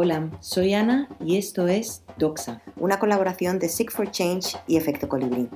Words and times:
Hola, 0.00 0.30
soy 0.38 0.74
Ana 0.74 1.08
y 1.18 1.38
esto 1.38 1.66
es 1.66 2.04
Doxa, 2.18 2.62
una 2.76 3.00
colaboración 3.00 3.58
de 3.58 3.68
Seek 3.68 3.90
for 3.90 4.08
Change 4.08 4.56
y 4.68 4.76
Efecto 4.76 5.08
Colibrí. 5.08 5.48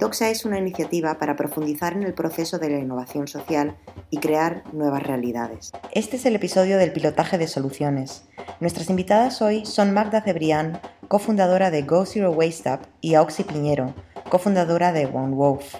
Doxa 0.00 0.30
es 0.30 0.46
una 0.46 0.58
iniciativa 0.58 1.18
para 1.18 1.36
profundizar 1.36 1.92
en 1.92 2.04
el 2.04 2.14
proceso 2.14 2.58
de 2.58 2.70
la 2.70 2.78
innovación 2.78 3.28
social 3.28 3.76
y 4.08 4.16
crear 4.16 4.64
nuevas 4.72 5.02
realidades. 5.02 5.72
Este 5.92 6.16
es 6.16 6.24
el 6.24 6.36
episodio 6.36 6.78
del 6.78 6.94
pilotaje 6.94 7.36
de 7.36 7.46
soluciones. 7.46 8.24
Nuestras 8.60 8.88
invitadas 8.88 9.42
hoy 9.42 9.66
son 9.66 9.92
Magda 9.92 10.22
Cebrián, 10.22 10.80
cofundadora 11.08 11.70
de 11.70 11.82
Go 11.82 12.06
Zero 12.06 12.30
Waste 12.30 12.72
Up, 12.72 12.80
y 13.02 13.12
Auxi 13.12 13.44
Piñero, 13.44 13.94
cofundadora 14.30 14.92
de 14.92 15.04
One 15.04 15.34
Wolf. 15.34 15.74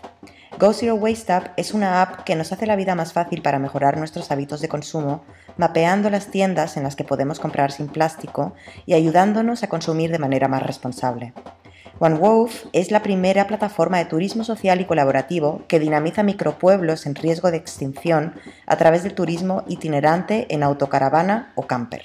Go 0.62 0.72
Zero 0.72 0.94
Waste 0.94 1.36
Up 1.36 1.50
es 1.56 1.74
una 1.74 2.02
app 2.02 2.22
que 2.22 2.36
nos 2.36 2.52
hace 2.52 2.66
la 2.66 2.76
vida 2.76 2.95
más 2.95 3.12
fácil 3.12 3.42
para 3.42 3.58
mejorar 3.58 3.96
nuestros 3.96 4.30
hábitos 4.30 4.60
de 4.60 4.68
consumo, 4.68 5.24
mapeando 5.56 6.08
las 6.08 6.28
tiendas 6.28 6.77
en 6.77 6.84
las 6.84 6.95
que 6.95 7.02
podemos 7.02 7.40
comprar 7.40 7.73
sin 7.73 7.88
plástico 7.88 8.54
y 8.87 8.95
ayudándonos 8.95 9.64
a 9.64 9.68
consumir 9.68 10.12
de 10.12 10.20
manera 10.20 10.46
más 10.46 10.62
responsable. 10.62 11.32
OneWolf 11.98 12.66
es 12.73 12.92
la 12.92 13.02
primera 13.02 13.48
plataforma 13.48 13.98
de 13.98 14.04
turismo 14.04 14.45
social 14.45 14.80
y 14.80 14.84
colaborativo 14.84 15.64
que 15.66 15.80
dinamiza 15.80 16.23
micropueblos 16.23 17.06
en 17.06 17.16
riesgo 17.16 17.51
de 17.51 17.56
extinción 17.56 18.34
a 18.65 18.76
través 18.76 19.02
del 19.02 19.15
turismo 19.15 19.65
itinerante 19.66 20.46
en 20.54 20.62
autocaravana 20.62 21.51
o 21.56 21.66
camper. 21.66 22.04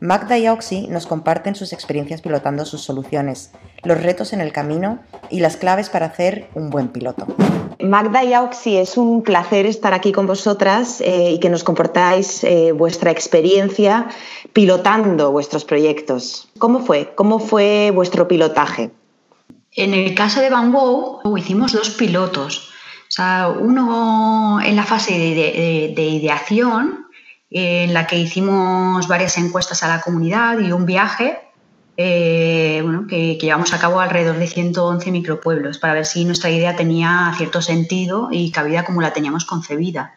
Magda 0.00 0.38
y 0.38 0.48
Oxy 0.48 0.88
nos 0.88 1.06
comparten 1.06 1.54
sus 1.54 1.72
experiencias 1.72 2.20
pilotando 2.20 2.64
sus 2.64 2.82
soluciones, 2.82 3.52
los 3.82 4.00
retos 4.00 4.32
en 4.32 4.40
el 4.40 4.52
camino 4.52 4.98
y 5.30 5.40
las 5.40 5.56
claves 5.56 5.88
para 5.88 6.06
hacer 6.06 6.48
un 6.54 6.70
buen 6.70 6.88
piloto. 6.88 7.26
Magda 7.80 8.24
y 8.24 8.34
Oxy, 8.34 8.76
es 8.76 8.96
un 8.96 9.22
placer 9.22 9.66
estar 9.66 9.94
aquí 9.94 10.12
con 10.12 10.26
vosotras 10.26 11.00
eh, 11.00 11.32
y 11.32 11.40
que 11.40 11.48
nos 11.48 11.64
comportáis 11.64 12.44
eh, 12.44 12.72
vuestra 12.72 13.10
experiencia 13.10 14.08
pilotando 14.52 15.32
vuestros 15.32 15.64
proyectos. 15.64 16.48
¿Cómo 16.58 16.80
fue? 16.80 17.14
¿Cómo 17.14 17.38
fue 17.38 17.90
vuestro 17.94 18.28
pilotaje? 18.28 18.90
En 19.72 19.92
el 19.92 20.14
caso 20.14 20.40
de 20.40 20.50
Van 20.50 20.72
Gogh 20.72 21.36
hicimos 21.36 21.72
dos 21.72 21.90
pilotos. 21.90 22.70
O 23.08 23.12
sea, 23.16 23.48
uno 23.48 24.58
en 24.64 24.74
la 24.74 24.82
fase 24.82 25.12
de 25.12 26.02
ideación, 26.02 27.05
en 27.50 27.94
la 27.94 28.06
que 28.06 28.18
hicimos 28.18 29.06
varias 29.08 29.38
encuestas 29.38 29.82
a 29.82 29.88
la 29.88 30.00
comunidad 30.00 30.58
y 30.58 30.72
un 30.72 30.86
viaje 30.86 31.40
eh, 31.96 32.84
que, 33.08 33.38
llevamos 33.40 33.72
a 33.72 33.78
cabo 33.78 34.00
alrededor 34.00 34.36
de 34.36 34.46
111 34.46 35.10
micropueblos 35.12 35.78
para 35.78 35.94
ver 35.94 36.04
si 36.04 36.24
nuestra 36.24 36.50
idea 36.50 36.76
tenía 36.76 37.32
cierto 37.36 37.62
sentido 37.62 38.28
y 38.30 38.50
cabida 38.50 38.84
como 38.84 39.00
la 39.00 39.12
teníamos 39.12 39.44
concebida. 39.44 40.14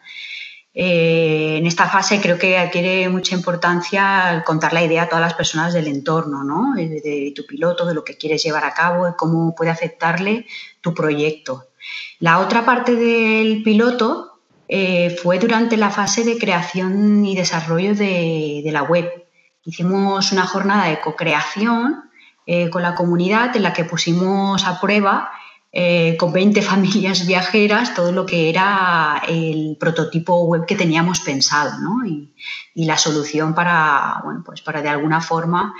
Eh, 0.72 1.56
en 1.58 1.66
esta 1.66 1.88
fase 1.88 2.20
creo 2.20 2.38
que 2.38 2.56
adquiere 2.56 3.08
mucha 3.08 3.34
importancia 3.34 4.44
contar 4.46 4.72
la 4.72 4.84
idea 4.84 5.04
a 5.04 5.08
todas 5.08 5.22
las 5.22 5.34
personas 5.34 5.72
del 5.72 5.88
entorno, 5.88 6.44
¿no? 6.44 6.74
de, 6.74 7.00
de, 7.00 7.32
tu 7.34 7.44
piloto, 7.46 7.86
de 7.86 7.94
lo 7.94 8.04
que 8.04 8.16
quieres 8.16 8.42
llevar 8.42 8.64
a 8.64 8.74
cabo, 8.74 9.06
de 9.06 9.16
cómo 9.16 9.54
puede 9.54 9.70
afectarle 9.70 10.46
tu 10.80 10.94
proyecto. 10.94 11.70
La 12.18 12.38
otra 12.38 12.64
parte 12.64 12.94
del 12.94 13.62
piloto 13.62 14.29
eh, 14.72 15.16
fue 15.20 15.40
durante 15.40 15.76
la 15.76 15.90
fase 15.90 16.22
de 16.22 16.38
creación 16.38 17.24
y 17.24 17.34
desarrollo 17.34 17.92
de, 17.96 18.62
la 18.66 18.84
web. 18.84 19.26
Hicimos 19.64 20.30
una 20.30 20.46
jornada 20.46 20.86
de 20.86 21.00
co-creación 21.00 22.04
eh, 22.46 22.70
con 22.70 22.82
la 22.82 22.94
comunidad 22.94 23.56
en 23.56 23.64
la 23.64 23.72
que 23.72 23.84
pusimos 23.84 24.64
a 24.64 24.80
prueba 24.80 25.32
eh, 25.72 26.16
con 26.18 26.32
20 26.32 26.62
familias 26.72 27.26
viajeras 27.26 27.94
todo 27.94 28.12
lo 28.12 28.26
que 28.26 28.48
era 28.48 29.20
el 29.26 29.76
prototipo 29.78 30.44
web 30.44 30.66
que 30.66 30.76
teníamos 30.76 31.18
pensado 31.18 31.76
y, 32.06 32.28
la 32.74 32.96
solución 32.96 33.54
para, 33.54 34.20
bueno, 34.24 34.42
pues 34.46 34.62
para 34.62 34.82
de 34.82 34.88
alguna 34.88 35.20
forma 35.20 35.74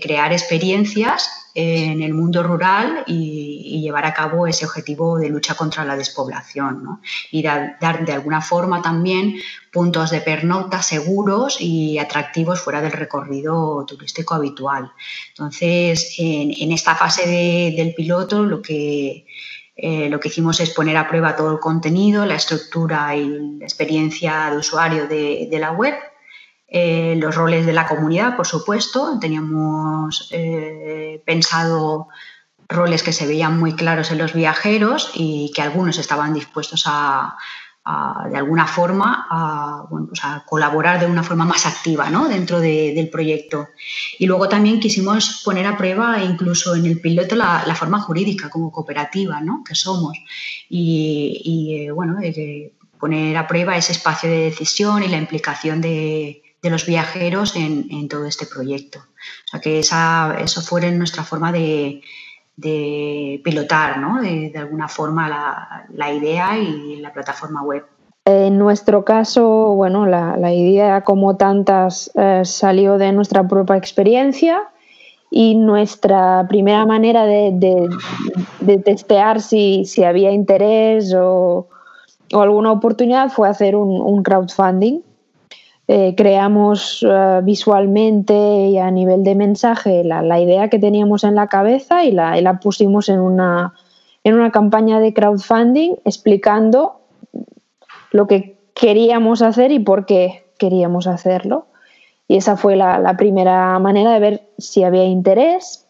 crear 0.00 0.32
experiencias 0.32 1.46
en 1.56 2.02
el 2.02 2.12
mundo 2.12 2.42
rural 2.42 3.02
y, 3.06 3.80
llevar 3.80 4.04
a 4.04 4.12
cabo 4.12 4.46
ese 4.46 4.66
objetivo 4.66 5.18
de 5.18 5.28
lucha 5.28 5.54
contra 5.54 5.84
la 5.84 5.96
despoblación 5.96 7.00
y 7.30 7.42
dar, 7.42 8.04
de 8.04 8.12
alguna 8.12 8.40
forma 8.40 8.82
también 8.82 9.36
puntos 9.72 10.10
de 10.10 10.20
pernocta 10.20 10.82
seguros 10.82 11.58
y 11.60 11.98
atractivos 11.98 12.60
fuera 12.60 12.82
del 12.82 12.92
recorrido 12.92 13.84
turístico 13.86 14.34
habitual. 14.34 14.90
Entonces, 15.28 16.16
en, 16.18 16.72
esta 16.72 16.94
fase 16.96 17.72
del 17.76 17.94
piloto 17.94 18.42
lo 18.42 18.60
que, 18.60 19.26
eh, 19.76 20.08
lo 20.10 20.18
que 20.18 20.28
hicimos 20.28 20.58
es 20.60 20.70
poner 20.70 20.96
a 20.96 21.08
prueba 21.08 21.36
todo 21.36 21.52
el 21.52 21.60
contenido, 21.60 22.26
la 22.26 22.34
estructura 22.34 23.14
y 23.14 23.58
la 23.58 23.64
experiencia 23.64 24.50
de 24.50 24.56
usuario 24.58 25.06
de 25.06 25.58
la 25.58 25.72
web 25.72 25.94
eh, 26.68 27.14
los 27.18 27.34
roles 27.34 27.64
de 27.64 27.72
la 27.72 27.86
comunidad, 27.86 28.36
por 28.36 28.46
supuesto. 28.46 29.18
Teníamos 29.20 30.28
eh, 30.32 31.22
pensado 31.24 32.08
roles 32.68 33.02
que 33.02 33.12
se 33.12 33.26
veían 33.26 33.58
muy 33.58 33.74
claros 33.74 34.10
en 34.10 34.18
los 34.18 34.32
viajeros 34.32 35.12
y 35.14 35.52
que 35.54 35.62
algunos 35.62 35.98
estaban 35.98 36.34
dispuestos 36.34 36.82
a, 36.86 37.36
de 38.28 38.36
alguna 38.36 38.66
forma, 38.66 39.28
a, 39.30 39.84
pues 39.88 40.20
colaborar 40.44 40.98
de 40.98 41.06
una 41.06 41.22
forma 41.22 41.44
más 41.44 41.66
activa 41.66 42.10
dentro 42.28 42.58
del 42.58 43.08
proyecto. 43.10 43.68
Y 44.18 44.26
luego 44.26 44.48
también 44.48 44.80
quisimos 44.80 45.42
poner 45.44 45.66
a 45.66 45.76
prueba 45.76 46.20
incluso 46.20 46.74
en 46.74 46.86
el 46.86 47.00
piloto 47.00 47.36
la, 47.36 47.62
forma 47.76 48.00
jurídica 48.00 48.50
como 48.50 48.72
cooperativa 48.72 49.40
que 49.64 49.76
somos. 49.76 50.18
Y, 50.68 51.86
eh, 51.86 51.92
bueno, 51.92 52.18
poner 52.98 53.36
a 53.36 53.46
prueba 53.46 53.76
ese 53.76 53.92
espacio 53.92 54.28
de 54.28 54.40
decisión 54.40 55.04
y 55.04 55.08
la 55.08 55.18
implicación 55.18 55.80
de, 55.80 56.42
de 56.62 56.70
los 56.70 56.86
viajeros 56.86 57.54
en, 57.56 58.08
todo 58.08 58.26
este 58.26 58.46
proyecto. 58.46 58.98
O 58.98 59.48
sea, 59.50 59.60
que 59.60 59.78
eso 59.78 60.62
fuera 60.62 60.90
nuestra 60.90 61.22
forma 61.22 61.52
de, 61.52 62.00
pilotar, 63.44 63.98
¿no? 63.98 64.20
de, 64.20 64.52
alguna 64.56 64.88
forma, 64.88 65.86
la, 65.92 66.12
idea 66.12 66.58
y 66.58 66.96
la 66.96 67.12
plataforma 67.12 67.62
web. 67.62 67.84
En 68.24 68.58
nuestro 68.58 69.04
caso, 69.04 69.74
bueno, 69.74 70.06
la, 70.06 70.52
idea, 70.52 71.02
como 71.02 71.36
tantas, 71.36 72.10
eh, 72.16 72.42
salió 72.44 72.98
de 72.98 73.12
nuestra 73.12 73.46
propia 73.46 73.76
experiencia 73.76 74.62
y 75.30 75.54
nuestra 75.54 76.46
primera 76.48 76.86
manera 76.86 77.24
de, 77.26 77.88
testear 78.84 79.40
si, 79.40 79.84
había 80.04 80.32
interés 80.32 81.14
o, 81.16 81.68
alguna 82.32 82.72
oportunidad 82.72 83.30
fue 83.30 83.48
hacer 83.48 83.76
un 83.76 84.22
crowdfunding 84.24 85.02
eh, 85.88 86.14
creamos 86.16 87.06
eh, 87.08 87.40
visualmente 87.44 88.34
y 88.34 88.78
a 88.78 88.90
nivel 88.90 89.22
de 89.22 89.36
mensaje 89.36 90.02
la, 90.02 90.40
idea 90.40 90.68
que 90.68 90.80
teníamos 90.80 91.22
en 91.22 91.36
la 91.36 91.46
cabeza 91.46 92.04
y 92.04 92.10
la, 92.10 92.40
la 92.40 92.58
pusimos 92.58 93.08
en 93.08 93.20
una, 93.20 93.74
en 94.24 94.34
una 94.34 94.50
campaña 94.50 94.98
de 94.98 95.14
crowdfunding 95.14 95.94
explicando 96.04 97.00
lo 98.10 98.26
que 98.26 98.58
queríamos 98.74 99.42
hacer 99.42 99.70
y 99.70 99.78
por 99.78 100.06
qué 100.06 100.46
queríamos 100.58 101.06
hacerlo. 101.06 101.66
Y 102.28 102.36
esa 102.36 102.56
fue 102.56 102.74
la, 102.74 103.14
primera 103.16 103.78
manera 103.78 104.12
de 104.12 104.20
ver 104.20 104.48
si 104.58 104.82
había 104.82 105.04
interés. 105.04 105.86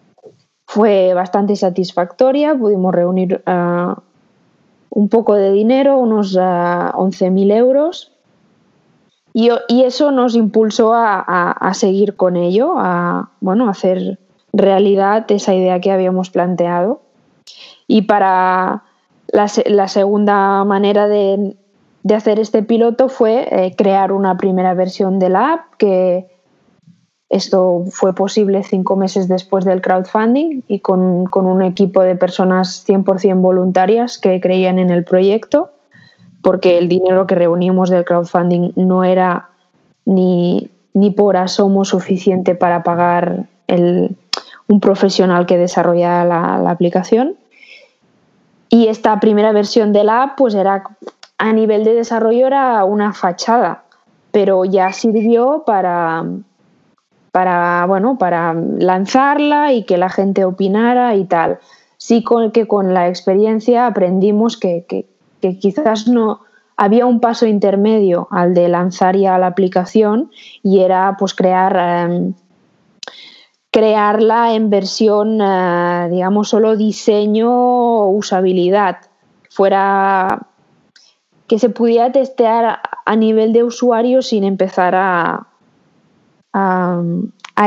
Fue 0.67 1.15
bastante 1.15 1.57
satisfactoria, 1.57 2.55
pudimos 2.55 2.95
reunir 2.95 3.43
eh, 3.47 3.95
un 4.91 5.09
poco 5.09 5.35
de 5.35 5.53
dinero, 5.53 5.97
unos 5.97 6.37
11.000 6.37 7.55
euros, 7.55 8.13
y, 9.39 9.83
eso 9.83 10.13
nos 10.13 10.35
impulsó 10.35 10.95
a, 10.95 11.71
seguir 11.75 12.17
con 12.17 12.37
ello, 12.37 12.73
a 12.79 13.33
bueno, 13.41 13.69
hacer 13.69 14.19
realidad 14.55 15.31
esa 15.31 15.55
idea 15.55 15.79
que 15.79 15.93
habíamos 15.93 16.31
planteado. 16.31 17.03
Y 17.87 18.03
para 18.03 18.85
la, 19.29 19.89
segunda 19.89 20.65
manera 20.65 21.07
de, 21.07 21.55
hacer 22.15 22.41
este 22.41 22.63
piloto 22.63 23.11
fue 23.11 23.47
eh, 23.51 23.75
crear 23.77 24.11
una 24.11 24.39
primera 24.39 24.73
versión 24.73 25.19
de 25.19 25.29
la 25.29 25.53
app, 25.53 25.75
que 25.77 26.29
esto 27.29 27.85
fue 27.91 28.15
posible 28.15 28.63
cinco 28.63 28.97
meses 28.97 29.29
después 29.29 29.67
del 29.67 29.83
crowdfunding 29.83 30.63
y 30.67 30.81
con, 30.81 31.27
con 31.27 31.45
un 31.45 31.61
equipo 31.61 32.01
de 32.01 32.17
personas 32.17 32.89
100% 32.89 33.43
voluntarias 33.43 34.17
que 34.17 34.41
creían 34.41 34.79
en 34.79 34.89
el 34.89 35.05
proyecto 35.05 35.73
porque 36.47 36.79
el 36.79 36.89
dinero 36.89 37.27
que 37.27 37.35
reunimos 37.35 37.91
del 37.91 38.05
crowdfunding 38.05 38.71
no 38.77 39.03
era 39.03 39.49
ni, 40.05 40.71
por 41.17 41.37
asomo 41.37 41.85
suficiente 41.85 42.55
para 42.55 42.85
pagar 42.85 43.47
un 44.69 44.81
profesional 44.81 45.47
que 45.47 45.59
desarrollara 45.59 46.25
la, 46.25 46.71
aplicación. 46.71 47.35
Y 48.69 48.87
esta 48.87 49.19
primera 49.19 49.51
versión 49.51 49.93
de 49.93 50.05
la 50.05 50.23
app, 50.23 50.37
pues 50.37 50.55
era 50.55 50.85
a 51.37 51.53
nivel 51.53 51.83
de 51.83 51.95
desarrollo 51.95 52.47
era 52.47 52.85
una 52.85 53.13
fachada, 53.13 53.83
pero 54.31 54.65
ya 54.65 54.93
sirvió 54.93 55.65
para, 55.67 56.27
para, 57.33 57.87
bueno, 57.87 58.19
para 58.19 58.55
lanzarla 58.55 59.73
y 59.73 59.83
que 59.83 59.99
la 59.99 60.11
gente 60.11 60.45
opinara 60.45 61.17
y 61.17 61.25
tal. 61.25 61.59
Sí 61.97 62.23
con, 62.23 62.53
que 62.53 62.69
con 62.69 62.95
la 62.95 63.09
experiencia 63.09 63.89
aprendimos 63.89 64.57
que 64.57 65.07
quizás 65.41 66.09
no 66.09 66.41
había 66.77 67.07
un 67.07 67.21
paso 67.21 67.47
intermedio 67.47 68.29
al 68.31 68.55
de 68.55 68.69
lanzar 68.69 69.17
ya 69.17 69.39
la 69.39 69.47
aplicación 69.47 70.31
y 70.63 70.81
era 70.81 71.17
pues 71.19 71.35
crear 71.35 71.77
em, 72.11 72.35
crearla 73.77 74.55
en 74.55 74.71
versión, 74.71 75.39
eh, 75.41 76.09
digamos, 76.11 76.49
solo 76.49 76.79
diseño 76.79 77.51
o 77.51 78.09
usabilidad. 78.09 78.97
Fuera 79.51 80.47
que 81.47 81.59
se 81.59 81.69
pudiera 81.69 82.11
testear 82.11 82.81
a 83.05 83.17
nivel 83.17 83.53
de 83.53 83.65
usuario 83.65 84.23
sin 84.23 84.45
empezar 84.45 84.95
a, 84.95 85.47
a, 86.55 87.03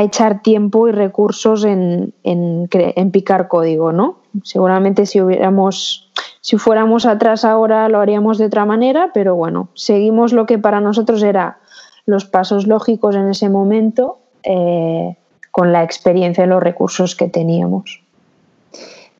echar 0.01 0.41
tiempo 0.41 0.87
y 0.87 0.91
recursos 0.93 1.63
en, 1.63 2.13
en, 2.23 3.11
picar 3.11 3.47
código, 3.47 3.91
¿no? 3.91 4.18
Seguramente 4.43 5.05
si 5.05 5.21
hubiéramos, 5.21 6.11
si 6.41 6.57
fuéramos 6.57 7.05
atrás 7.05 7.45
ahora 7.45 7.89
lo 7.89 7.99
haríamos 7.99 8.37
de 8.37 8.45
otra 8.45 8.65
manera, 8.65 9.11
pero 9.13 9.35
bueno, 9.35 9.69
seguimos 9.73 10.33
lo 10.33 10.45
que 10.45 10.57
para 10.57 10.81
nosotros 10.81 11.23
era 11.23 11.59
los 12.05 12.25
pasos 12.25 12.67
lógicos 12.67 13.15
en 13.15 13.29
ese 13.29 13.49
momento 13.49 14.19
eh, 14.43 15.17
con 15.51 15.71
la 15.71 15.83
experiencia 15.83 16.43
y 16.43 16.47
los 16.47 16.61
recursos 16.61 17.15
que 17.15 17.27
teníamos. 17.27 18.01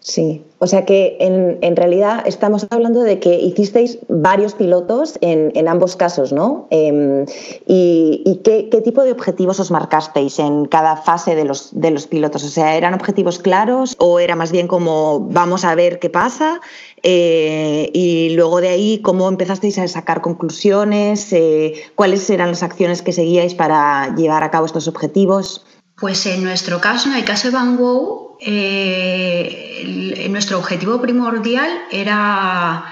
Sí, 0.02 0.46
o 0.60 0.68
sea 0.68 0.86
que 0.86 1.18
en, 1.20 1.76
realidad 1.76 2.24
estamos 2.26 2.66
hablando 2.70 3.02
de 3.02 3.20
que 3.20 3.36
hicisteis 3.36 4.00
varios 4.08 4.54
pilotos 4.54 5.18
en, 5.20 5.68
ambos 5.68 5.98
casos, 5.98 6.32
¿no? 6.32 6.68
Em, 6.70 7.26
¿Y, 7.68 8.40
qué, 8.46 8.82
tipo 8.82 9.04
de 9.04 9.12
objetivos 9.12 9.60
os 9.60 9.72
marcasteis 9.72 10.40
en 10.40 10.66
cada 10.66 10.96
fase 10.96 11.36
de 11.36 11.44
los, 11.44 11.78
de 11.78 11.92
los 11.92 12.08
pilotos? 12.08 12.46
O 12.46 12.48
sea, 12.48 12.78
¿eran 12.78 12.94
objetivos 12.94 13.40
claros 13.40 13.98
o 14.00 14.22
era 14.22 14.38
más 14.38 14.54
bien 14.54 14.68
como 14.68 15.20
vamos 15.20 15.66
a 15.66 15.76
ver 15.76 16.00
qué 16.00 16.10
pasa? 16.10 16.62
Eh, 17.04 17.90
y 17.94 18.30
luego 18.36 18.62
de 18.62 18.70
ahí, 18.70 19.00
¿cómo 19.02 19.28
empezasteis 19.28 19.80
a 19.80 19.88
sacar 19.90 20.22
conclusiones? 20.22 21.34
Eh, 21.34 21.74
¿Cuáles 21.96 22.30
eran 22.30 22.50
las 22.50 22.64
acciones 22.64 23.02
que 23.02 23.12
seguíais 23.12 23.54
para 23.54 24.16
llevar 24.16 24.44
a 24.44 24.50
cabo 24.50 24.66
estos 24.66 24.88
objetivos? 24.88 25.66
Pues 26.00 26.26
en 26.26 26.44
nuestro 26.44 26.80
caso, 26.80 27.10
en 27.10 27.16
el 27.16 27.26
caso 27.26 27.48
de 27.48 27.54
Van 27.54 27.76
Gogh, 27.76 28.38
eh, 28.40 30.28
nuestro 30.30 30.58
objetivo 30.60 31.02
primordial 31.02 31.70
era 31.92 32.86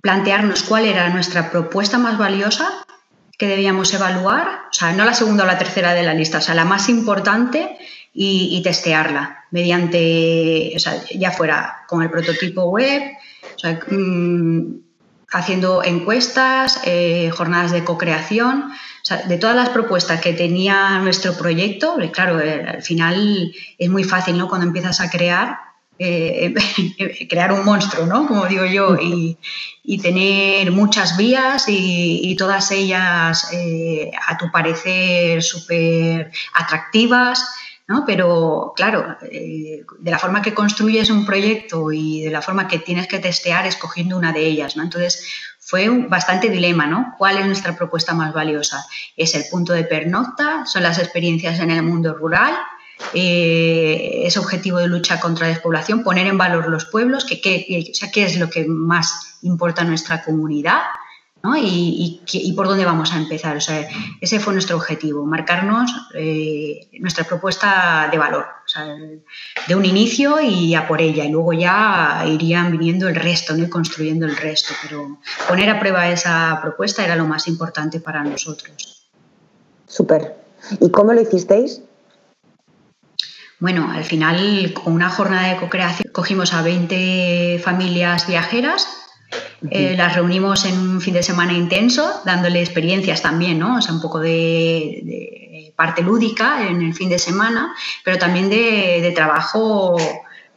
plantearnos 0.00 0.62
cuál 0.62 0.86
era 0.86 1.10
nuestra 1.10 1.50
propuesta 1.50 1.98
más 1.98 2.18
valiosa 2.18 2.84
que 3.38 3.46
debíamos 3.46 3.92
evaluar, 3.92 4.46
o 4.70 4.72
sea, 4.72 4.92
no 4.92 5.04
la 5.04 5.14
segunda 5.14 5.44
o 5.44 5.46
la 5.46 5.58
tercera 5.58 5.94
de 5.94 6.02
la 6.02 6.14
lista, 6.14 6.38
o 6.38 6.40
sea, 6.40 6.54
la 6.54 6.64
más 6.64 6.88
importante 6.88 7.76
y, 8.14 8.60
testearla 8.62 9.44
mediante, 9.50 10.72
o 10.76 10.78
sea, 10.78 11.02
ya 11.14 11.30
fuera 11.30 11.84
con 11.88 12.02
el 12.02 12.10
prototipo 12.10 12.64
web, 12.64 13.02
o 13.54 13.58
sea, 13.58 13.80
mm, 13.90 14.81
haciendo 15.32 15.82
encuestas, 15.82 16.80
eh, 16.84 17.30
jornadas 17.30 17.72
de 17.72 17.84
co-creación, 17.84 18.72
de 19.26 19.36
todas 19.36 19.56
las 19.56 19.70
propuestas 19.70 20.20
que 20.20 20.32
tenía 20.32 20.98
nuestro 20.98 21.36
proyecto, 21.36 21.96
claro, 22.12 22.40
eh, 22.40 22.64
al 22.66 22.82
final 22.82 23.52
es 23.78 23.90
muy 23.90 24.04
fácil, 24.04 24.38
¿no? 24.38 24.48
Cuando 24.48 24.66
empiezas 24.66 25.00
a 25.00 25.10
crear, 25.10 25.58
eh, 25.98 26.54
crear 27.28 27.52
un 27.52 27.64
monstruo, 27.64 28.06
¿no? 28.06 28.26
Como 28.26 28.46
digo 28.46 28.64
yo, 28.66 28.96
y, 29.00 29.38
tener 30.00 30.70
muchas 30.70 31.16
vías 31.16 31.64
y, 31.68 32.34
todas 32.36 32.70
ellas, 32.70 33.50
a 34.26 34.38
tu 34.38 34.50
parecer, 34.50 35.42
súper 35.42 36.30
atractivas. 36.54 37.44
¿No? 37.92 38.04
Pero 38.06 38.72
claro, 38.74 39.18
de 39.20 40.10
la 40.10 40.18
forma 40.18 40.40
que 40.40 40.54
construyes 40.54 41.10
un 41.10 41.26
proyecto 41.26 41.92
y 41.92 42.22
de 42.22 42.30
la 42.30 42.40
forma 42.40 42.66
que 42.66 42.78
tienes 42.78 43.06
que 43.06 43.18
testear 43.18 43.66
escogiendo 43.66 44.16
una 44.16 44.32
de 44.32 44.46
ellas, 44.46 44.76
¿no? 44.76 44.82
Entonces, 44.82 45.26
fue 45.58 45.90
un 45.90 46.08
bastante 46.08 46.48
dilema, 46.48 46.86
¿no? 46.86 47.14
¿Cuál 47.18 47.36
es 47.36 47.46
nuestra 47.46 47.76
propuesta 47.76 48.14
más 48.14 48.32
valiosa? 48.32 48.86
¿Es 49.14 49.34
el 49.34 49.44
punto 49.50 49.74
de 49.74 49.84
pernocta? 49.84 50.64
¿Son 50.64 50.82
las 50.82 50.98
experiencias 50.98 51.60
en 51.60 51.70
el 51.70 51.82
mundo 51.82 52.14
rural? 52.14 52.54
Eh, 53.12 54.22
¿Es 54.24 54.38
objetivo 54.38 54.78
de 54.78 54.88
lucha 54.88 55.20
contra 55.20 55.46
la 55.46 55.52
despoblación? 55.52 56.02
¿Poner 56.02 56.26
en 56.26 56.38
valor 56.38 56.68
los 56.70 56.86
pueblos? 56.86 57.26
¿Qué, 57.26 57.42
qué, 57.42 57.90
sea, 57.92 58.10
¿Qué 58.10 58.24
es 58.24 58.38
lo 58.38 58.48
que 58.48 58.64
más 58.64 59.38
importa 59.42 59.82
a 59.82 59.84
nuestra 59.84 60.22
comunidad? 60.22 60.80
Y, 61.44 62.52
por 62.54 62.68
dónde 62.68 62.84
vamos 62.84 63.12
a 63.12 63.16
empezar. 63.18 63.56
O 63.56 63.60
sea, 63.60 63.88
ese 64.20 64.38
fue 64.38 64.52
nuestro 64.52 64.76
objetivo, 64.76 65.24
marcarnos 65.26 65.90
eh, 66.14 66.88
nuestra 67.00 67.24
propuesta 67.24 68.08
de 68.10 68.18
valor, 68.18 68.46
de 69.66 69.74
un 69.74 69.84
inicio 69.84 70.40
y 70.40 70.74
a 70.74 70.86
por 70.86 71.00
ella, 71.00 71.24
y 71.24 71.30
luego 71.30 71.52
ya 71.52 72.24
irían 72.26 72.70
viniendo 72.70 73.08
el 73.08 73.16
resto, 73.16 73.56
¿no? 73.56 73.64
y 73.64 73.68
construyendo 73.68 74.26
el 74.26 74.36
resto, 74.36 74.72
pero 74.82 75.18
poner 75.48 75.68
a 75.70 75.80
prueba 75.80 76.08
esa 76.08 76.60
propuesta 76.62 77.04
era 77.04 77.16
lo 77.16 77.26
más 77.26 77.48
importante 77.48 77.98
para 77.98 78.22
nosotros. 78.22 79.08
Súper. 79.86 80.36
¿Y 80.80 80.90
cómo 80.90 81.12
lo 81.12 81.20
hicisteis? 81.20 81.82
Bueno, 83.58 83.90
al 83.92 84.04
final, 84.04 84.72
con 84.72 84.92
una 84.92 85.08
jornada 85.08 85.48
de 85.48 85.56
co-creación, 85.56 86.12
cogimos 86.12 86.52
a 86.52 86.62
20 86.62 87.60
familias 87.62 88.26
viajeras 88.26 89.01
eh, 89.70 89.94
las 89.96 90.14
reunimos 90.14 90.64
en 90.64 90.78
un 90.78 91.00
fin 91.00 91.14
de 91.14 91.22
semana 91.22 91.52
intenso, 91.52 92.20
dándole 92.24 92.60
experiencias 92.60 93.22
también, 93.22 93.58
¿no? 93.58 93.76
O 93.76 93.82
sea, 93.82 93.94
un 93.94 94.00
poco 94.00 94.18
de, 94.18 95.72
parte 95.76 96.02
lúdica 96.02 96.68
en 96.68 96.82
el 96.82 96.94
fin 96.94 97.08
de 97.08 97.18
semana, 97.18 97.74
pero 98.04 98.18
también 98.18 98.50
de, 98.50 99.12
trabajo. 99.14 99.96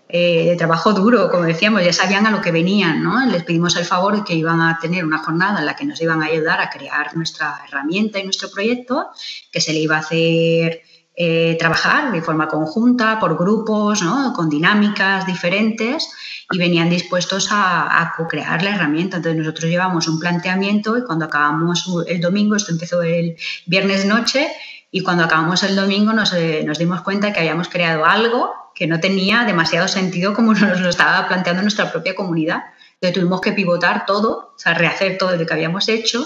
Eh, 0.07 0.49
de 0.49 0.55
trabajo 0.55 0.93
duro, 0.93 1.31
como 1.31 1.45
decíamos, 1.45 1.83
ya 1.83 1.91
sabían 1.91 2.27
a 2.27 2.31
lo 2.31 2.39
que 2.39 2.51
venían, 2.51 3.03
¿no? 3.03 3.25
Les 3.25 3.43
pedimos 3.43 3.75
el 3.75 3.85
favor 3.85 4.15
de 4.15 4.23
que 4.23 4.35
iban 4.35 4.61
a 4.61 4.77
tener 4.79 5.03
una 5.03 5.17
jornada 5.17 5.59
en 5.59 5.65
la 5.65 5.75
que 5.75 5.83
nos 5.83 5.99
iban 5.99 6.21
a 6.21 6.27
ayudar 6.27 6.61
a 6.61 6.69
crear 6.69 7.17
nuestra 7.17 7.59
herramienta 7.67 8.19
y 8.19 8.23
nuestro 8.23 8.51
proyecto, 8.51 9.07
que 9.51 9.59
se 9.59 9.73
le 9.73 9.79
iba 9.79 9.95
a 9.95 10.01
hacer 10.01 10.83
eh, 11.17 11.55
trabajar 11.57 12.11
de 12.11 12.21
forma 12.21 12.47
conjunta, 12.47 13.19
por 13.19 13.37
grupos, 13.37 14.01
¿no? 14.01 14.33
con 14.33 14.49
dinámicas 14.49 15.25
diferentes 15.25 16.09
y 16.51 16.57
venían 16.57 16.89
dispuestos 16.89 17.47
a, 17.51 18.13
co-crear 18.17 18.61
la 18.63 18.75
herramienta. 18.75 19.17
Entonces 19.17 19.39
nosotros 19.39 19.69
llevamos 19.69 20.07
un 20.07 20.19
planteamiento 20.19 20.97
y 20.97 21.03
cuando 21.03 21.25
acabamos 21.25 21.89
el 22.07 22.19
domingo, 22.19 22.55
esto 22.55 22.71
empezó 22.71 23.01
el 23.01 23.37
viernes 23.65 24.05
noche, 24.05 24.51
y 24.91 25.01
cuando 25.01 25.23
acabamos 25.25 25.63
el 25.63 25.75
domingo 25.75 26.13
nos, 26.13 26.33
eh, 26.33 26.63
nos 26.65 26.77
dimos 26.77 27.01
cuenta 27.01 27.33
que 27.33 27.39
habíamos 27.39 27.67
creado 27.67 28.05
algo 28.05 28.53
que 28.73 28.87
no 28.87 28.99
tenía 28.99 29.43
demasiado 29.43 29.87
sentido 29.87 30.33
como 30.33 30.53
nos 30.53 30.79
lo 30.79 30.89
estaba 30.89 31.27
planteando 31.27 31.61
nuestra 31.61 31.91
propia 31.91 32.15
comunidad. 32.15 32.63
Entonces 32.95 33.13
tuvimos 33.13 33.41
que 33.41 33.51
pivotar 33.51 34.05
todo, 34.05 34.53
o 34.55 34.59
sea, 34.59 34.73
rehacer 34.73 35.17
todo 35.17 35.35
lo 35.35 35.45
que 35.45 35.53
habíamos 35.53 35.89
hecho 35.89 36.25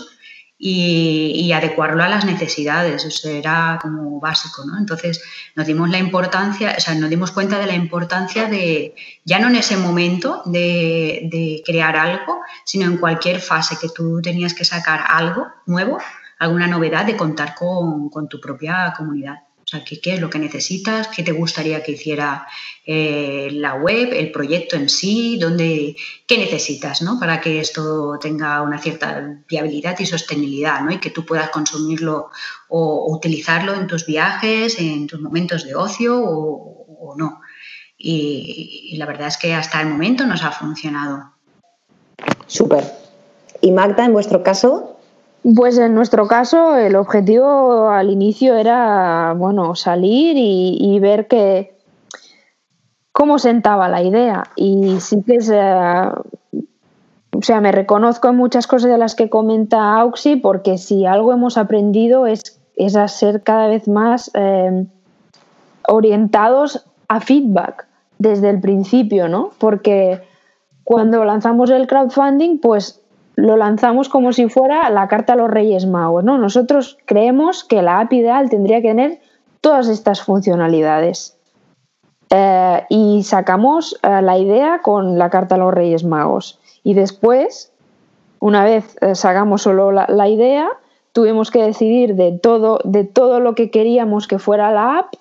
y, 0.62 1.52
adecuarlo 1.54 2.04
a 2.04 2.10
las 2.10 2.26
necesidades, 2.26 3.06
eso 3.06 3.30
era 3.30 3.80
como 3.82 4.20
básico, 4.20 4.66
¿no? 4.66 4.78
Entonces 4.78 5.22
nos 5.56 5.66
dimos 5.66 5.90
la 5.90 5.98
importancia, 5.98 6.76
o 6.78 6.82
sea, 6.82 6.96
nos 6.96 7.10
dimos 7.10 7.32
cuenta 7.32 7.58
de 7.58 7.66
la 7.66 7.74
importancia 7.74 8.46
de, 8.48 8.94
ya 9.24 9.40
no 9.40 9.48
en 9.48 9.56
ese 9.56 9.78
momento 9.78 10.42
de, 10.46 11.62
crear 11.66 11.96
algo, 11.96 12.42
sino 12.66 12.86
en 12.86 12.98
cualquier 12.98 13.40
fase 13.40 13.78
que 13.80 13.88
tú 13.90 14.22
tenías 14.22 14.54
que 14.54 14.66
sacar 14.66 15.06
algo 15.08 15.48
nuevo, 15.66 15.98
alguna 16.38 16.68
novedad, 16.68 17.06
de 17.06 17.16
contar 17.16 17.56
con 17.56 18.28
tu 18.30 18.42
propia 18.42 18.94
comunidad. 18.98 19.49
O 19.70 19.72
sea, 19.72 19.84
¿qué, 19.84 20.00
es 20.04 20.20
lo 20.20 20.32
que 20.32 20.40
necesitas? 20.40 21.10
¿Qué 21.10 21.22
te 21.22 21.32
gustaría 21.32 21.84
que 21.84 21.92
hiciera 21.92 22.48
eh, 22.88 23.50
la 23.52 23.76
web, 23.76 24.10
el 24.14 24.32
proyecto 24.32 24.76
en 24.76 24.90
sí? 24.90 25.38
¿Dónde, 25.38 25.96
¿Qué 26.26 26.40
necesitas 26.40 27.04
¿no? 27.04 27.20
para 27.20 27.40
que 27.40 27.60
esto 27.60 28.18
tenga 28.20 28.64
una 28.64 28.80
cierta 28.80 29.44
viabilidad 29.48 30.00
y 30.00 30.08
sostenibilidad 30.08 30.82
¿no? 30.82 30.92
y 30.92 30.98
que 30.98 31.12
tú 31.12 31.24
puedas 31.24 31.52
consumirlo 31.52 32.32
o, 32.68 33.14
utilizarlo 33.14 33.76
en 33.76 33.86
tus 33.86 34.08
viajes, 34.08 34.80
en 34.80 35.06
tus 35.06 35.22
momentos 35.22 35.64
de 35.66 35.76
ocio 35.76 36.20
o, 36.20 37.14
no? 37.16 37.42
Y, 37.96 38.90
y 38.92 38.98
la 38.98 39.06
verdad 39.06 39.28
es 39.28 39.38
que 39.38 39.54
hasta 39.54 39.82
el 39.82 39.88
momento 39.88 40.26
nos 40.26 40.44
ha 40.44 40.52
funcionado. 40.52 41.32
Súper. 42.48 42.84
¿Y 43.62 43.72
Magda, 43.72 44.06
en 44.06 44.14
vuestro 44.14 44.42
caso, 44.42 44.99
pues 45.44 45.78
en 45.78 45.96
nuestro 45.96 46.28
caso 46.28 46.76
el 46.76 46.96
objetivo 46.96 47.90
al 47.90 48.10
inicio 48.10 48.56
era 48.56 49.34
bueno 49.38 49.76
salir 49.76 50.36
y, 50.38 51.00
ver 51.00 51.28
que 51.28 51.78
cómo 53.12 53.40
sentaba 53.40 53.88
la 53.88 54.04
idea 54.04 54.44
y 54.56 55.00
sí 55.00 55.24
que 55.26 55.36
es, 55.36 55.50
o 55.50 57.42
sea 57.42 57.62
me 57.62 57.72
reconozco 57.72 58.28
en 58.30 58.36
muchas 58.36 58.68
cosas 58.68 58.92
de 58.92 58.98
las 58.98 59.16
que 59.16 59.30
comenta 59.30 60.00
Auxi 60.00 60.36
porque 60.36 60.78
si 60.78 61.06
algo 61.06 61.32
hemos 61.32 61.58
aprendido 61.58 62.28
es, 62.28 62.60
es 62.76 62.96
a 62.96 63.08
ser 63.08 63.44
cada 63.44 63.68
vez 63.68 63.88
más 63.88 64.32
eh, 64.34 64.86
orientados 65.88 66.86
a 67.08 67.20
feedback 67.22 67.88
desde 68.18 68.50
el 68.50 68.60
principio, 68.60 69.28
¿no? 69.28 69.52
Porque 69.58 70.22
cuando 70.84 71.24
lanzamos 71.24 71.70
el 71.70 71.88
crowdfunding, 71.88 72.60
pues 72.60 73.02
lo 73.40 73.58
lanzamos 73.58 74.10
como 74.10 74.34
si 74.34 74.50
fuera 74.50 74.90
la 74.90 75.08
carta 75.08 75.34
a 75.34 75.36
los 75.36 75.50
Reyes 75.50 75.86
Magos. 75.86 76.24
¿no? 76.24 76.38
Nosotros 76.38 76.98
creemos 77.06 77.64
que 77.64 77.82
la 77.82 78.00
app 78.00 78.14
ideal 78.14 78.50
tendría 78.50 78.82
que 78.82 78.90
tener 78.90 79.20
todas 79.62 79.88
estas 79.88 80.22
funcionalidades. 80.22 81.38
Eh, 82.32 82.84
y 82.90 83.24
sacamos 83.24 83.98
eh, 84.04 84.22
la 84.22 84.38
idea 84.38 84.82
con 84.82 85.18
la 85.18 85.30
carta 85.30 85.56
a 85.56 85.58
los 85.58 85.74
Reyes 85.74 86.04
Magos. 86.04 86.60
Y 86.84 86.94
después, 86.94 87.72
una 88.40 88.64
vez 88.64 88.98
eh, 89.02 89.16
sacamos 89.16 89.64
solo 89.64 89.92
la, 89.92 90.28
idea, 90.28 90.70
tuvimos 91.12 91.50
que 91.50 91.64
decidir 91.64 92.16
de 92.16 92.32
todo, 92.32 92.80
de 92.84 93.04
todo 93.04 93.40
lo 93.40 93.56
que 93.56 93.72
queríamos 93.72 94.28
que 94.28 94.38
fuera 94.38 94.72
la 94.72 95.00
app, 95.00 95.14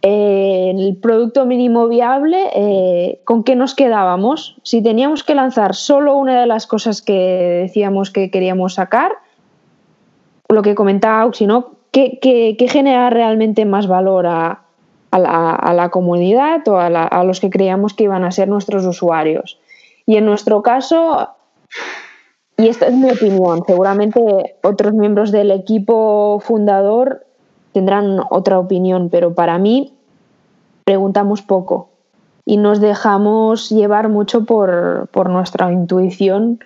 eh, 0.00 0.72
el 0.76 0.96
producto 0.96 1.44
mínimo 1.44 1.88
viable, 1.88 2.50
eh, 2.54 3.20
¿con 3.24 3.42
qué 3.42 3.56
nos 3.56 3.74
quedábamos? 3.74 4.56
Si 4.62 4.82
teníamos 4.82 5.24
que 5.24 5.34
lanzar 5.34 5.74
solo 5.74 6.16
una 6.16 6.40
de 6.40 6.46
las 6.46 6.66
cosas 6.66 7.02
que 7.02 7.62
decíamos 7.62 8.10
que 8.10 8.30
queríamos 8.30 8.74
sacar, 8.74 9.12
lo 10.48 10.62
que 10.62 10.76
comentaba 10.76 11.22
Auxi, 11.22 11.46
¿no? 11.46 11.72
¿Qué, 11.90 12.56
genera 12.70 13.10
realmente 13.10 13.64
más 13.64 13.88
valor 13.88 14.26
a, 14.26 14.62
la, 15.10 15.88
comunidad 15.90 16.66
o 16.68 16.78
a, 16.78 17.24
los 17.24 17.40
que 17.40 17.50
creíamos 17.50 17.92
que 17.94 18.04
iban 18.04 18.24
a 18.24 18.30
ser 18.30 18.48
nuestros 18.48 18.84
usuarios? 18.84 19.58
Y 20.06 20.16
en 20.16 20.26
nuestro 20.26 20.62
caso, 20.62 21.30
y 22.56 22.68
esta 22.68 22.86
es 22.86 22.94
mi 22.94 23.10
opinión, 23.10 23.64
seguramente 23.66 24.56
otros 24.62 24.94
miembros 24.94 25.32
del 25.32 25.50
equipo 25.50 26.40
fundador 26.40 27.26
tendrán 27.78 28.20
otra 28.30 28.58
opinión, 28.58 29.08
pero 29.08 29.34
para 29.34 29.56
mí 29.56 29.94
preguntamos 30.84 31.42
poco 31.42 31.90
y 32.44 32.56
nos 32.56 32.80
dejamos 32.80 33.70
llevar 33.70 34.08
mucho 34.08 34.44
por, 34.44 35.30
nuestra 35.30 35.72
intuición 35.72 36.58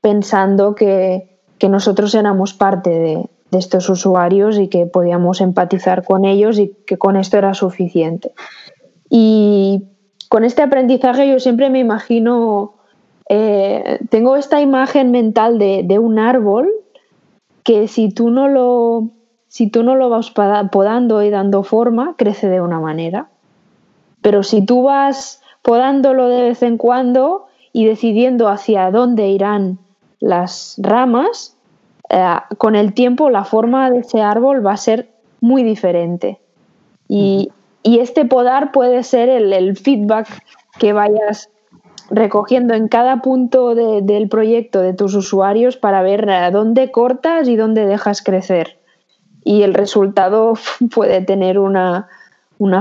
pensando 0.00 0.74
que, 0.74 1.30
nosotros 1.68 2.14
éramos 2.14 2.52
parte 2.52 2.90
de, 2.90 3.28
estos 3.52 3.88
usuarios 3.88 4.58
y 4.58 4.68
que 4.68 4.84
podíamos 4.84 5.40
empatizar 5.40 6.04
con 6.04 6.24
ellos 6.24 6.58
y 6.58 6.74
que 6.86 6.98
con 6.98 7.16
esto 7.16 7.38
era 7.38 7.54
suficiente. 7.54 8.32
Y 9.08 9.84
con 10.28 10.44
este 10.44 10.62
aprendizaje 10.62 11.30
yo 11.30 11.38
siempre 11.38 11.70
me 11.70 11.78
imagino, 11.78 12.74
eh, 13.28 14.00
tengo 14.10 14.34
esta 14.34 14.60
imagen 14.60 15.12
mental 15.12 15.58
de, 15.58 15.82
de, 15.84 16.00
un 16.00 16.18
árbol 16.18 16.68
que 17.62 17.86
si 17.86 18.10
tú 18.10 18.30
no 18.30 18.48
lo 18.48 19.10
si 19.54 19.68
tú 19.68 19.84
no 19.84 19.94
lo 19.94 20.08
vas 20.08 20.32
podando 20.32 21.22
y 21.22 21.30
dando 21.30 21.62
forma, 21.62 22.16
crece 22.18 22.48
de 22.48 22.60
una 22.60 22.80
manera. 22.80 23.28
Pero 24.20 24.42
si 24.42 24.66
tú 24.66 24.82
vas 24.82 25.42
podándolo 25.62 26.28
de 26.28 26.42
vez 26.42 26.62
en 26.64 26.76
cuando 26.76 27.46
y 27.72 27.84
decidiendo 27.84 28.48
hacia 28.48 28.90
dónde 28.90 29.28
irán 29.28 29.78
las 30.18 30.74
ramas, 30.78 31.56
eh, 32.10 32.34
con 32.58 32.74
el 32.74 32.94
tiempo 32.94 33.30
la 33.30 33.44
forma 33.44 33.92
de 33.92 34.00
ese 34.00 34.22
árbol 34.22 34.66
va 34.66 34.72
a 34.72 34.76
ser 34.76 35.10
muy 35.40 35.62
diferente. 35.62 36.40
Y, 37.06 37.52
este 37.84 38.24
podar 38.24 38.72
puede 38.72 39.04
ser 39.04 39.28
el, 39.28 39.76
feedback 39.76 40.26
que 40.80 40.92
vayas 40.92 41.48
recogiendo 42.10 42.74
en 42.74 42.88
cada 42.88 43.22
punto 43.22 43.76
del 43.76 44.28
proyecto 44.28 44.80
de 44.80 44.94
tus 44.94 45.14
usuarios 45.14 45.76
para 45.76 46.02
ver 46.02 46.26
dónde 46.50 46.90
cortas 46.90 47.46
y 47.46 47.54
dónde 47.54 47.86
dejas 47.86 48.20
crecer 48.20 48.78
y 49.44 49.62
el 49.62 49.74
resultado 49.74 50.54
puede 50.94 51.20
tener 51.20 51.58
una, 51.58 52.08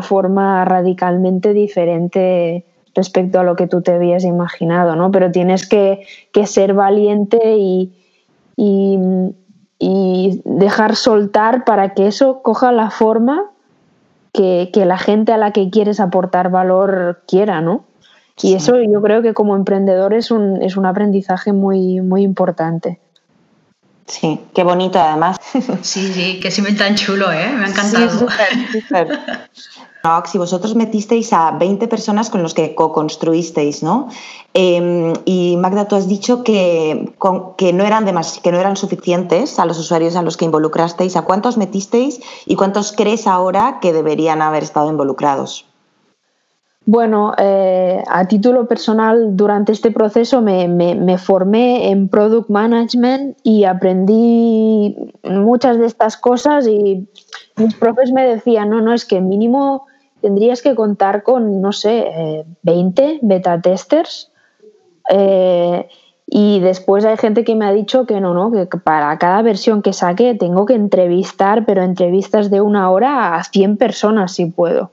forma 0.02 0.64
radicalmente 0.66 1.54
diferente 1.54 2.66
respecto 2.96 3.40
a 3.40 3.44
lo 3.44 3.56
que 3.56 3.68
tú 3.68 3.82
te 3.82 3.92
habías 3.92 4.24
imaginado, 4.24 4.96
¿no? 4.96 5.12
Pero 5.12 5.32
tienes 5.32 5.68
que, 5.68 6.06
ser 6.46 6.74
valiente 6.74 7.58
y, 7.58 7.92
dejar 10.46 10.96
soltar 10.96 11.66
para 11.66 11.94
que 11.94 12.08
eso 12.08 12.42
coja 12.42 12.72
la 12.72 12.90
forma 12.90 13.52
que, 14.32 14.70
la 14.74 14.98
gente 14.98 15.34
a 15.34 15.38
la 15.38 15.52
que 15.52 15.70
quieres 15.70 16.00
aportar 16.00 16.50
valor 16.50 17.24
quiera, 17.28 17.62
¿no? 17.62 17.84
Y 18.42 18.54
eso 18.54 18.82
yo 18.82 19.02
creo 19.02 19.22
que 19.22 19.34
como 19.34 19.56
emprendedor 19.56 20.14
es 20.14 20.32
un, 20.32 20.62
es 20.62 20.78
un 20.78 20.86
aprendizaje 20.86 21.52
muy, 21.54 22.02
muy 22.02 22.24
importante. 22.24 23.00
Sí, 24.08 24.40
qué 24.54 24.64
bonito 24.64 25.00
además. 25.00 25.38
Sí, 25.82 26.12
sí, 26.14 26.40
que 26.40 26.62
me 26.62 26.74
tan 26.74 26.96
chulo, 26.96 27.32
¿eh? 27.32 27.50
Me 27.50 27.66
ha 27.66 27.70
encantado. 27.70 28.10
Sí, 28.10 28.18
súper, 28.20 28.82
súper. 28.82 29.20
si 30.26 30.38
vosotros 30.38 30.76
metisteis 30.76 31.32
a 31.32 31.52
20 31.52 31.88
personas 31.88 32.30
con 32.30 32.44
los 32.44 32.54
que 32.54 32.76
co-construisteis, 32.76 33.84
¿no? 33.84 34.10
Em, 34.54 35.14
y 35.24 35.56
Magda, 35.58 35.88
tú 35.88 35.96
has 35.96 36.10
dicho 36.10 36.44
que, 36.44 37.14
que, 37.58 37.72
no 37.72 37.86
eran 37.86 38.06
que 38.44 38.52
no 38.52 38.60
eran 38.60 38.76
suficientes 38.76 39.60
a 39.60 39.66
los 39.66 39.80
usuarios 39.80 40.18
a 40.18 40.22
los 40.22 40.36
que 40.36 40.46
involucrasteis. 40.46 41.16
¿A 41.16 41.22
cuántos 41.22 41.58
metisteis 41.58 42.20
y 42.46 42.56
cuántos 42.56 42.92
crees 42.92 43.28
ahora 43.28 43.80
que 43.82 43.94
deberían 43.94 44.42
haber 44.42 44.64
estado 44.64 44.90
involucrados? 44.90 45.66
Bueno, 46.86 47.34
eh, 47.38 48.04
a 48.08 48.28
título 48.28 48.68
personal, 48.68 49.38
durante 49.38 49.72
este 49.72 49.92
proceso 49.92 50.42
me, 50.42 51.18
formé 51.18 51.90
en 51.90 52.10
Product 52.10 52.50
Management 52.50 53.38
y 53.42 53.64
aprendí 53.64 54.96
muchas 55.24 55.78
de 55.78 55.86
estas 55.86 56.18
cosas 56.18 56.68
y 56.68 57.08
mis 57.56 57.76
profes 57.76 58.12
me 58.12 58.28
decían, 58.28 58.70
no, 58.70 58.82
no, 58.82 58.94
es 58.94 59.06
que 59.06 59.22
mínimo 59.22 59.86
tendrías 60.20 60.62
que 60.62 60.76
contar 60.76 61.24
con, 61.24 61.62
no 61.62 61.72
sé, 61.72 62.46
20 62.64 63.06
eh, 63.06 63.20
beta 63.22 63.62
testers. 63.62 64.32
Eh, 65.10 65.88
y 66.26 66.60
después 66.60 67.06
hay 67.06 67.16
gente 67.16 67.46
que 67.46 67.56
me 67.56 67.66
ha 67.66 67.72
dicho 67.72 68.06
que 68.06 68.20
no, 68.20 68.34
no, 68.34 68.52
que 68.52 68.78
para 68.78 69.18
cada 69.20 69.42
versión 69.42 69.82
que 69.82 69.94
saque 69.94 70.36
tengo 70.36 70.66
que 70.66 70.74
entrevistar, 70.74 71.66
pero 71.66 71.82
entrevistas 71.82 72.50
de 72.50 72.60
una 72.60 72.90
hora 72.92 73.36
a 73.36 73.44
100 73.44 73.78
personas 73.78 74.34
si 74.34 74.48
puedo. 74.48 74.92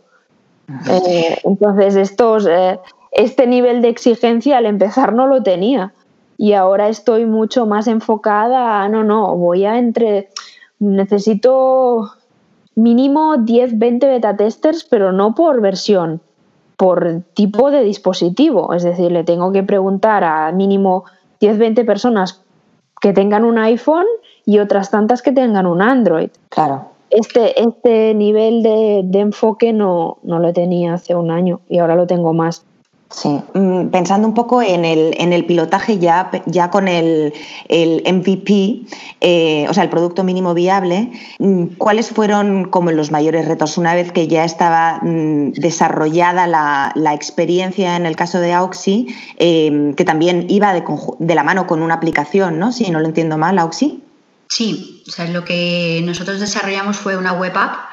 Eh, 0.88 1.38
entonces, 1.44 1.96
estos, 1.96 2.46
eh, 2.46 2.78
este 3.12 3.46
nivel 3.46 3.82
de 3.82 3.88
exigencia 3.88 4.58
al 4.58 4.66
empezar 4.66 5.12
no 5.12 5.26
lo 5.26 5.42
tenía. 5.42 5.92
Y 6.36 6.54
ahora 6.54 6.88
estoy 6.88 7.26
mucho 7.26 7.66
más 7.66 7.86
enfocada 7.86 8.82
a, 8.82 8.88
no, 8.88 9.04
no, 9.04 9.36
voy 9.36 9.66
a 9.66 9.78
entre, 9.78 10.30
necesito 10.78 12.12
mínimo 12.74 13.36
10, 13.36 13.78
20 13.78 14.06
beta 14.06 14.36
testers, 14.36 14.84
pero 14.84 15.12
no 15.12 15.34
por 15.34 15.60
versión, 15.60 16.20
por 16.76 17.22
tipo 17.34 17.70
de 17.70 17.82
dispositivo. 17.82 18.72
Es 18.72 18.84
decir, 18.84 19.12
le 19.12 19.24
tengo 19.24 19.52
que 19.52 19.62
preguntar 19.62 20.24
a 20.24 20.50
mínimo 20.52 21.04
10, 21.40 21.58
20 21.58 21.84
personas 21.84 22.42
que 23.00 23.12
tengan 23.12 23.44
un 23.44 23.58
iPhone 23.58 24.06
y 24.46 24.58
otras 24.60 24.90
tantas 24.90 25.20
que 25.20 25.32
tengan 25.32 25.66
un 25.66 25.82
Android. 25.82 26.30
Claro 26.48 26.89
este, 27.10 27.60
este 27.60 28.14
nivel 28.14 28.62
de, 28.62 29.20
enfoque 29.20 29.72
no, 29.72 30.18
lo 30.22 30.52
tenía 30.52 30.94
hace 30.94 31.14
un 31.14 31.30
año 31.30 31.60
y 31.68 31.78
ahora 31.78 31.96
lo 31.96 32.06
tengo 32.06 32.32
más. 32.32 32.64
Sí, 33.12 33.40
mm, 33.54 33.88
pensando 33.88 34.28
un 34.28 34.34
poco 34.34 34.62
en 34.62 34.84
el, 34.84 35.16
en 35.18 35.32
el 35.32 35.44
pilotaje 35.44 35.98
ya, 35.98 36.30
ya 36.46 36.70
con 36.70 36.86
el, 36.86 37.34
MVP, 37.68 38.82
eh, 39.20 39.66
o 39.68 39.74
sea, 39.74 39.82
el 39.82 39.90
producto 39.90 40.22
mínimo 40.22 40.54
viable, 40.54 41.10
mm, 41.40 41.64
¿cuáles 41.76 42.10
fueron 42.10 42.66
como 42.66 42.92
los 42.92 43.10
mayores 43.10 43.48
retos 43.48 43.78
una 43.78 43.96
vez 43.96 44.12
que 44.12 44.28
ya 44.28 44.44
estaba 44.44 45.00
mm, 45.02 45.54
desarrollada 45.54 46.46
la, 46.46 47.12
experiencia 47.12 47.96
en 47.96 48.06
el 48.06 48.14
caso 48.14 48.38
de 48.38 48.52
Auxi, 48.52 49.08
eh, 49.38 49.92
que 49.96 50.04
también 50.04 50.46
iba 50.48 50.72
de, 50.72 50.84
de, 51.18 51.34
la 51.34 51.42
mano 51.42 51.66
con 51.66 51.82
una 51.82 51.94
aplicación, 51.94 52.60
¿no? 52.60 52.70
Si 52.70 52.88
no 52.92 53.00
lo 53.00 53.06
entiendo 53.06 53.36
mal, 53.36 53.58
Auxi. 53.58 54.04
Sí, 54.50 55.04
o 55.06 55.10
sea, 55.12 55.28
lo 55.28 55.44
que 55.44 56.02
nosotros 56.04 56.40
desarrollamos 56.40 56.96
fue 56.96 57.16
una 57.16 57.32
web 57.32 57.56
app 57.56 57.88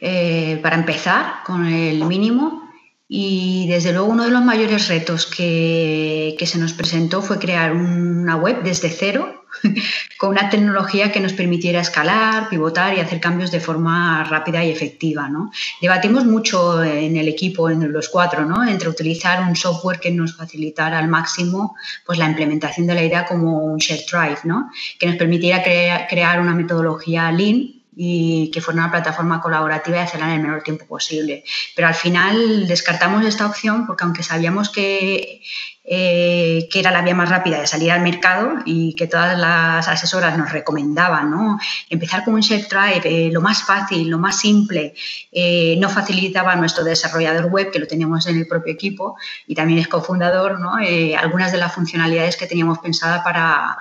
eh, 0.00 0.58
para 0.60 0.74
empezar 0.74 1.44
con 1.44 1.66
el 1.66 2.04
mínimo 2.04 2.69
y 3.12 3.66
desde 3.66 3.92
luego 3.92 4.06
uno 4.06 4.22
de 4.22 4.30
los 4.30 4.44
mayores 4.44 4.86
retos 4.86 5.26
que, 5.26 6.36
se 6.46 6.58
nos 6.58 6.72
presentó 6.72 7.22
fue 7.22 7.40
crear 7.40 7.72
una 7.72 8.36
web 8.36 8.62
desde 8.62 8.88
cero 8.88 9.46
con 10.18 10.30
una 10.30 10.48
tecnología 10.48 11.10
que 11.10 11.18
nos 11.18 11.32
permitiera 11.32 11.80
escalar, 11.80 12.48
pivotar 12.48 12.96
y 12.96 13.00
hacer 13.00 13.18
cambios 13.18 13.50
de 13.50 13.58
forma 13.58 14.22
rápida 14.22 14.64
y 14.64 14.70
efectiva. 14.70 15.28
¿no? 15.28 15.50
Debatimos 15.82 16.24
mucho 16.24 16.84
en 16.84 17.16
el 17.16 17.26
equipo, 17.26 17.68
en 17.68 17.92
los 17.92 18.08
cuatro, 18.08 18.46
¿no? 18.46 18.64
entre 18.64 18.88
utilizar 18.88 19.42
un 19.42 19.56
software 19.56 19.98
que 19.98 20.12
nos 20.12 20.36
facilitara 20.36 20.96
al 20.96 21.08
máximo 21.08 21.74
pues, 22.06 22.16
la 22.16 22.28
implementación 22.28 22.86
de 22.86 22.94
la 22.94 23.02
idea 23.02 23.26
como 23.26 23.64
un 23.64 23.78
shared 23.78 24.04
drive, 24.08 24.38
¿no? 24.44 24.70
que 25.00 25.08
nos 25.08 25.16
permitiera 25.16 25.64
crear 25.64 26.40
una 26.40 26.54
metodología 26.54 27.32
lean 27.32 27.79
y 27.96 28.50
que 28.52 28.60
fuera 28.60 28.80
una 28.80 28.90
plataforma 28.90 29.40
colaborativa 29.40 29.98
y 29.98 30.00
hacerla 30.00 30.28
en 30.28 30.34
el 30.34 30.42
menor 30.42 30.62
tiempo 30.62 30.86
posible. 30.86 31.44
Pero 31.74 31.88
al 31.88 31.94
final 31.94 32.66
descartamos 32.66 33.24
esta 33.24 33.46
opción 33.46 33.86
porque 33.86 34.04
aunque 34.04 34.22
sabíamos 34.22 34.70
que, 34.70 35.42
eh, 35.84 36.68
que 36.70 36.78
era 36.78 36.92
la 36.92 37.02
vía 37.02 37.14
más 37.14 37.28
rápida 37.28 37.60
de 37.60 37.66
salir 37.66 37.90
al 37.90 38.00
mercado 38.02 38.58
y 38.64 38.94
que 38.94 39.08
todas 39.08 39.36
las 39.36 39.88
asesoras 39.88 40.38
nos 40.38 40.52
recomendaban, 40.52 41.30
¿no? 41.30 41.58
Empezar 41.88 42.24
con 42.24 42.34
un 42.34 42.42
Chef 42.42 42.68
Drive, 42.68 43.02
eh, 43.04 43.30
lo 43.32 43.40
más 43.40 43.64
fácil, 43.64 44.08
lo 44.08 44.18
más 44.18 44.38
simple, 44.38 44.94
eh, 45.32 45.76
no 45.80 45.88
facilitaba 45.90 46.52
a 46.52 46.56
nuestro 46.56 46.84
desarrollador 46.84 47.46
web, 47.46 47.70
que 47.72 47.80
lo 47.80 47.86
teníamos 47.86 48.26
en 48.28 48.36
el 48.38 48.46
propio 48.46 48.72
equipo 48.72 49.16
y 49.46 49.54
también 49.54 49.80
es 49.80 49.88
cofundador, 49.88 50.60
¿no? 50.60 50.74
algunas 51.18 51.52
de 51.52 51.58
las 51.58 51.74
funcionalidades 51.74 52.36
que 52.36 52.46
teníamos 52.46 52.78
pensadas 52.78 53.22
para 53.22 53.76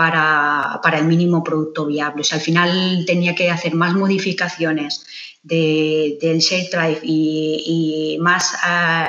para, 0.00 0.80
para, 0.82 0.96
el 0.96 1.04
mínimo 1.04 1.44
producto 1.44 1.84
viable. 1.84 2.22
O 2.22 2.24
sea, 2.24 2.38
al 2.38 2.42
final 2.42 3.04
tenía 3.06 3.34
que 3.34 3.50
hacer 3.50 3.74
más 3.74 3.92
modificaciones 3.92 5.04
del 5.42 6.38
Shape 6.38 6.70
Drive 6.72 7.00
y, 7.02 8.16
más 8.22 8.56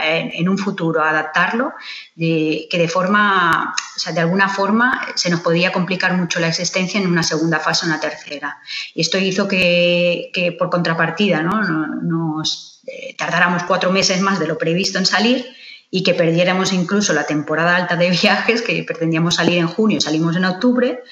en, 0.03 0.49
un 0.49 0.57
futuro 0.57 1.01
adaptarlo, 1.01 1.71
que 2.17 2.67
de 2.69 2.87
forma, 2.89 3.73
o 3.95 3.99
sea, 3.99 4.11
de 4.11 4.19
alguna 4.19 4.49
forma 4.49 5.07
se 5.15 5.29
nos 5.29 5.39
podía 5.39 5.71
complicar 5.71 6.17
mucho 6.17 6.41
la 6.41 6.49
existencia 6.49 6.99
en 6.99 7.07
una 7.07 7.23
segunda 7.23 7.59
fase 7.61 7.85
o 7.85 7.87
una 7.87 8.01
tercera. 8.01 8.57
Y 8.93 8.99
esto 8.99 9.17
hizo 9.17 9.47
que, 9.47 10.29
que 10.33 10.51
por 10.51 10.69
contrapartida 10.69 11.41
¿no? 11.41 11.63
nos 12.01 12.81
eh, 12.85 13.15
tardáramos 13.17 13.63
cuatro 13.63 13.93
meses 13.93 14.19
más 14.19 14.39
de 14.39 14.47
lo 14.47 14.57
previsto 14.57 14.97
en 14.97 15.05
salir 15.05 15.45
y 15.91 16.03
que 16.03 16.13
perdiéramos 16.13 16.71
incluso 16.71 17.13
la 17.13 17.25
temporada 17.25 17.75
alta 17.75 17.97
de 17.97 18.09
viajes, 18.21 18.61
que 18.61 18.83
pretendíamos 18.83 19.35
salir 19.35 19.57
en 19.59 19.67
junio, 19.67 20.01
salimos 20.01 20.35
en 20.37 20.45
octubre, 20.45 21.03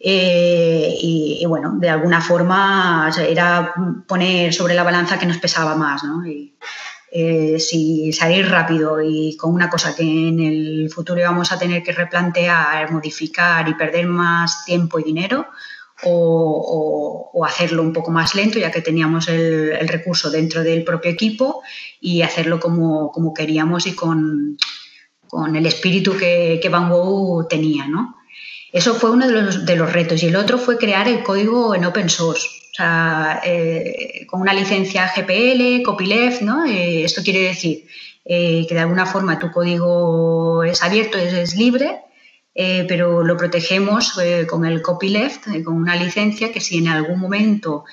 eh, 0.00 0.96
y, 1.00 1.44
bueno, 1.46 1.74
de 1.78 1.88
alguna 1.88 2.20
forma 2.20 3.10
era 3.26 3.72
poner 4.06 4.52
sobre 4.52 4.74
la 4.74 4.82
balanza 4.82 5.18
que 5.18 5.26
nos 5.26 5.38
pesaba 5.38 5.76
más, 5.76 6.04
¿no? 6.04 6.26
Y, 6.26 6.54
eh, 7.16 7.60
si 7.60 8.12
salir 8.12 8.50
rápido 8.50 9.00
y 9.00 9.36
con 9.36 9.54
una 9.54 9.70
cosa 9.70 9.94
que 9.94 10.02
en 10.02 10.40
el 10.40 10.90
futuro 10.90 11.20
íbamos 11.20 11.52
a 11.52 11.58
tener 11.58 11.82
que 11.84 11.92
replantear, 11.92 12.90
modificar 12.90 13.68
y 13.68 13.74
perder 13.74 14.08
más 14.08 14.64
tiempo 14.64 14.98
y 14.98 15.04
dinero, 15.04 15.46
o, 16.06 17.44
hacerlo 17.44 17.82
un 17.82 17.92
poco 17.92 18.10
más 18.10 18.34
lento, 18.34 18.58
ya 18.58 18.70
que 18.70 18.80
teníamos 18.80 19.28
el, 19.28 19.88
recurso 19.88 20.30
dentro 20.30 20.62
del 20.62 20.84
propio 20.84 21.10
equipo, 21.10 21.62
y 22.00 22.22
hacerlo 22.22 22.58
como, 22.60 23.34
queríamos 23.34 23.86
y 23.86 23.94
con, 23.94 24.56
el 25.54 25.66
espíritu 25.66 26.16
que, 26.16 26.58
que 26.62 26.68
Van 26.68 26.88
Gogh 26.88 27.48
tenía, 27.48 27.86
¿no? 27.86 28.16
Eso 28.74 28.94
fue 28.94 29.10
uno 29.12 29.26
de 29.26 29.32
los, 29.32 29.66
de 29.66 29.76
los 29.76 29.92
retos. 29.92 30.20
Y 30.24 30.26
el 30.26 30.36
otro 30.36 30.58
fue 30.58 30.78
crear 30.78 31.06
el 31.06 31.22
código 31.22 31.76
en 31.76 31.84
open 31.84 32.10
source. 32.10 32.48
O 32.72 32.74
sea, 32.74 33.40
eh, 33.44 34.26
con 34.28 34.40
una 34.40 34.52
licencia 34.52 35.12
GPL, 35.14 35.84
copyleft, 35.84 36.42
¿no? 36.42 36.66
Eh, 36.66 37.04
esto 37.04 37.22
quiere 37.22 37.42
decir 37.42 37.86
eh, 38.24 38.66
que 38.68 38.74
de 38.74 38.80
alguna 38.80 39.06
forma 39.06 39.38
tu 39.38 39.52
código 39.52 40.64
es 40.64 40.82
abierto, 40.82 41.16
es, 41.16 41.54
libre, 41.54 42.00
pero 42.54 43.24
lo 43.24 43.36
protegemos 43.36 44.16
con 44.48 44.64
el 44.64 44.80
copyleft, 44.80 45.46
con 45.64 45.74
una 45.74 45.96
licencia 45.96 46.52
que 46.52 46.60
si 46.60 46.78
en 46.78 46.86
algún 46.86 47.18
momento 47.18 47.84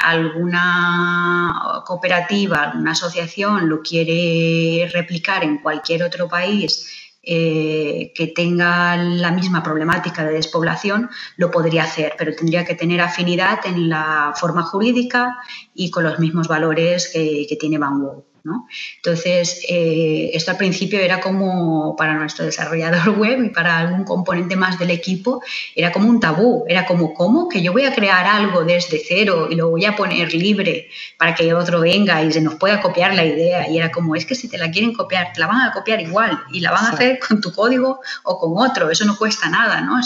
alguna 0.00 1.82
cooperativa, 1.86 2.62
alguna 2.62 2.92
asociación 2.92 3.68
lo 3.68 3.80
quiere 3.80 4.90
replicar 4.92 5.44
en 5.44 5.58
cualquier 5.58 6.02
otro 6.02 6.28
país, 6.28 7.04
eh, 7.26 8.12
que 8.14 8.26
tenga 8.26 8.98
la 8.98 9.30
misma 9.30 9.62
problemática 9.62 10.26
de 10.26 10.34
despoblación 10.34 11.08
lo 11.38 11.50
podría 11.50 11.84
hacer, 11.84 12.12
pero 12.18 12.34
tendría 12.34 12.66
que 12.66 12.74
tener 12.74 13.00
afinidad 13.00 13.60
en 13.64 13.88
la 13.88 14.34
forma 14.36 14.62
jurídica 14.62 15.38
y 15.74 15.90
con 15.90 16.04
los 16.04 16.18
mismos 16.18 16.48
valores 16.48 17.08
que, 17.10 17.46
que 17.48 17.56
tiene 17.56 17.78
Van 17.78 18.02
Gogh. 18.02 18.33
Entonces, 18.96 19.64
eh, 19.68 20.30
esto 20.34 20.50
al 20.50 20.58
principio 20.58 21.00
era 21.00 21.20
como 21.20 21.96
para 21.96 22.14
nuestro 22.14 22.44
desarrollador 22.44 23.10
web 23.18 23.42
y 23.42 23.48
para 23.48 23.78
algún 23.78 24.04
componente 24.04 24.54
más 24.56 24.78
del 24.78 24.90
equipo, 24.90 25.42
era 25.74 25.92
como 25.92 26.08
un 26.08 26.20
tabú, 26.20 26.64
era 26.68 26.84
como, 26.84 27.14
¿cómo? 27.14 27.48
Que 27.48 27.62
yo 27.62 27.72
voy 27.72 27.84
a 27.84 27.94
crear 27.94 28.26
algo 28.26 28.64
desde 28.64 29.00
cero 29.06 29.48
y 29.50 29.54
lo 29.54 29.70
voy 29.70 29.86
a 29.86 29.96
poner 29.96 30.34
libre 30.34 30.88
para 31.16 31.34
que 31.34 31.54
otro 31.54 31.80
venga 31.80 32.22
y 32.22 32.32
se 32.32 32.40
nos 32.42 32.56
pueda 32.56 32.82
copiar 32.82 33.14
la 33.14 33.24
idea. 33.24 33.68
Y 33.70 33.78
era 33.78 33.90
como, 33.90 34.14
es 34.14 34.26
que 34.26 34.34
si 34.34 34.48
te 34.48 34.58
la 34.58 34.70
quieren 34.70 34.92
copiar, 34.92 35.32
te 35.32 35.40
la 35.40 35.46
van 35.46 35.62
a 35.62 35.72
copiar 35.72 36.00
igual 36.00 36.38
y 36.52 36.60
la 36.60 36.70
van 36.70 36.84
a 36.86 36.90
hacer 36.90 37.18
con 37.26 37.40
tu 37.40 37.52
código 37.52 38.00
o 38.24 38.38
con 38.38 38.52
otro, 38.58 38.90
eso 38.90 39.04
no 39.04 39.16
cuesta 39.16 39.48
nada, 39.48 39.80
¿no? 39.80 40.00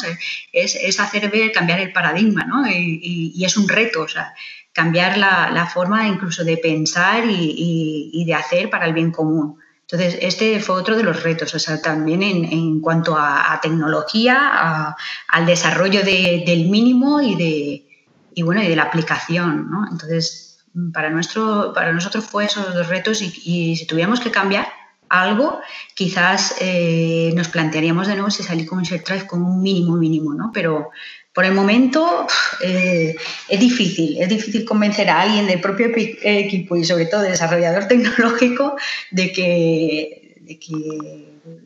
es, 0.53 1.01
hacer 1.01 1.31
ver, 1.31 1.53
cambiar 1.53 1.81
el 1.81 1.93
paradigma, 1.93 2.45
¿no? 2.45 2.69
Y, 2.69 3.33
y 3.35 3.45
es 3.45 3.57
un 3.57 3.69
reto, 3.69 4.03
o 4.03 4.09
sea, 4.09 4.35
cambiar 4.79 5.19
la, 5.19 5.69
forma 5.75 6.07
incluso 6.07 6.45
de 6.45 6.57
pensar 6.57 7.25
y, 7.27 8.25
de 8.25 8.35
hacer 8.35 8.71
para 8.71 8.87
el 8.87 8.93
bien 8.93 9.11
común. 9.11 9.59
Entonces, 9.81 10.19
este 10.21 10.61
fue 10.61 10.77
otro 10.77 10.97
de 10.97 11.03
los 11.03 11.21
retos, 11.25 11.53
o 11.53 11.59
sea, 11.59 11.83
también 11.83 12.23
en, 12.23 12.81
cuanto 12.81 13.17
a, 13.19 13.59
tecnología, 13.61 14.95
al 15.27 15.47
desarrollo 15.47 16.05
del 16.05 16.69
mínimo 16.69 17.21
y 17.21 17.35
de, 17.35 17.87
y 18.35 18.43
bueno, 18.43 18.63
y 18.63 18.69
de 18.69 18.77
la 18.77 18.85
aplicación. 18.85 19.69
¿no? 19.69 19.85
Entonces, 19.91 20.65
para, 20.95 21.11
nuestro, 21.11 21.73
para 21.75 21.93
nosotros 21.93 22.25
fue 22.25 22.45
esos 22.45 22.73
dos 22.73 22.87
retos 22.87 23.21
y, 23.21 23.75
si 23.75 23.85
tuviéramos 23.85 24.21
que 24.21 24.31
cambiar 24.31 24.69
algo, 25.09 25.59
quizás 25.95 26.55
eh, 26.61 27.33
nos 27.35 27.49
plantearíamos 27.49 28.07
de 28.07 28.15
nuevo 28.15 28.31
si 28.31 28.45
salir 28.45 28.69
con 28.69 28.79
un 28.79 28.85
drive 28.85 29.27
con 29.27 29.43
un 29.43 29.61
mínimo 29.61 29.97
mínimo, 29.97 30.35
¿no? 30.35 30.53
Pero, 30.53 30.91
por 31.39 31.45
el 31.45 31.55
momento 31.55 32.27
eh, 32.65 33.15
es 33.47 33.61
difícil, 33.61 34.21
es 34.21 34.29
difícil 34.29 34.65
convencer 34.65 35.09
a 35.09 35.21
alguien 35.21 35.47
del 35.47 35.61
propio 35.61 35.87
equipo 35.95 36.75
y 36.75 36.85
sobre 36.85 37.07
todo 37.07 37.23
desarrollador 37.23 37.85
tecnológico 37.89 38.75
de 39.13 39.31
que, 39.31 40.35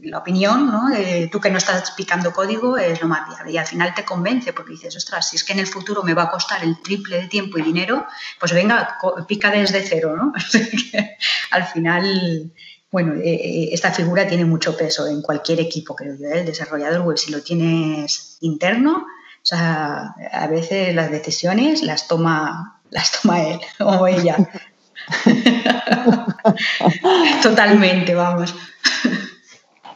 la 0.02 0.18
opinión, 0.18 0.66
¿no? 0.66 0.90
tú 1.30 1.40
que 1.40 1.48
no 1.48 1.56
estás 1.56 1.92
picando 1.92 2.34
código 2.34 2.76
es 2.76 3.00
lo 3.00 3.08
más 3.08 3.26
viable 3.26 3.52
y 3.52 3.56
al 3.56 3.66
final 3.66 3.94
te 3.94 4.04
convence 4.04 4.52
porque 4.52 4.72
dices, 4.72 4.94
ostras, 4.94 5.30
si 5.30 5.36
es 5.36 5.44
que 5.44 5.54
en 5.54 5.60
el 5.60 5.66
futuro 5.66 6.02
me 6.02 6.12
va 6.12 6.24
a 6.24 6.30
costar 6.30 6.62
el 6.62 6.76
triple 6.82 7.22
de 7.22 7.28
tiempo 7.28 7.56
y 7.56 7.62
dinero, 7.62 8.06
pues 8.38 8.52
venga, 8.52 8.98
pica 9.26 9.50
desde 9.50 9.82
cero, 9.82 10.14
¿no? 10.14 10.34
al 11.50 11.64
final 11.64 12.52
bueno, 12.90 13.14
eh, 13.14 13.20
eh, 13.24 13.68
esta 13.72 13.90
figura 13.90 14.28
tiene 14.28 14.44
mucho 14.44 14.76
peso 14.76 15.06
en 15.06 15.22
cualquier 15.22 15.60
equipo, 15.60 15.96
creo 15.96 16.14
yo. 16.14 16.28
El 16.28 16.44
desarrollador 16.44 17.00
web, 17.00 17.16
si 17.16 17.32
lo 17.32 17.40
tienes 17.40 18.36
interno, 18.42 19.06
o 19.42 19.44
sea, 19.44 20.14
a 20.32 20.46
veces 20.46 20.94
las 20.94 21.10
decisiones 21.10 21.82
las 21.82 22.06
toma, 22.06 22.80
las 22.90 23.20
toma 23.20 23.42
él 23.42 23.60
o 23.80 24.06
ella. 24.06 24.36
Totalmente, 27.42 28.14
vamos. 28.14 28.54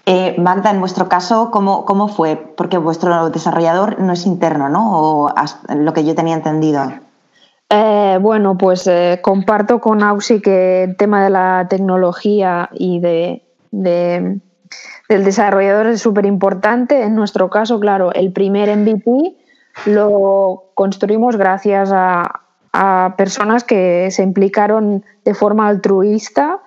Eh, 0.08 0.36
Magda, 0.38 0.70
en 0.70 0.78
vuestro 0.78 1.08
caso, 1.08 1.50
¿cómo, 1.50 1.84
¿cómo, 1.84 2.06
fue? 2.06 2.36
Porque 2.36 2.78
vuestro 2.78 3.28
desarrollador 3.28 4.00
no 4.00 4.12
es 4.12 4.24
interno, 4.24 4.68
¿no? 4.68 5.00
O 5.00 5.34
lo 5.74 5.92
que 5.92 6.04
yo 6.04 6.14
tenía 6.14 6.36
entendido. 6.36 6.92
Eh, 7.68 8.16
bueno, 8.20 8.56
pues 8.56 8.86
eh, 8.86 9.18
comparto 9.20 9.80
con 9.80 10.04
Ausi 10.04 10.40
que 10.40 10.84
el 10.84 10.96
tema 10.96 11.24
de 11.24 11.30
la 11.30 11.66
tecnología 11.68 12.70
y 12.72 13.00
de, 13.00 13.42
de 13.72 14.38
del 15.08 15.24
desarrollador 15.24 15.86
es 15.86 16.00
súper 16.00 16.26
importante. 16.26 17.02
En 17.02 17.14
nuestro 17.14 17.50
caso, 17.50 17.78
claro, 17.80 18.12
el 18.12 18.32
primer 18.32 18.74
MVP 18.76 19.36
lo 19.84 20.64
construimos 20.74 21.36
gracias 21.36 21.90
a, 21.92 22.42
personas 23.16 23.64
que 23.64 24.10
se 24.10 24.22
implicaron 24.22 25.02
de 25.24 25.32
forma 25.32 25.66
altruista, 25.66 26.60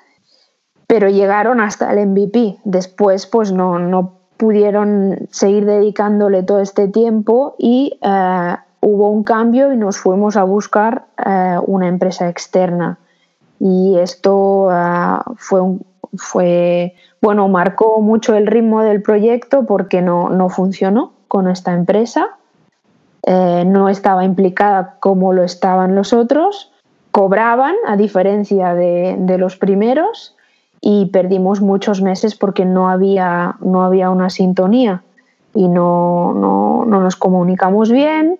pero 0.87 1.07
llegaron 1.07 1.61
hasta 1.61 1.93
el 1.93 2.07
MVP. 2.07 2.57
Después, 2.63 3.27
pues 3.27 3.51
no, 3.51 4.13
pudieron 4.37 5.27
seguir 5.29 5.65
dedicándole 5.65 6.41
todo 6.41 6.61
este 6.61 6.87
tiempo 6.87 7.53
y 7.59 7.99
eh, 8.01 8.55
hubo 8.81 9.11
un 9.11 9.23
cambio 9.23 9.71
y 9.71 9.77
nos 9.77 9.99
fuimos 9.99 10.35
a 10.35 10.43
buscar 10.43 11.05
eh, 11.23 11.59
una 11.67 11.87
empresa 11.87 12.27
externa. 12.27 12.97
Y 13.59 13.99
esto 13.99 14.69
eh, 14.71 15.19
fue, 15.35 15.61
fue, 16.15 16.95
bueno, 17.21 17.47
marcó 17.47 18.01
mucho 18.01 18.35
el 18.35 18.47
ritmo 18.47 18.81
del 18.81 19.01
proyecto 19.01 19.65
porque 19.65 20.01
no, 20.01 20.29
no 20.29 20.49
funcionó 20.49 21.13
con 21.27 21.47
esta 21.49 21.73
empresa. 21.73 22.37
Eh, 23.23 23.63
no 23.65 23.89
estaba 23.89 24.23
implicada 24.23 24.97
como 24.99 25.33
lo 25.33 25.43
estaban 25.43 25.95
los 25.95 26.13
otros, 26.13 26.71
cobraban 27.11 27.75
a 27.85 27.97
diferencia 27.97 28.73
de, 28.73 29.37
los 29.37 29.57
primeros 29.57 30.35
y 30.81 31.07
perdimos 31.07 31.61
muchos 31.61 32.01
meses 32.01 32.35
porque 32.35 32.65
no 32.65 32.89
había, 32.89 33.57
no 33.59 33.83
había 33.83 34.09
una 34.09 34.29
sintonía 34.29 35.03
y 35.53 35.67
no, 35.67 36.33
no, 36.33 36.85
nos 36.85 37.15
comunicamos 37.15 37.91
bien. 37.91 38.39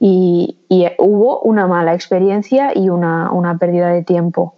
Y, 0.00 0.56
hubo 0.98 1.40
una 1.40 1.66
mala 1.66 1.94
experiencia 1.94 2.72
y 2.74 2.88
una, 2.88 3.30
una 3.32 3.58
pérdida 3.58 3.88
de 3.88 4.02
tiempo. 4.02 4.54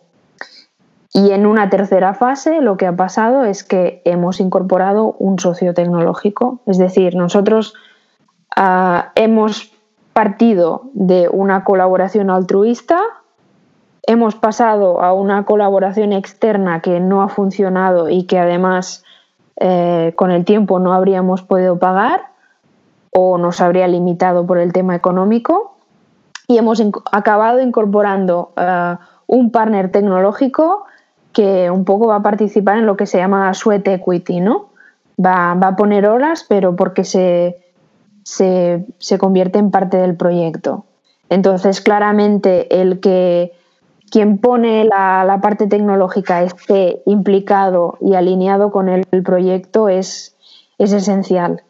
Y 1.15 1.33
en 1.33 1.47
una 1.47 1.69
tercera 1.69 2.15
fase 2.15 2.61
lo 2.61 2.77
que 2.77 2.87
ha 2.87 2.97
pasado 2.97 3.45
es 3.45 3.65
que 3.65 4.01
hemos 4.05 4.41
incorporado 4.41 5.15
un 5.19 5.39
socio 5.39 5.75
tecnológico, 5.75 6.61
es 6.67 6.79
decir, 6.79 7.15
nosotros 7.17 7.75
Ah, 8.57 9.13
hemos 9.15 9.73
partido 10.13 10.83
de 10.93 11.29
una 11.31 11.65
colaboración 11.65 12.29
altruista, 12.29 13.01
hemos 14.07 14.35
pasado 14.35 15.01
a 15.01 15.15
una 15.15 15.45
colaboración 15.47 16.13
externa 16.13 16.81
que 16.81 17.01
no 17.01 17.23
ha 17.23 17.29
funcionado 17.29 18.11
y 18.11 18.25
que 18.25 18.39
además 18.39 19.05
eh, 19.57 20.13
con 20.17 20.31
el 20.31 20.45
tiempo 20.45 20.81
no 20.81 20.93
habríamos 20.93 21.43
podido 21.43 21.79
pagar 21.79 22.27
o 23.11 23.39
nos 23.39 23.61
habría 23.61 23.89
limitado 23.89 24.47
por 24.47 24.59
el 24.59 24.73
tema 24.73 24.95
económico. 24.95 25.77
Y 26.47 26.59
hemos 26.59 26.83
acabado 27.11 27.61
incorporando 27.61 28.53
ah, 28.57 29.01
un 29.27 29.51
partner 29.51 29.91
tecnológico 29.91 30.85
que 31.33 31.71
un 31.71 31.85
poco 31.85 32.09
va 32.09 32.17
a 32.17 32.23
participar 32.23 32.79
en 32.79 32.87
lo 32.87 32.97
que 32.97 33.07
se 33.07 33.19
llama 33.19 33.53
sweat 33.55 33.87
equity, 33.89 34.41
¿no? 34.41 34.71
Va, 35.25 35.55
va 35.55 35.69
a 35.69 35.77
poner 35.77 36.07
horas, 36.07 36.45
pero 36.49 36.77
porque 36.77 37.05
se, 37.05 37.63
se, 38.25 39.19
convierte 39.19 39.59
en 39.59 39.71
parte 39.71 39.97
del 39.97 40.17
proyecto. 40.17 40.85
Entonces, 41.29 41.81
claramente, 41.81 42.81
el 42.81 43.01
que 43.01 43.53
quien 44.11 44.39
pone 44.39 44.85
la, 44.85 45.39
parte 45.43 45.67
tecnológica 45.67 46.43
esté 46.43 47.03
implicado 47.07 47.97
y 48.01 48.15
alineado 48.15 48.71
con 48.71 48.89
el, 48.89 49.07
proyecto 49.23 49.89
es, 49.89 50.37
es 50.79 50.93
esencial. 50.93 51.63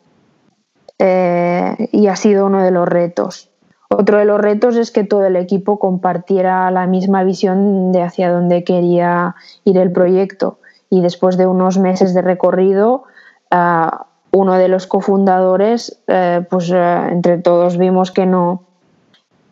Eh, 0.99 1.89
y 1.93 2.07
ha 2.09 2.17
sido 2.17 2.47
uno 2.47 2.63
de 2.63 2.71
los 2.71 2.89
retos. 2.89 3.52
Otro 3.97 4.19
de 4.19 4.25
los 4.25 4.41
retos 4.41 4.77
es 4.77 4.91
que 4.91 5.05
todo 5.05 5.27
el 5.27 5.37
equipo 5.37 5.79
compartiera 5.79 6.71
la 6.71 6.87
misma 6.87 7.25
visión 7.25 7.93
de 7.93 8.03
hacia 8.03 8.33
dónde 8.33 8.65
quería 8.65 9.35
ir 9.65 9.77
el 9.77 9.93
proyecto. 9.93 10.59
Y 10.89 11.01
después 11.03 11.37
de 11.37 11.47
unos 11.47 11.79
meses 11.79 12.15
de 12.15 12.23
recorrido, 12.23 13.05
ah, 13.51 14.07
uno 14.31 14.55
de 14.55 14.69
los 14.69 14.87
cofundadores, 14.87 16.01
eh, 16.07 16.45
pues 16.49 16.71
eh, 16.71 17.09
entre 17.11 17.39
todos 17.39 17.77
vimos 17.77 18.11
que 18.11 18.25
no, 18.25 18.63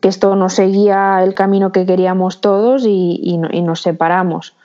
que 0.01 0.09
esto 0.09 0.35
no 0.37 0.49
seguía 0.49 1.23
el 1.23 1.35
camino 1.35 1.71
que 1.71 1.85
queríamos 1.85 2.41
todos 2.41 2.85
y, 2.87 3.39
nos 3.39 3.83
separamos. 3.83 4.57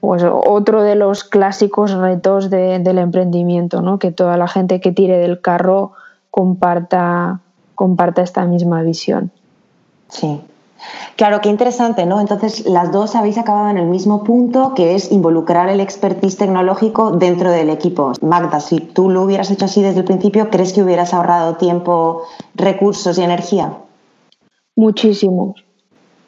Pues 0.00 0.22
otro 0.24 0.82
de 0.82 0.94
los 0.94 1.24
clásicos 1.24 1.92
retos 1.92 2.50
del 2.50 2.98
emprendimiento, 2.98 3.80
¿no? 3.80 3.98
que 3.98 4.12
toda 4.12 4.36
la 4.36 4.46
gente 4.46 4.80
que 4.80 4.92
tire 4.92 5.16
del 5.18 5.40
carro 5.40 5.92
comparta, 6.30 7.40
comparta 7.74 8.22
esta 8.22 8.44
misma 8.44 8.82
visión. 8.82 9.30
Sí, 10.08 10.40
Claro, 11.16 11.40
qué 11.40 11.48
interesante, 11.48 12.06
¿no? 12.06 12.20
Entonces, 12.20 12.66
las 12.66 12.92
dos 12.92 13.14
habéis 13.14 13.38
acabado 13.38 13.70
en 13.70 13.78
el 13.78 13.86
mismo 13.86 14.24
punto, 14.24 14.74
que 14.74 14.94
es 14.94 15.12
involucrar 15.12 15.68
el 15.68 15.80
expertise 15.80 16.36
tecnológico 16.36 17.12
dentro 17.12 17.50
del 17.50 17.70
equipo. 17.70 18.12
Magda, 18.20 18.60
si 18.60 18.80
tú 18.80 19.10
lo 19.10 19.22
hubieras 19.22 19.50
hecho 19.50 19.66
así 19.66 19.82
desde 19.82 20.00
el 20.00 20.04
principio, 20.04 20.50
¿crees 20.50 20.72
que 20.72 20.82
hubieras 20.82 21.14
ahorrado 21.14 21.56
tiempo, 21.56 22.22
recursos 22.54 23.16
y 23.18 23.22
energía? 23.22 23.78
Muchísimo. 24.76 25.54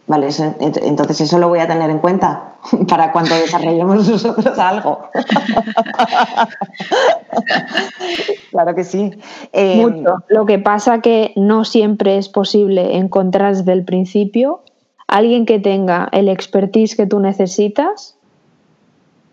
Vale, 0.09 0.29
entonces 0.61 1.21
eso 1.21 1.39
lo 1.39 1.49
voy 1.49 1.59
a 1.59 1.67
tener 1.67 1.91
en 1.91 1.99
cuenta 1.99 2.55
para 2.89 3.11
cuando 3.11 3.35
desarrollemos 3.35 4.09
nosotros 4.09 4.59
algo. 4.59 5.09
claro 8.51 8.75
que 8.75 8.85
sí. 8.85 9.11
Em, 9.53 9.81
Mucho. 9.81 10.23
Lo 10.29 10.47
que 10.47 10.61
pasa 10.61 11.01
que 11.01 11.33
no 11.35 11.65
siempre 11.65 12.19
es 12.19 12.29
posible 12.29 12.97
encontrar 12.97 13.57
desde 13.57 13.73
el 13.73 13.85
principio 13.85 14.63
alguien 15.09 15.45
que 15.45 15.59
tenga 15.59 16.09
el 16.13 16.29
expertise 16.29 16.97
que 16.97 17.07
tú 17.07 17.21
necesitas 17.21 18.17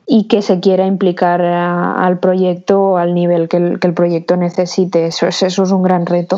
y 0.06 0.28
que 0.28 0.42
se 0.42 0.60
quiera 0.60 0.86
implicar 0.86 1.42
al 1.42 2.20
proyecto 2.20 2.98
al 2.98 3.14
nivel 3.14 3.48
que 3.48 3.58
el, 3.58 3.80
que 3.80 3.88
el 3.88 3.94
proyecto 3.94 4.38
necesite. 4.38 5.06
Eso, 5.06 5.28
eso 5.28 5.46
es 5.46 5.72
un 5.72 5.84
gran 5.84 6.06
reto. 6.06 6.38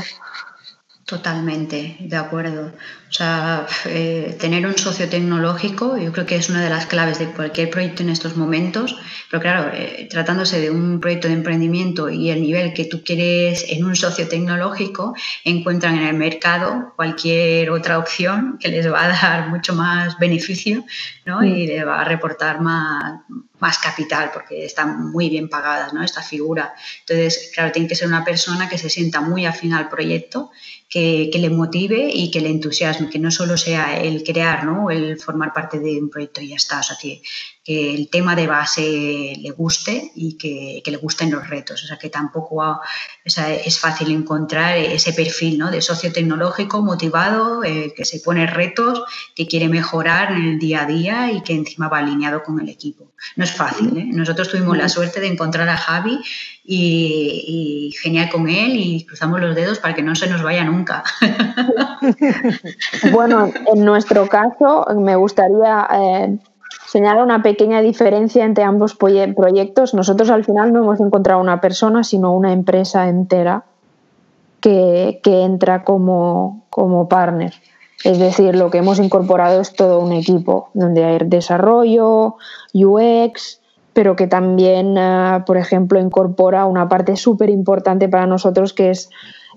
Totalmente, 1.06 1.98
de 2.00 2.18
acuerdo. 2.18 2.72
O 3.10 3.14
sea, 3.14 3.68
eh, 3.86 4.36
tener 4.40 4.66
un 4.66 4.76
socio 4.76 5.08
tecnológico 5.08 5.98
yo 5.98 6.12
creo 6.12 6.26
que 6.26 6.36
es 6.36 6.50
una 6.50 6.64
de 6.64 6.72
las 6.72 6.88
claves 6.88 7.20
de 7.20 7.28
cualquier 7.28 7.70
proyecto 7.70 8.02
en 8.02 8.10
estos 8.10 8.36
momentos, 8.36 8.98
pero 9.30 9.40
claro, 9.40 9.72
eh, 9.72 10.08
tratándose 10.10 10.60
de 10.60 10.72
un 10.72 11.00
proyecto 11.00 11.28
de 11.28 11.36
emprendimiento 11.36 12.10
y 12.10 12.32
el 12.32 12.42
nivel 12.42 12.74
que 12.74 12.86
tú 12.86 13.04
quieres 13.04 13.66
en 13.70 13.86
un 13.86 13.96
socio 13.96 14.28
tecnológico, 14.28 15.14
encuentran 15.44 15.96
en 15.96 16.08
el 16.08 16.16
mercado 16.16 16.94
cualquier 16.96 17.70
otra 17.70 18.00
opción 18.00 18.58
que 18.60 18.70
les 18.70 18.92
va 18.92 19.06
a 19.06 19.10
dar 19.10 19.50
mucho 19.50 19.76
más 19.76 20.18
beneficio 20.18 20.86
¿no? 21.24 21.44
y 21.44 21.66
mm. 21.66 21.68
les 21.68 21.86
va 21.86 22.02
a 22.02 22.06
reportar 22.06 22.62
más, 22.62 23.22
más 23.66 23.80
capital 23.80 24.30
porque 24.32 24.64
están 24.64 25.10
muy 25.12 25.28
bien 25.28 25.50
pagadas, 25.50 25.92
¿no? 25.92 26.04
Esta 26.04 26.22
figura. 26.22 26.76
Entonces, 27.00 27.50
claro, 27.52 27.72
tiene 27.72 27.88
que 27.88 27.96
ser 27.96 28.08
una 28.08 28.24
persona 28.24 28.70
que 28.70 28.78
se 28.78 28.92
sienta 28.92 29.22
muy 29.22 29.48
afín 29.48 29.74
al 29.74 29.90
proyecto 29.90 30.52
que, 30.88 31.32
le 31.34 31.50
motive 31.50 32.12
y 32.14 32.30
que 32.30 32.42
le 32.42 32.50
entusiasme, 32.50 33.10
que 33.10 33.18
no 33.18 33.32
solo 33.32 33.58
sea 33.58 34.00
el 34.00 34.24
crear, 34.24 34.66
¿no? 34.66 34.92
el 34.92 35.20
formar 35.20 35.52
parte 35.52 35.80
de 35.80 36.00
un 36.00 36.12
proyecto 36.12 36.42
y 36.42 36.50
ya 36.50 36.58
está, 36.58 36.80
o 36.80 36.84
sea, 36.84 36.96
que, 37.02 37.24
que 37.66 37.96
el 37.96 38.10
tema 38.12 38.36
de 38.36 38.46
base 38.46 39.34
le 39.42 39.50
guste 39.50 40.12
y 40.14 40.38
que, 40.38 40.84
que, 40.86 40.92
le 40.92 40.98
gusten 40.98 41.32
los 41.32 41.50
retos, 41.50 41.84
o 41.84 41.88
sea, 41.88 41.98
que 41.98 42.12
tampoco 42.12 42.80
es 43.24 43.80
fácil 43.80 44.12
encontrar 44.12 44.78
ese 44.78 45.14
perfil 45.14 45.58
¿no? 45.58 45.72
de 45.72 45.82
socio 45.82 46.14
tecnológico 46.14 46.84
motivado, 46.84 47.64
eh, 47.64 47.92
que 47.98 48.06
se 48.06 48.20
pone 48.20 48.46
retos, 48.46 49.04
que 49.36 49.48
quiere 49.48 49.68
mejorar 49.68 50.32
en 50.32 50.44
el 50.44 50.60
día 50.60 50.84
a 50.84 50.86
día 50.86 51.32
y 51.32 51.42
que 51.42 51.54
encima 51.54 51.88
va 51.90 51.98
alineado 51.98 52.44
con 52.44 52.60
el 52.60 52.70
equipo. 52.70 53.14
No 53.36 53.44
es 53.44 53.52
fácil, 53.52 53.98
¿eh? 53.98 54.06
nosotros 54.12 54.50
tuvimos 54.50 54.78
la 54.78 54.88
suerte 54.88 55.20
de 55.20 55.28
encontrar 55.28 55.68
a 55.68 55.78
Javi 55.78 56.20
y, 56.64 57.96
genial 58.00 58.30
con 58.30 58.48
él 58.48 58.76
y 58.76 59.06
cruzamos 59.08 59.42
los 59.42 59.56
dedos 59.56 59.80
para 59.80 59.96
que 59.96 60.04
no 60.04 60.14
se 60.14 60.28
nos 60.28 60.44
vaya 60.44 60.64
nunca. 60.64 61.04
bueno, 63.12 63.52
en 63.74 63.84
nuestro 63.84 64.28
caso 64.28 64.86
me 64.96 65.16
gustaría 65.16 65.88
eh, 65.92 66.38
señalar 66.96 67.26
una 67.26 67.44
pequeña 67.44 67.82
diferencia 67.82 68.46
entre 68.46 68.64
ambos 68.64 68.96
proyectos. 68.96 69.94
Nosotros 69.94 70.30
al 70.30 70.46
final 70.46 70.72
no 70.72 70.80
hemos 70.80 71.02
encontrado 71.02 71.42
una 71.42 71.60
persona, 71.60 72.06
sino 72.06 72.34
una 72.34 72.54
empresa 72.54 73.10
entera 73.10 73.66
que, 74.62 75.20
entra 75.26 75.84
como, 75.84 76.64
como 76.70 77.10
partner. 77.10 77.54
Es 78.06 78.18
decir, 78.18 78.56
lo 78.56 78.72
que 78.72 78.78
hemos 78.78 79.00
incorporado 79.00 79.60
es 79.60 79.74
todo 79.74 80.00
un 80.00 80.14
equipo 80.14 80.70
donde 80.74 81.04
hay 81.04 81.18
desarrollo, 81.26 82.38
UX, 82.74 83.60
pero 83.92 84.16
que 84.16 84.28
también, 84.28 84.96
eh, 84.98 85.44
por 85.46 85.58
ejemplo, 85.58 86.00
incorpora 86.00 86.66
una 86.66 86.88
parte 86.88 87.18
súper 87.18 87.50
importante 87.50 88.08
para 88.08 88.26
nosotros 88.26 88.72
que 88.72 88.92
es 88.92 89.10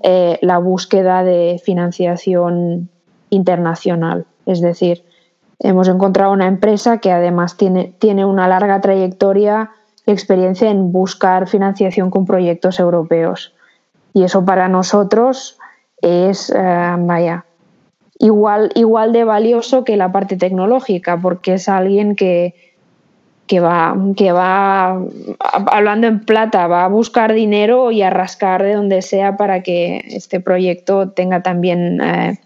eh, 0.03 0.41
la 0.43 0.59
búsqueda 0.59 1.23
de 1.23 1.63
financiación 1.65 2.89
internacional. 3.31 4.27
Es 4.45 4.61
decir, 4.61 5.05
hemos 5.61 5.89
encontrado 5.89 6.33
una 6.33 6.47
empresa 6.47 6.99
que 6.99 7.13
además 7.13 7.57
tiene, 7.57 7.93
tiene 7.99 8.25
una 8.25 8.49
larga 8.49 8.81
trayectoria 8.81 9.71
y 10.07 10.13
experiencia 10.13 10.71
en 10.71 10.93
buscar 10.93 11.49
financiación 11.49 12.11
con 12.11 12.27
proyectos 12.27 12.79
europeos. 12.79 13.55
Y 14.15 14.25
eso 14.25 14.45
para 14.45 14.69
nosotros 14.69 15.59
es, 16.01 16.51
eh, 16.51 16.97
vaya, 16.99 17.45
igual, 18.19 18.71
igual 18.75 19.13
de 19.13 19.25
valioso 19.25 19.85
que 19.85 19.97
la 19.97 20.13
parte 20.13 20.37
tecnológica, 20.37 21.21
porque 21.21 21.55
es 21.55 21.69
alguien 21.69 22.17
que, 22.17 22.55
que 23.47 23.61
va, 23.61 23.97
que 24.17 24.33
va, 24.33 25.01
hablando 25.41 26.07
en 26.07 26.21
plata, 26.25 26.67
va 26.69 26.85
a 26.85 26.89
buscar 26.89 27.33
dinero 27.33 27.91
y 27.91 28.03
a 28.03 28.11
rascar 28.11 28.63
de 28.63 28.75
donde 28.75 29.03
sea 29.03 29.37
para 29.37 29.63
que 29.63 30.05
este 30.09 30.41
proyecto 30.41 31.11
tenga 31.11 31.43
también 31.43 32.01
eh, 32.01 32.41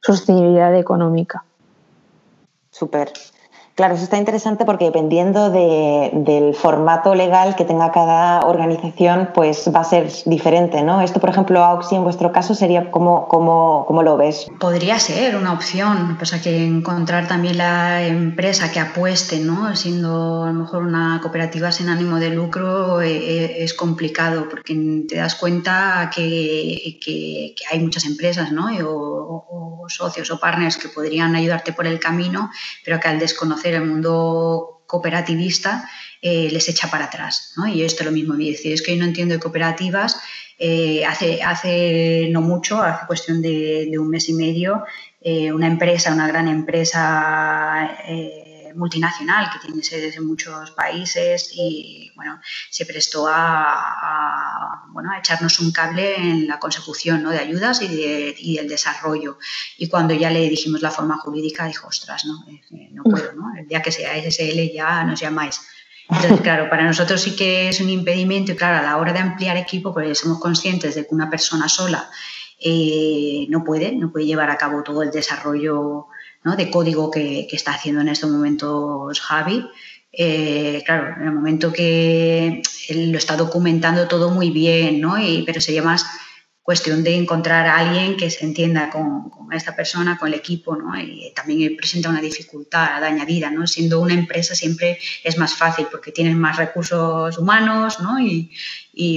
sostenibilidad 0.00 0.76
económica. 0.76 1.44
Súper. 2.74 3.12
Claro, 3.74 3.94
eso 3.94 4.04
está 4.04 4.18
interesante 4.18 4.64
porque 4.64 4.84
dependiendo 4.84 5.50
del 5.50 6.54
formato 6.54 7.16
legal 7.16 7.56
que 7.56 7.64
tenga 7.64 7.90
cada 7.90 8.46
organización, 8.46 9.30
pues 9.34 9.68
va 9.74 9.80
a 9.80 9.84
ser 9.84 10.12
diferente, 10.26 10.82
¿no? 10.82 11.00
Esto, 11.00 11.18
por 11.18 11.30
ejemplo, 11.30 11.64
Auxi, 11.64 11.96
en 11.96 12.04
vuestro 12.04 12.30
caso, 12.30 12.54
sería 12.54 12.92
como, 12.92 13.26
como, 13.26 14.02
lo 14.04 14.16
ves. 14.16 14.46
Podría 14.60 15.00
ser 15.00 15.34
una 15.34 15.52
opción, 15.52 16.16
pasa 16.20 16.40
que 16.40 16.64
encontrar 16.64 17.26
también 17.26 17.58
la 17.58 18.06
empresa 18.06 18.70
que 18.70 18.78
apueste, 18.78 19.40
¿no? 19.40 19.74
Siendo 19.74 20.44
a 20.44 20.52
lo 20.52 20.52
mejor 20.52 20.84
una 20.84 21.18
cooperativa 21.20 21.72
sin 21.72 21.88
ánimo 21.88 22.20
de 22.20 22.30
lucro 22.30 23.02
eh, 23.02 23.10
eh, 23.10 23.56
es 23.64 23.74
complicado 23.74 24.48
porque 24.48 25.04
te 25.08 25.16
das 25.16 25.34
cuenta 25.34 26.12
que, 26.14 27.00
que, 27.04 27.54
hay 27.72 27.80
muchas 27.80 28.04
empresas, 28.04 28.52
¿no? 28.52 28.66
O, 28.86 29.82
o 29.82 29.88
socios 29.88 30.30
o 30.30 30.38
partners 30.38 30.76
que 30.76 30.88
podrían 30.88 31.34
ayudarte 31.34 31.72
por 31.72 31.86
el 31.86 31.98
camino, 31.98 32.50
pero 32.84 33.00
que 33.00 33.08
al 33.08 33.18
desconocer 33.18 33.63
el 33.72 33.86
mundo 33.86 34.82
cooperativista 34.86 35.88
eh, 36.20 36.48
les 36.50 36.68
echa 36.68 36.90
para 36.90 37.06
atrás. 37.06 37.52
¿no? 37.56 37.66
Y 37.66 37.82
esto 37.82 38.02
es 38.02 38.06
lo 38.06 38.12
mismo, 38.12 38.34
decir, 38.34 38.72
es 38.72 38.82
que 38.82 38.94
yo 38.94 39.00
no 39.00 39.08
entiendo 39.08 39.34
de 39.34 39.40
cooperativas. 39.40 40.20
Eh, 40.58 41.04
hace, 41.04 41.42
hace 41.42 42.28
no 42.30 42.40
mucho, 42.40 42.82
hace 42.82 43.06
cuestión 43.06 43.42
de, 43.42 43.90
un 43.98 44.08
mes 44.08 44.28
y 44.28 44.34
medio, 44.34 44.84
eh, 45.20 45.52
una 45.52 45.66
empresa, 45.66 46.12
una 46.12 46.28
gran 46.28 46.46
empresa 46.46 47.90
multinacional 48.74 49.50
que 49.50 49.58
tiene 49.66 49.82
sedes 49.82 50.16
en 50.16 50.26
muchos 50.26 50.70
países 50.72 51.50
y 51.54 52.10
bueno, 52.14 52.40
se 52.70 52.86
prestó 52.86 53.26
a, 53.28 54.84
bueno, 54.90 55.10
a 55.10 55.18
echarnos 55.18 55.60
un 55.60 55.72
cable 55.72 56.16
en 56.16 56.46
la 56.46 56.58
consecución 56.58 57.22
¿no? 57.22 57.30
de 57.30 57.38
ayudas 57.38 57.82
y, 57.82 57.88
de, 57.88 58.34
y, 58.38 58.56
del 58.56 58.68
desarrollo. 58.68 59.38
Y 59.78 59.88
cuando 59.88 60.14
ya 60.14 60.30
le 60.30 60.48
dijimos 60.48 60.82
la 60.82 60.90
forma 60.90 61.16
jurídica, 61.18 61.66
dijo, 61.66 61.88
ostras, 61.88 62.24
no, 62.24 62.44
eh, 62.48 62.88
no 62.92 63.02
puedo, 63.04 63.32
¿no? 63.32 63.52
el 63.58 63.66
día 63.66 63.82
que 63.82 63.92
sea 63.92 64.14
SSL 64.20 64.72
ya 64.72 65.04
nos 65.04 65.20
llamáis. 65.20 65.60
Entonces, 66.08 66.40
claro, 66.42 66.68
para 66.68 66.84
nosotros 66.84 67.20
sí 67.20 67.34
que 67.34 67.68
es 67.68 67.80
un 67.80 67.88
impedimento 67.88 68.52
y 68.52 68.56
claro, 68.56 68.78
a 68.78 68.82
la 68.82 68.98
hora 68.98 69.12
de 69.12 69.20
ampliar 69.20 69.56
equipo, 69.56 69.92
pues 69.94 70.18
somos 70.18 70.38
conscientes 70.38 70.94
de 70.94 71.06
que 71.06 71.14
una 71.14 71.30
persona 71.30 71.68
sola 71.68 72.10
eh, 72.60 73.46
no 73.48 73.64
puede, 73.64 73.92
no 73.92 74.12
puede 74.12 74.26
llevar 74.26 74.50
a 74.50 74.56
cabo 74.56 74.82
todo 74.82 75.02
el 75.02 75.10
desarrollo 75.10 76.08
de 76.52 76.70
código 76.70 77.10
que, 77.10 77.48
está 77.50 77.72
haciendo 77.72 78.02
en 78.02 78.08
estos 78.08 78.30
momentos 78.30 79.20
Javi. 79.20 79.66
Eh, 80.12 80.82
claro, 80.84 81.16
en 81.16 81.26
el 81.26 81.32
momento 81.32 81.72
que 81.72 82.62
él 82.88 83.10
lo 83.10 83.18
está 83.18 83.36
documentando 83.36 84.06
todo 84.06 84.30
muy 84.30 84.50
bien, 84.50 85.00
¿no? 85.00 85.16
pero 85.44 85.60
sería 85.60 85.82
más 85.82 86.06
cuestión 86.64 87.04
de 87.04 87.14
encontrar 87.14 87.66
a 87.66 87.76
alguien 87.76 88.16
que 88.16 88.30
se 88.30 88.42
entienda 88.42 88.88
con, 88.88 89.30
esta 89.52 89.76
persona, 89.76 90.16
con 90.16 90.28
el 90.28 90.34
equipo, 90.34 90.74
¿no? 90.74 90.98
Y 90.98 91.30
también 91.36 91.76
presenta 91.76 92.08
una 92.08 92.22
dificultad 92.22 93.04
añadida, 93.04 93.50
¿no? 93.50 93.66
Siendo 93.66 94.00
una 94.00 94.14
empresa 94.14 94.54
siempre 94.54 94.98
es 95.22 95.36
más 95.36 95.54
fácil 95.54 95.86
porque 95.90 96.10
tienes 96.10 96.34
más 96.34 96.56
recursos 96.56 97.36
humanos, 97.36 98.00
¿no? 98.00 98.18
Y, 98.18 98.50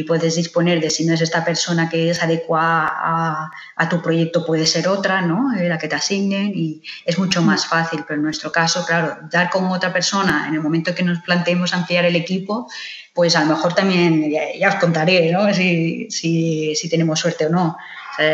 puedes 0.08 0.36
disponer 0.36 0.82
de 0.82 0.90
si 0.90 1.06
no 1.06 1.14
es 1.14 1.22
esta 1.22 1.46
persona 1.46 1.88
que 1.88 2.10
es 2.10 2.22
adecuada 2.22 3.52
a, 3.76 3.90
tu 3.90 4.02
proyecto, 4.02 4.46
puede 4.46 4.66
ser 4.66 4.88
otra, 4.88 5.22
¿no? 5.22 5.54
Eh, 5.56 5.70
la 5.70 5.78
que 5.78 5.88
te 5.88 5.96
asignen 5.96 6.52
y 6.54 6.82
es 7.06 7.18
mucho 7.18 7.42
más 7.44 7.68
fácil, 7.68 8.04
pero 8.06 8.18
en 8.18 8.24
nuestro 8.24 8.52
caso, 8.52 8.86
claro, 8.86 9.18
dar 9.32 9.50
con 9.50 9.66
otra 9.66 9.94
persona 9.94 10.46
en 10.48 10.56
el 10.56 10.62
momento 10.62 10.96
que 10.96 11.04
nos 11.04 11.20
planteemos 11.20 11.74
ampliar 11.74 12.06
el 12.06 12.16
equipo, 12.16 12.68
pues 13.18 13.36
a 13.36 13.42
lo 13.42 13.48
mejor 13.48 13.74
también, 13.74 14.32
ya, 14.32 14.70
os 14.70 14.76
contaré, 14.76 15.32
¿no? 15.32 15.52
Si, 15.52 16.08
si, 16.12 16.88
tenemos 16.88 17.20
suerte 17.20 17.48
o 17.48 17.50
no. 17.50 17.76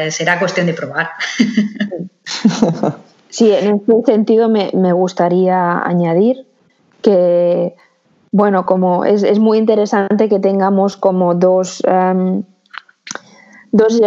será 0.09 0.37
cuestión 0.37 0.67
de 0.67 0.73
probar. 0.73 1.11
Sí, 3.33 3.51
en 3.51 3.81
ese 3.81 4.03
sentido 4.05 4.47
me, 4.47 4.93
gustaría 4.93 5.79
añadir 5.79 6.45
que, 7.01 7.75
bueno, 8.31 8.67
como 8.67 9.05
es, 9.05 9.39
muy 9.39 9.57
interesante 9.57 10.29
que 10.29 10.37
tengamos 10.37 10.97
como 10.97 11.33
dos, 11.33 11.81
em, 11.87 12.43
dos 13.71 13.99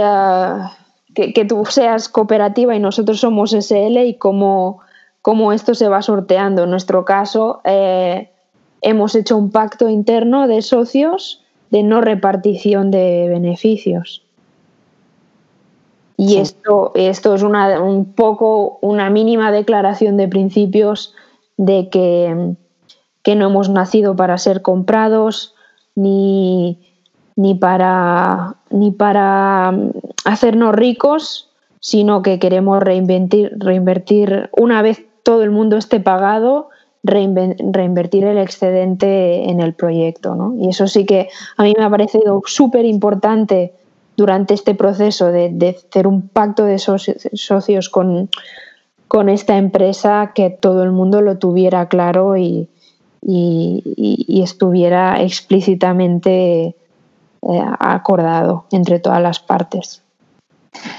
que, 1.13 1.45
tú 1.45 1.65
seas 1.65 2.09
cooperativa 2.09 2.77
y 2.77 2.79
nosotros 2.79 3.19
somos 3.19 3.53
SL 3.53 3.99
y 4.07 4.17
cómo, 4.17 4.79
cómo 5.23 5.53
esto 5.53 5.75
se 5.75 5.89
va 5.89 6.03
sorteando. 6.03 6.63
En 6.63 6.71
nuestro 6.71 7.05
caso, 7.05 7.63
eh, 7.65 8.31
hemos 8.83 9.15
hecho 9.15 9.37
un 9.37 9.51
pacto 9.51 9.89
interno 9.89 10.47
de 10.47 10.63
socios 10.63 11.43
de 11.71 11.83
no 11.83 12.01
repartición 12.01 12.91
de 12.91 13.27
beneficios. 13.29 14.23
Y 16.17 16.39
esto, 16.39 16.93
esto 16.95 17.35
es 17.35 17.43
una, 17.43 17.81
un 17.83 18.13
poco 18.13 18.79
una 18.81 19.11
mínima 19.11 19.53
declaración 19.53 20.17
de 20.17 20.29
principios 20.29 21.15
de 21.59 21.89
que, 21.91 22.55
que 23.23 23.35
no 23.35 23.49
hemos 23.49 23.69
nacido 23.69 24.17
para 24.17 24.39
ser 24.39 24.63
comprados 24.63 25.55
ni, 25.95 26.79
ni, 27.35 27.55
para, 27.55 28.57
ni 28.71 28.93
para 28.93 29.75
hacernos 30.25 30.75
ricos, 30.75 31.51
sino 31.81 32.23
que 32.23 32.39
queremos 32.39 32.83
reinvertir, 32.83 33.53
reinvertir 33.59 34.49
una 34.57 34.81
vez 34.81 35.05
todo 35.23 35.43
el 35.43 35.51
mundo 35.51 35.77
esté 35.77 36.01
pagado 36.01 36.71
reinvertir 37.07 38.25
el 38.25 38.39
excedente 38.39 39.49
en 39.49 39.61
el 39.61 39.75
proyecto. 39.75 40.35
¿no? 40.35 40.55
Y 40.59 40.69
eso 40.71 40.87
sí 40.87 41.07
que 41.07 41.29
a 41.57 41.63
mí 41.63 41.75
me 41.77 41.85
ha 41.85 41.91
parecido 41.91 42.43
súper 42.47 42.85
importante 42.85 43.73
durante 44.17 44.55
este 44.55 44.75
proceso 44.75 45.31
de, 45.31 45.77
hacer 45.77 46.07
un 46.07 46.29
pacto 46.29 46.65
de 46.65 46.79
socios, 46.79 47.89
con, 47.89 48.29
esta 49.29 49.57
empresa, 49.57 50.33
que 50.35 50.51
todo 50.51 50.83
el 50.83 50.91
mundo 50.91 51.21
lo 51.21 51.39
tuviera 51.39 51.89
claro 51.89 52.37
y, 52.37 52.69
y, 53.23 54.43
estuviera 54.43 55.23
explícitamente 55.23 56.75
eh, 57.43 57.63
acordado 57.79 58.65
entre 58.71 58.99
todas 58.99 59.23
las 59.23 59.39
partes. 59.39 60.03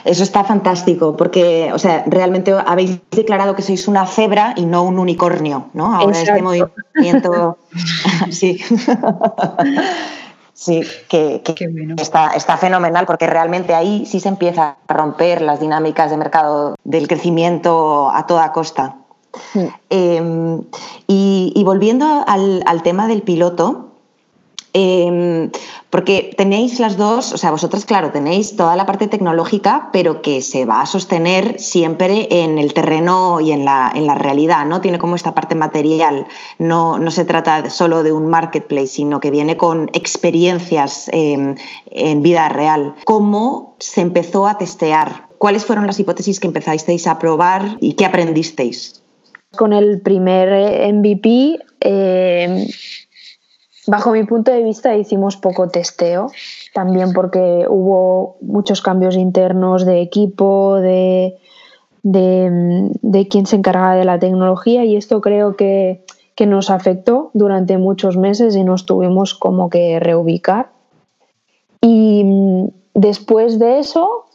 Eso 0.03 0.23
está 0.23 0.43
fantástico, 0.43 1.15
porque, 1.17 1.71
o 1.73 1.79
sea, 1.79 2.03
realmente 2.07 2.53
habéis 2.65 2.99
declarado 3.11 3.55
que 3.55 3.61
sois 3.61 3.87
una 3.87 4.05
cebra 4.05 4.53
y 4.55 4.65
no 4.65 4.83
un 4.83 4.99
unicornio, 4.99 5.69
¿no? 5.73 5.93
Ahora 5.93 6.17
este 6.17 6.41
movimiento. 6.41 7.57
sí. 8.31 8.59
sí, 10.53 10.81
que, 11.09 11.41
está, 11.97 12.31
está, 12.35 12.57
fenomenal, 12.57 13.05
porque 13.05 13.27
realmente 13.27 13.75
ahí 13.75 14.05
sí 14.05 14.19
se 14.19 14.29
empieza 14.29 14.77
a 14.87 14.93
romper 14.93 15.41
las 15.41 15.59
dinámicas 15.59 16.09
de 16.09 16.17
mercado 16.17 16.75
del 16.83 17.07
crecimiento 17.07 18.09
a 18.13 18.25
toda 18.27 18.51
costa. 18.51 18.95
Em, 19.89 20.63
y, 21.05 21.61
volviendo 21.63 22.23
al, 22.27 22.63
al 22.65 22.81
tema 22.81 23.07
del 23.07 23.21
piloto, 23.21 23.86
Em, 24.73 25.49
porque 25.89 26.33
tenéis 26.37 26.79
las 26.79 26.97
dos, 26.97 27.31
o 27.31 27.37
sea, 27.37 27.51
vosotras, 27.51 27.85
claro, 27.85 28.11
tenéis 28.11 28.55
toda 28.55 28.75
la 28.75 28.85
parte 28.85 29.07
tecnológica, 29.07 29.89
pero 29.93 30.21
que 30.21 30.41
se 30.41 30.65
va 30.65 30.81
a 30.81 30.85
sostener 30.85 31.59
siempre 31.59 32.27
en 32.29 32.57
el 32.57 32.73
terreno 32.73 33.39
y 33.39 33.51
en 33.51 33.65
la, 33.65 33.91
en 33.95 34.05
la 34.05 34.15
realidad, 34.15 34.65
¿no? 34.65 34.81
Tiene 34.81 34.99
como 34.99 35.15
esta 35.15 35.33
parte 35.33 35.55
material. 35.55 36.27
No, 36.59 36.99
no 36.99 37.11
se 37.11 37.25
trata 37.25 37.69
solo 37.69 38.03
de 38.03 38.11
un 38.11 38.27
marketplace, 38.27 38.87
sino 38.87 39.19
que 39.19 39.31
viene 39.31 39.57
con 39.57 39.89
experiencias 39.93 41.09
em, 41.13 41.55
en 41.89 42.21
vida 42.21 42.49
real. 42.49 42.95
¿Cómo 43.05 43.75
se 43.79 44.01
empezó 44.01 44.47
a 44.47 44.57
testear? 44.57 45.27
¿Cuáles 45.37 45.65
fueron 45.65 45.87
las 45.87 45.99
hipótesis 45.99 46.39
que 46.39 46.47
empezasteis 46.47 47.07
a 47.07 47.19
probar 47.19 47.77
y 47.79 47.93
qué 47.93 48.05
aprendisteis? 48.05 49.01
Con 49.55 49.71
el 49.71 50.01
primer 50.01 50.49
eh, 50.49 50.93
MVP, 50.93 51.59
eh, 51.79 52.67
Bajo 53.87 54.11
mi 54.11 54.25
punto 54.25 54.51
de 54.51 54.63
vista 54.63 54.95
hicimos 54.97 55.37
poco 55.37 55.69
testeo, 55.69 56.27
también 56.73 57.13
porque 57.13 57.65
hubo 57.69 58.35
muchos 58.41 58.81
cambios 58.81 59.15
internos 59.15 59.85
de 59.85 60.01
equipo, 60.01 60.75
de, 60.75 61.37
de, 62.03 63.27
quien 63.29 63.45
se 63.45 63.55
encargaba 63.55 63.95
de 63.95 64.03
la 64.03 64.19
tecnología 64.19 64.83
y 64.83 64.97
esto 64.97 65.21
creo 65.21 65.55
que, 65.55 66.03
que, 66.35 66.45
nos 66.45 66.69
afectó 66.69 67.31
durante 67.33 67.77
muchos 67.77 68.17
meses 68.17 68.57
y 68.57 68.65
nos 68.65 68.85
tuvimos 68.85 69.33
como 69.33 69.69
que 69.69 70.01
reubicar. 70.01 70.69
Y 71.79 72.25
mm, 72.25 72.67
después 72.93 73.57
de 73.57 73.79
eso 73.79 74.25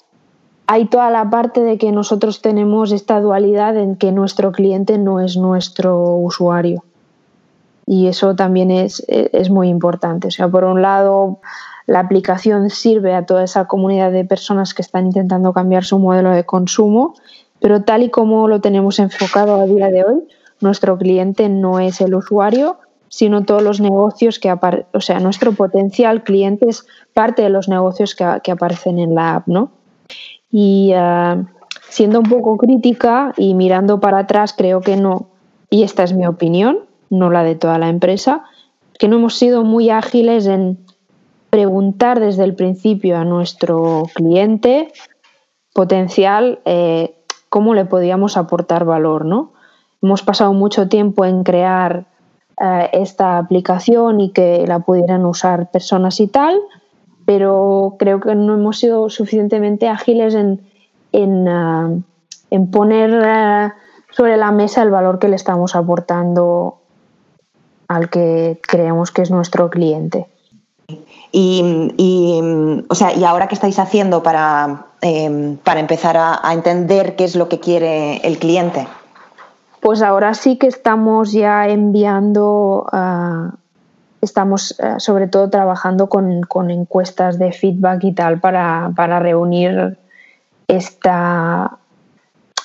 hay 0.67 0.87
toda 0.87 1.11
la 1.11 1.29
parte 1.29 1.61
de 1.61 1.77
que 1.77 1.93
nosotros 1.93 2.41
tenemos 2.41 2.91
esta 2.91 3.21
dualidad 3.21 3.77
en 3.77 3.97
que 3.97 4.13
nuestro 4.13 4.51
cliente 4.51 4.97
no 4.97 5.21
es 5.21 5.37
nuestro 5.37 6.17
usuario 6.17 6.85
y 7.93 8.07
eso 8.07 8.35
también 8.35 8.71
es, 8.71 9.05
es, 9.07 9.51
muy 9.51 9.69
importante. 9.69 10.29
O 10.29 10.31
sea, 10.31 10.49
por 10.49 10.65
un 10.65 10.81
lado, 10.81 11.41
la 11.87 12.01
aplicación 12.01 12.71
sirve 12.71 13.15
a 13.15 13.27
toda 13.27 13.45
esa 13.45 13.67
comunidad 13.67 14.11
de 14.11 14.25
personas 14.25 14.73
que 14.73 14.81
están 14.81 15.05
intentando 15.05 15.53
cambiar 15.53 15.85
su 15.85 15.99
modelo 15.99 16.31
de 16.31 16.45
consumo, 16.45 17.13
pero 17.61 17.83
tal 17.83 18.03
y 18.03 18.09
como 18.09 18.49
lo 18.49 18.63
tenemos 18.63 18.99
enfocado 18.99 19.61
a 19.61 19.67
día 19.67 19.89
de 19.89 20.05
hoy, 20.05 20.23
nuestro 20.63 20.97
cliente 20.97 21.51
no 21.51 21.81
es 21.81 22.01
el 22.01 22.15
usuario, 22.15 22.79
sino 23.11 23.45
todos 23.45 23.63
los 23.63 23.79
negocios 23.79 24.39
que 24.39 24.49
aparecen, 24.49 24.87
o 24.95 25.03
sea, 25.03 25.21
nuestro 25.21 25.53
potencial 25.53 26.23
cliente 26.23 26.71
es 26.71 26.87
parte 27.13 27.43
de 27.43 27.51
los 27.51 27.69
negocios 27.69 28.15
que, 28.15 28.25
que 28.43 28.53
aparecen 28.53 29.01
en 29.01 29.15
la 29.15 29.35
app, 29.35 29.49
¿no? 29.49 29.71
Y 30.51 30.93
ah, 30.97 31.45
siendo 31.91 32.21
un 32.21 32.31
poco 32.31 32.57
crítica 32.57 33.35
y 33.37 33.53
mirando 33.53 34.01
para 34.01 34.21
atrás, 34.21 34.55
creo 34.57 34.81
que 34.81 34.97
no, 34.97 35.27
y 35.69 35.83
esta 35.83 36.05
es 36.05 36.15
mi 36.15 36.27
opinión, 36.27 36.91
no 37.13 37.31
la 37.31 37.45
de 37.45 37.55
toda 37.55 37.79
la 37.79 37.91
empresa, 37.91 38.43
que 38.99 39.07
no 39.07 39.17
hemos 39.17 39.37
sido 39.37 39.65
muy 39.65 39.91
ágiles 39.91 40.47
en 40.47 40.79
preguntar 41.51 42.19
desde 42.19 42.45
el 42.45 42.55
principio 42.55 43.19
a 43.19 43.27
nuestro 43.27 44.05
cliente 44.15 44.91
potencial 45.75 46.61
eh, 46.65 47.15
cómo 47.51 47.75
le 47.75 47.85
podíamos 47.85 48.39
aportar 48.39 48.87
valor, 48.87 49.27
¿no? 49.27 49.53
Hemos 50.01 50.23
pasado 50.23 50.55
mucho 50.55 50.89
tiempo 50.89 51.27
en 51.27 51.45
crear 51.45 52.07
eh, 52.59 52.89
esta 52.95 53.37
aplicación 53.37 54.21
y 54.23 54.31
que 54.31 54.65
la 54.67 54.79
pudieran 54.79 55.27
usar 55.27 55.71
personas 55.71 56.19
y 56.19 56.29
tal, 56.29 56.59
pero 57.27 57.97
creo 57.99 58.19
que 58.21 58.35
no 58.35 58.55
hemos 58.55 58.79
sido 58.79 59.11
suficientemente 59.11 59.89
ágiles 59.89 60.35
en, 60.35 60.63
en, 61.13 61.47
eh, 62.51 62.67
poner 62.73 63.75
sobre 64.11 64.39
la 64.39 64.53
mesa 64.53 64.83
el 64.83 64.91
valor 64.91 65.19
que 65.19 65.29
le 65.29 65.37
estamos 65.37 65.77
aportando 65.77 66.82
al 67.95 68.11
que 68.11 68.61
creemos 68.63 69.11
que 69.11 69.23
es 69.23 69.31
nuestro 69.31 69.71
cliente. 69.71 70.27
Y, 71.35 72.85
o 72.89 72.95
sea, 72.95 73.15
¿y 73.15 73.25
ahora 73.25 73.49
qué 73.49 73.55
estáis 73.55 73.79
haciendo 73.79 74.23
para, 74.23 74.87
em, 75.01 75.57
para 75.57 75.81
empezar 75.81 76.17
a, 76.19 76.53
entender 76.53 77.17
qué 77.17 77.25
es 77.25 77.37
lo 77.37 77.49
que 77.49 77.59
quiere 77.59 78.19
el 78.19 78.39
cliente? 78.39 78.87
Pues 79.81 80.03
ahora 80.03 80.35
sí 80.35 80.59
que 80.59 80.67
estamos 80.67 81.33
ya 81.33 81.69
enviando, 81.69 82.87
ah, 82.93 83.55
estamos 84.21 84.79
ah, 84.81 85.01
sobre 85.01 85.27
todo 85.27 85.49
trabajando 85.49 86.09
con, 86.09 86.43
con, 86.43 86.71
encuestas 86.71 87.39
de 87.39 87.53
feedback 87.53 88.05
y 88.05 88.13
tal 88.13 88.39
para, 88.39 88.93
para 88.95 89.19
reunir 89.19 89.99
esta, 90.69 91.79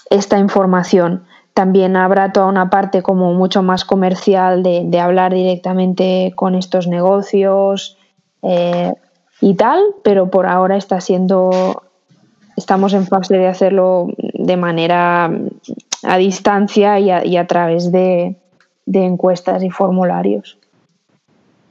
esta 0.10 0.38
información. 0.38 1.26
También 1.58 1.96
habrá 1.96 2.32
toda 2.32 2.46
una 2.46 2.70
parte 2.70 3.02
como 3.02 3.34
mucho 3.34 3.64
más 3.64 3.84
comercial 3.84 4.62
de, 4.62 5.00
hablar 5.00 5.34
directamente 5.34 6.32
con 6.36 6.54
estos 6.54 6.86
negocios 6.86 7.98
eh, 8.44 8.94
y 9.42 9.56
tal, 9.56 9.82
pero 10.04 10.30
por 10.30 10.46
ahora 10.46 10.78
está 10.78 11.02
siendo, 11.02 11.82
estamos 12.56 12.94
en 12.94 13.08
fase 13.08 13.40
de 13.40 13.48
hacerlo 13.48 14.06
de 14.20 14.56
manera 14.56 15.32
a 16.04 16.18
distancia 16.18 17.00
y 17.00 17.38
a, 17.38 17.48
través 17.48 17.92
de, 17.92 18.36
encuestas 18.86 19.64
y 19.64 19.72
formularios. 19.72 20.60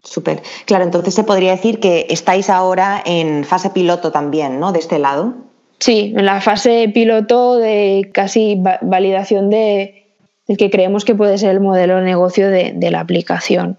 Súper. 0.03 0.43
Claro, 0.65 0.83
entonces 0.83 1.15
se 1.15 1.23
podría 1.23 1.53
decir 1.53 1.79
que 1.79 2.09
estáis 2.11 2.51
ahora 2.51 3.01
en 3.07 3.45
fase 3.45 3.71
piloto 3.71 4.11
también, 4.11 4.59
¿no? 4.59 4.73
De 4.73 4.81
este 4.81 4.99
lado. 4.99 5.46
Sí, 5.79 6.15
en 6.17 6.25
la 6.25 6.41
fase 6.41 6.91
piloto 6.93 7.57
de 7.57 8.11
casi 8.13 8.61
validación 8.83 9.51
de, 9.51 10.07
del 10.47 10.57
que 10.57 10.71
creemos 10.71 11.05
que 11.05 11.15
puede 11.15 11.39
ser 11.39 11.51
el 11.51 11.61
modelo 11.61 11.97
de 11.97 12.03
negocio 12.03 12.49
de, 12.49 12.91
la 12.91 13.01
aplicación. 13.01 13.79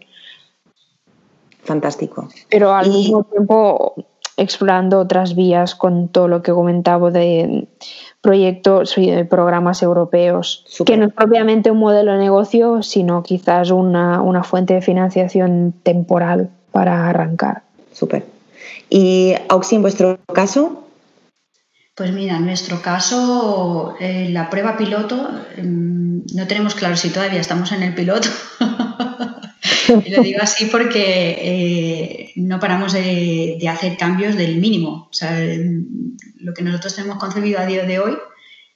Fantástico. 1.64 2.30
Pero 2.50 2.74
al 2.74 2.90
mismo 2.90 3.24
tiempo 3.24 3.96
explorando 4.38 5.00
otras 5.00 5.36
vías 5.36 5.74
con 5.74 6.10
todo 6.10 6.28
lo 6.28 6.44
que 6.44 6.52
comentaba 6.52 7.10
de 7.10 7.68
proyectos 8.22 8.96
y 8.98 9.10
de 9.10 9.26
programas 9.26 9.82
europeos, 9.82 10.64
que 10.86 10.96
no 10.96 11.08
es 11.08 11.14
propiamente 11.14 11.72
un 11.72 11.80
modelo 11.80 12.12
de 12.12 12.20
negocio, 12.20 12.84
sino 12.84 13.24
quizás 13.24 13.72
una, 13.72 14.22
una 14.22 14.44
fuente 14.44 14.76
de 14.76 14.82
financiación 14.82 15.74
temporal 15.82 16.52
para 16.72 17.10
arrancar. 17.10 17.64
Súper. 17.92 18.26
¿Y 18.90 19.34
Auxi, 19.50 19.78
en 19.78 19.82
vuestro 19.82 20.20
caso? 20.32 20.87
Pues 21.98 22.12
mira, 22.14 22.38
en 22.38 22.46
nuestro 22.46 22.80
caso, 22.80 23.96
eh, 24.00 24.30
la 24.30 24.52
prueba 24.52 24.78
piloto, 24.78 25.32
em, 25.56 26.22
no 26.36 26.46
tenemos 26.46 26.76
claro 26.76 26.96
si 26.96 27.10
todavía 27.10 27.42
estamos 27.42 27.72
en 27.72 27.82
el 27.82 27.96
piloto. 27.96 28.30
y 30.06 30.12
lo 30.12 30.22
digo 30.22 30.38
así 30.40 30.66
porque 30.66 31.36
eh, 31.42 32.34
no 32.36 32.60
paramos 32.60 32.94
de, 32.94 33.58
hacer 33.68 33.98
cambios 33.98 34.36
del 34.36 34.58
mínimo. 34.58 35.08
O 35.10 35.14
sea, 35.14 35.44
lo 36.40 36.54
que 36.54 36.62
nosotros 36.62 36.96
tenemos 36.96 37.18
concebido 37.18 37.60
a 37.60 37.66
día 37.66 37.84
de 37.84 37.98
hoy, 37.98 38.16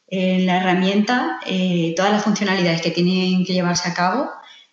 en 0.07 0.47
la 0.47 0.57
herramienta, 0.57 1.39
eh, 1.45 1.93
todas 1.95 2.11
las 2.11 2.23
funcionalidades 2.23 2.81
que 2.81 2.89
tienen 2.89 3.45
que 3.45 3.53
llevarse 3.53 3.87
a 3.87 3.93
cabo, 3.93 4.31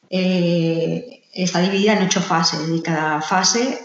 está 0.09 1.61
dividida 1.61 1.93
en 1.93 2.05
ocho 2.05 2.23
fases 2.23 2.61
y 2.75 2.81
cada 2.81 3.21
fase 3.21 3.79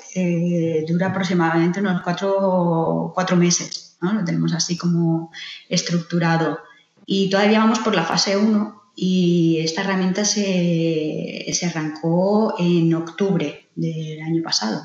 dura 0.88 1.08
aproximadamente 1.08 1.82
unos 1.82 2.02
cuatro, 2.02 3.12
cuatro 3.14 3.36
meses. 3.36 3.93
Lo 4.12 4.26
tenemos 4.26 4.54
así 4.54 4.78
como 4.78 5.32
estructurado. 5.70 6.60
Y 7.06 7.30
todavía 7.30 7.60
vamos 7.60 7.80
por 7.80 7.96
la 7.96 8.04
fase 8.04 8.36
1 8.38 8.82
y 8.96 9.60
esta 9.64 9.82
herramienta 9.82 10.26
se, 10.26 11.46
se 11.52 11.66
arrancó 11.66 12.56
en 12.60 12.94
octubre 12.94 13.68
del 13.76 14.22
año 14.22 14.44
pasado, 14.44 14.82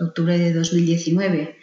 octubre 0.00 0.38
de 0.38 0.52
2019, 0.52 1.56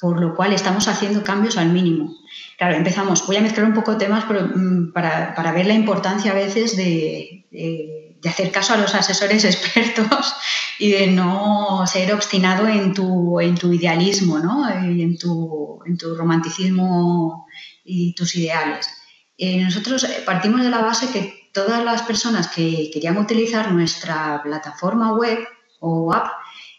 por 0.00 0.20
lo 0.20 0.34
cual 0.34 0.52
estamos 0.52 0.88
haciendo 0.88 1.22
cambios 1.22 1.56
al 1.56 1.70
mínimo. 1.70 2.14
Claro, 2.56 2.76
empezamos, 2.76 3.26
voy 3.26 3.36
a 3.36 3.40
mezclar 3.40 3.66
un 3.66 3.74
poco 3.74 3.96
temas 3.96 4.24
mm, 4.26 4.92
para, 4.92 5.34
para 5.34 5.52
ver 5.52 5.66
la 5.66 5.74
importancia 5.74 6.32
a 6.32 6.34
veces 6.34 6.76
de, 6.76 7.46
de 7.50 8.07
hacer 8.24 8.50
caso 8.50 8.74
a 8.74 8.76
los 8.78 8.94
asesores 8.94 9.44
expertos 9.44 10.34
y 10.78 10.92
de 10.92 11.08
no 11.08 11.86
ser 11.86 12.12
obstinado 12.12 12.66
en 12.66 12.94
tu, 12.94 13.40
en 13.40 13.54
tu 13.56 13.72
idealismo, 13.72 14.38
¿no? 14.38 14.68
en, 14.68 15.18
tu, 15.18 15.80
en 15.86 15.98
tu 15.98 16.14
romanticismo 16.14 17.46
y 17.84 18.14
tus 18.14 18.34
ideales. 18.36 18.88
Eh, 19.36 19.62
nosotros 19.62 20.06
partimos 20.26 20.62
de 20.62 20.70
la 20.70 20.80
base 20.80 21.12
que 21.12 21.50
todas 21.52 21.84
las 21.84 22.02
personas 22.02 22.48
que 22.48 22.90
querían 22.92 23.16
utilizar 23.18 23.72
nuestra 23.72 24.40
plataforma 24.42 25.14
web 25.14 25.38
o 25.80 26.12
app 26.12 26.28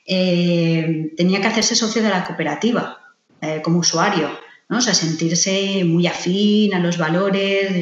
eh, 0.05 1.11
tenían 1.15 1.41
que 1.41 1.47
hacerse 1.47 1.75
socio 1.75 2.01
de 2.01 2.09
la 2.09 2.25
cooperativa 2.25 2.97
eh, 3.41 3.61
como 3.63 3.79
usuario. 3.79 4.29
¿No? 4.69 4.77
O 4.77 4.81
sea, 4.81 4.93
sentirse 4.93 5.83
muy 5.83 6.05
afín 6.05 6.73
a 6.75 6.79
los 6.79 6.97
valores 6.97 7.73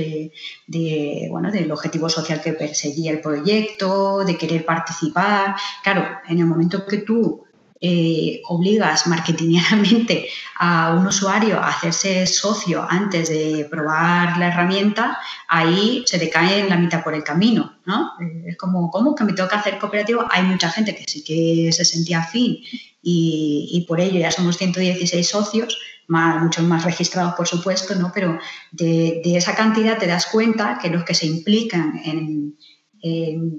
de, 0.68 1.28
bueno, 1.30 1.52
del 1.52 1.72
objetivo 1.72 2.10
social 2.10 2.42
que 2.42 2.54
perseguía 2.54 3.12
el 3.12 3.20
proyecto, 3.20 4.24
de 4.26 4.38
querer 4.38 4.66
participar. 4.66 5.56
Claro, 5.84 6.08
en 6.28 6.40
el 6.40 6.46
momento 6.46 6.86
que 6.86 7.00
tú 7.00 7.44
eh, 7.80 8.42
obligas 8.48 9.06
marketingamente 9.06 10.30
a 10.58 10.94
un 10.94 11.06
usuario 11.06 11.60
a 11.60 11.68
hacerse 11.68 12.26
socio 12.26 12.88
antes 12.90 13.30
de 13.30 13.68
probar 13.70 14.38
la 14.38 14.48
herramienta, 14.48 15.20
ahí 15.50 16.04
se 16.08 16.18
decae 16.18 16.62
en 16.62 16.70
la 16.70 16.78
mitad 16.78 17.04
por 17.04 17.14
el 17.14 17.24
camino, 17.24 17.80
¿no? 17.86 18.14
Es 18.48 18.58
como, 18.58 18.90
¿cómo 18.90 19.14
que 19.14 19.26
me 19.26 19.34
tengo 19.34 19.50
que 19.50 19.56
hacer 19.56 19.78
cooperativo? 19.78 20.26
Hay 20.32 20.44
mucha 20.44 20.72
gente 20.72 20.96
que 20.96 21.04
sí 21.06 21.24
que 21.24 21.72
se 21.72 21.86
sentía 21.86 22.20
afín 22.22 22.58
y, 23.04 23.70
y 23.72 23.82
por 23.82 24.00
ello 24.00 24.20
ya 24.20 24.32
somos 24.32 24.58
116 24.58 25.30
socios, 25.30 25.78
muchos 26.08 26.64
más 26.64 26.86
registrados, 26.86 27.34
por 27.36 27.48
supuesto, 27.48 27.96
¿no? 27.96 28.12
pero 28.14 28.40
de, 28.72 29.22
esa 29.24 29.56
cantidad 29.56 29.98
te 29.98 30.08
das 30.08 30.28
cuenta 30.28 30.80
que 30.82 30.90
los 30.90 31.04
que 31.04 31.14
se 31.14 31.28
implican 31.28 32.00
en, 32.04 32.58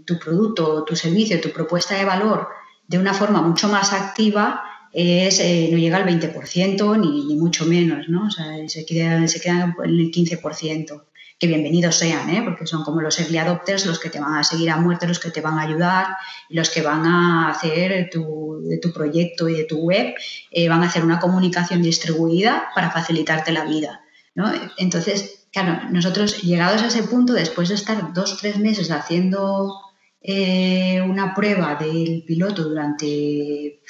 tu 0.05 0.19
producto, 0.19 0.85
tu 0.85 0.95
servicio, 0.95 1.41
tu 1.41 1.51
propuesta 1.51 1.95
de 1.95 2.05
valor 2.05 2.49
de 2.87 2.99
una 2.99 3.15
forma 3.15 3.41
mucho 3.41 3.69
más 3.69 3.95
activa 3.95 4.63
es, 4.93 5.41
eh, 5.41 5.69
no 5.71 5.79
llega 5.79 5.97
al 5.97 6.07
20% 6.07 7.01
ni, 7.01 7.25
ni, 7.25 7.37
mucho 7.37 7.65
menos, 7.65 8.09
¿no? 8.09 8.27
O 8.27 8.31
sea, 8.31 8.47
se 8.67 8.85
quedan 8.85 9.27
se 9.29 9.41
queda 9.41 9.75
en 9.85 9.91
el 9.91 10.11
15% 10.11 11.03
que 11.38 11.46
bienvenidos 11.46 11.94
sean, 11.94 12.29
¿eh? 12.31 12.42
porque 12.42 12.66
son 12.66 12.83
como 12.83 13.01
los 13.01 13.20
early 13.20 13.38
adopters 13.38 13.87
los 13.87 14.01
que 14.01 14.11
te 14.11 14.18
van 14.18 14.35
a 14.35 14.42
seguir 14.42 14.70
a 14.70 14.77
muerte, 14.77 15.07
los 15.07 15.20
que 15.20 15.31
te 15.31 15.40
van 15.40 15.59
a 15.59 15.62
ayudar, 15.62 16.09
los 16.48 16.68
que 16.68 16.83
van 16.83 17.07
a 17.07 17.51
hacer 17.51 18.11
tu, 18.11 18.61
de 18.64 18.79
tu 18.79 18.92
proyecto 18.92 19.48
y 19.48 19.55
de 19.55 19.64
tu 19.64 19.79
web, 19.79 20.14
eh, 20.51 20.68
van 20.68 20.83
a 20.83 20.87
hacer 20.87 21.05
una 21.05 21.20
comunicación 21.20 21.81
distribuida 21.81 22.70
para 22.74 22.90
facilitarte 22.90 23.53
la 23.53 23.64
vida. 23.64 24.01
¿no? 24.35 24.51
Entonces, 24.79 25.46
claro, 25.53 25.88
nosotros 25.90 26.42
llegados 26.42 26.83
a 26.83 26.88
ese 26.88 27.05
punto, 27.05 27.33
después 27.35 27.68
de 27.68 27.77
estar 27.77 28.12
dos, 28.12 28.38
tres 28.38 28.59
meses 28.59 28.90
haciendo 28.90 29.81
eh, 30.20 31.01
una 31.03 31.37
prueba 31.37 31.77
del 31.77 32.24
piloto 32.27 32.64
durante, 32.64 33.81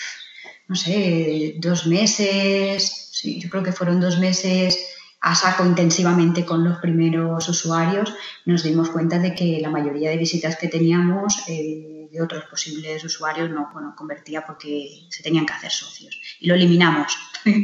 no 0.67 0.77
sé, 0.77 1.55
dos 1.61 1.87
meses, 1.87 3.09
sí, 3.11 3.41
yo 3.41 3.49
creo 3.49 3.63
que 3.63 3.73
fueron 3.73 4.01
dos 4.01 4.19
meses 4.19 4.98
a 5.21 5.35
saco 5.35 5.65
intensivamente 5.65 6.45
con 6.45 6.65
los 6.65 6.79
primeros 6.79 7.49
usuarios, 7.49 8.15
nos 8.45 8.63
dimos 8.63 8.91
cuenta 8.91 9.19
de 9.19 9.35
que 9.35 9.59
la 9.61 9.71
mayoría 9.71 10.11
de 10.11 10.17
visitas 10.17 10.57
que 10.57 10.69
teníamos 10.69 11.43
eh, 11.49 12.09
de 12.11 12.23
otros 12.23 12.45
posibles 12.45 13.03
usuarios 13.05 13.51
no 13.51 13.69
bueno, 13.73 13.95
convertía 13.97 14.47
porque 14.47 15.07
se 15.11 15.23
tenían 15.23 15.45
que 15.45 15.53
hacer 15.53 15.71
socios. 15.71 16.21
Y 16.41 16.49
lo 16.49 16.55
eliminamos. 16.55 17.17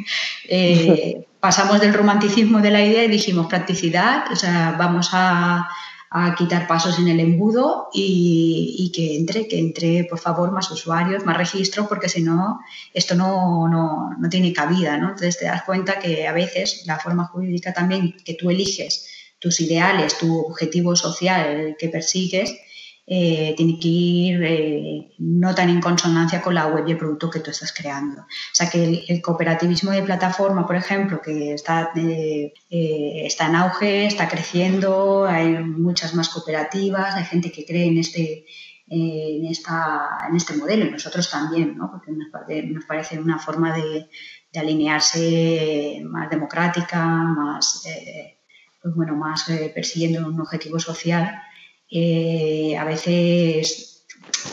Eh, 0.46 1.26
pasamos 1.40 1.80
del 1.80 1.94
romanticismo 1.94 2.60
de 2.60 2.70
la 2.70 2.82
idea 2.82 3.04
y 3.04 3.08
dijimos 3.08 3.46
practicidad, 3.46 4.30
o 4.30 4.36
sea, 4.36 4.76
vamos 4.78 5.08
a 5.12 5.68
a 6.16 6.36
quitar 6.36 6.68
pasos 6.68 7.00
en 7.00 7.08
el 7.08 7.18
embudo 7.18 7.88
y, 7.92 8.92
que 8.94 9.16
entre, 9.16 9.48
que 9.48 9.58
entre, 9.58 10.04
por 10.04 10.20
favor, 10.20 10.52
más 10.52 10.70
usuarios, 10.70 11.24
más 11.24 11.36
registros, 11.36 11.88
porque 11.88 12.08
si 12.08 12.22
no, 12.22 12.60
esto 12.92 13.16
no, 13.16 13.66
no, 13.66 14.10
no, 14.16 14.28
tiene 14.28 14.52
cabida, 14.52 14.96
¿no? 14.96 15.08
Entonces 15.08 15.38
te 15.38 15.46
das 15.46 15.64
cuenta 15.64 15.98
que 15.98 16.28
a 16.28 16.32
veces 16.32 16.84
la 16.86 17.00
forma 17.00 17.26
jurídica 17.26 17.74
también 17.74 18.14
que 18.24 18.34
tú 18.34 18.48
eliges 18.48 19.08
tus 19.40 19.60
ideales, 19.60 20.16
tu 20.16 20.38
objetivo 20.38 20.94
social 20.94 21.74
que 21.76 21.88
persigues, 21.88 22.54
eh, 23.06 23.52
tiene 23.54 23.78
que 23.78 23.88
ir 23.88 24.42
eh, 24.42 25.12
no 25.18 25.54
tan 25.54 25.68
en 25.68 25.82
consonancia 25.82 26.40
con 26.40 26.54
la 26.54 26.68
web 26.68 26.88
y 26.88 26.92
el 26.92 26.96
producto 26.96 27.28
que 27.28 27.40
tú 27.40 27.50
estás 27.50 27.70
creando. 27.72 28.22
O 28.22 28.54
sea 28.54 28.70
que 28.70 29.04
el, 29.06 29.20
cooperativismo 29.20 29.90
de 29.90 30.02
plataforma, 30.02 30.66
por 30.66 30.76
ejemplo, 30.76 31.20
que 31.20 31.52
está, 31.52 31.90
eh, 31.96 32.54
está 32.70 33.46
en 33.48 33.56
auge, 33.56 34.06
está 34.06 34.26
creciendo, 34.26 35.26
hay 35.26 35.48
muchas 35.62 36.14
más 36.14 36.30
cooperativas, 36.30 37.14
hay 37.14 37.24
gente 37.24 37.52
que 37.52 37.66
cree 37.66 37.88
en 37.88 37.98
este, 37.98 38.46
en, 38.86 39.44
esta, 39.46 40.18
en 40.26 40.36
este 40.36 40.56
modelo 40.56 40.86
y 40.86 40.90
nosotros 40.90 41.30
también, 41.30 41.76
¿no? 41.76 41.90
porque 41.90 42.10
nos, 42.10 42.28
nos 42.72 42.84
parece 42.86 43.18
una 43.18 43.38
forma 43.38 43.76
de, 43.76 44.08
de, 44.50 44.60
alinearse 44.60 46.00
más 46.04 46.30
democrática, 46.30 47.04
más, 47.04 47.82
pues 48.82 48.94
bueno, 48.94 49.14
más 49.14 49.44
persiguiendo 49.74 50.26
un 50.26 50.40
objetivo 50.40 50.78
social 50.78 51.30
eh, 51.90 52.76
a 52.76 52.84
veces 52.84 54.06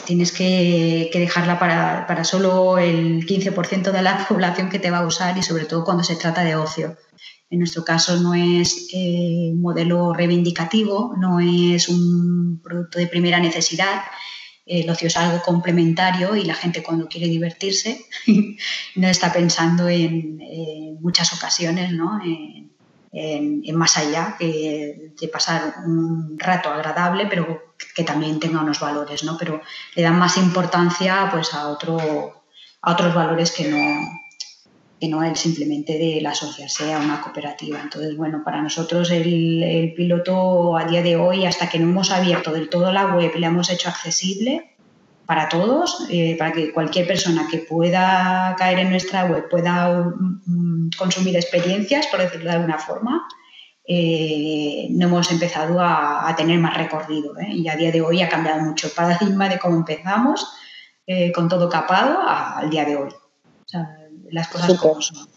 tienes 0.05 0.31
que, 0.31 1.09
dejarla 1.13 1.59
para, 1.59 2.23
solo 2.23 2.77
el 2.77 3.25
15% 3.25 3.91
de 3.91 4.01
la 4.01 4.25
población 4.29 4.69
que 4.69 4.79
te 4.79 4.91
va 4.91 4.99
a 4.99 5.07
usar 5.07 5.37
y 5.37 5.43
sobre 5.43 5.65
todo 5.65 5.83
cuando 5.83 6.03
se 6.03 6.15
trata 6.15 6.43
de 6.43 6.55
ocio. 6.55 6.97
En 7.49 7.59
nuestro 7.59 7.83
caso 7.83 8.17
no 8.17 8.33
es 8.33 8.89
eh, 8.93 9.49
un 9.51 9.61
modelo 9.61 10.13
reivindicativo, 10.13 11.15
no 11.17 11.39
es 11.39 11.89
un 11.89 12.61
producto 12.63 12.97
de 12.97 13.07
primera 13.07 13.39
necesidad, 13.39 14.03
el 14.65 14.89
ocio 14.89 15.07
es 15.07 15.17
algo 15.17 15.41
complementario 15.41 16.35
y 16.35 16.45
la 16.45 16.53
gente 16.53 16.83
cuando 16.83 17.07
quiere 17.07 17.27
divertirse 17.27 18.05
no 18.95 19.07
está 19.07 19.33
pensando 19.33 19.89
en, 19.89 20.39
muchas 21.01 21.33
ocasiones 21.33 21.91
¿no? 21.91 22.21
en, 22.23 22.70
más 23.73 23.97
allá 23.97 24.35
que 24.39 25.11
de 25.19 25.27
pasar 25.27 25.75
un 25.85 26.37
rato 26.39 26.69
agradable, 26.69 27.27
pero 27.27 27.73
que 27.95 28.03
también 28.03 28.39
tenga 28.39 28.61
unos 28.61 28.79
valores, 28.79 29.23
¿no? 29.23 29.37
Pero 29.37 29.61
le 29.95 30.03
dan 30.03 30.17
más 30.17 30.37
importancia 30.37 31.27
pues 31.31 31.53
a 31.53 31.67
otro, 31.67 32.43
a 32.81 32.91
otros 32.91 33.13
valores 33.13 33.51
que 33.51 33.69
no, 33.69 33.77
que 34.99 35.07
no 35.07 35.23
el 35.23 35.35
simplemente 35.35 35.97
de 35.97 36.21
la 36.21 36.29
asociarse 36.29 36.93
a 36.93 36.99
una 36.99 37.21
cooperativa. 37.21 37.81
Entonces, 37.81 38.15
bueno, 38.15 38.43
para 38.45 38.61
nosotros 38.61 39.11
el, 39.11 39.63
el, 39.63 39.93
piloto 39.93 40.77
a 40.77 40.85
día 40.85 41.01
de 41.01 41.15
hoy, 41.15 41.45
hasta 41.45 41.69
que 41.69 41.79
no 41.79 41.89
hemos 41.89 42.11
abierto 42.11 42.51
del 42.51 42.69
todo 42.69 42.91
la 42.91 43.07
web 43.07 43.31
y 43.35 43.39
la 43.39 43.47
hemos 43.47 43.69
hecho 43.69 43.89
accesible, 43.89 44.70
para 45.25 45.49
todos, 45.49 46.05
eh, 46.09 46.35
para 46.37 46.51
que 46.51 46.73
cualquier 46.73 47.07
persona 47.07 47.47
que 47.49 47.59
pueda 47.59 48.55
caer 48.57 48.79
en 48.79 48.89
nuestra 48.89 49.25
web 49.25 49.47
pueda 49.49 50.13
mm, 50.45 50.89
consumir 50.97 51.35
experiencias, 51.35 52.07
por 52.07 52.19
decirlo 52.19 52.49
de 52.49 52.55
alguna 52.55 52.77
forma. 52.77 53.27
Eh, 53.87 54.87
no 54.91 55.07
hemos 55.07 55.31
empezado 55.31 55.79
a, 55.81 56.33
tener 56.37 56.59
más 56.59 56.77
recorrido 56.77 57.37
¿eh? 57.39 57.49
y 57.51 57.67
a 57.67 57.75
día 57.75 57.91
de 57.91 58.01
hoy 58.01 58.21
ha 58.21 58.29
cambiado 58.29 58.61
mucho 58.61 58.87
el 58.87 58.93
paradigma 58.93 59.49
de 59.49 59.59
cómo 59.59 59.75
empezamos 59.75 60.47
con 61.35 61.49
todo 61.49 61.67
capado 61.67 62.19
al 62.25 62.69
día 62.69 62.85
de 62.85 62.95
hoy. 62.95 63.09
O 63.09 63.67
sea, 63.67 63.97
las 64.29 64.47
cosas 64.47 64.79
como 64.79 65.01
son. 65.01 65.27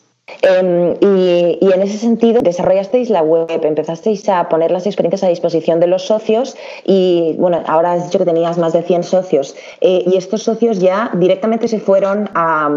Em, 0.41 0.95
y, 1.01 1.59
en 1.61 1.83
ese 1.83 1.99
sentido, 1.99 2.41
desarrollasteis 2.41 3.11
la 3.11 3.23
web, 3.23 3.61
empezasteis 3.63 4.27
a 4.31 4.49
poner 4.49 4.71
las 4.71 4.87
experiencias 4.87 5.23
a 5.23 5.29
disposición 5.29 5.81
de 5.81 5.87
los 5.87 6.07
socios 6.07 6.57
y, 6.85 7.35
bueno, 7.39 7.63
ahora 7.67 7.93
has 7.93 8.05
dicho 8.05 8.19
que 8.19 8.25
tenías 8.25 8.57
más 8.57 8.73
de 8.73 8.83
100 8.83 9.03
socios 9.03 9.55
eh, 9.83 10.03
y 10.07 10.17
estos 10.17 10.43
socios 10.43 10.79
ya 10.81 11.11
directamente 11.13 11.69
se 11.69 11.79
fueron 11.79 12.31
a, 12.35 12.71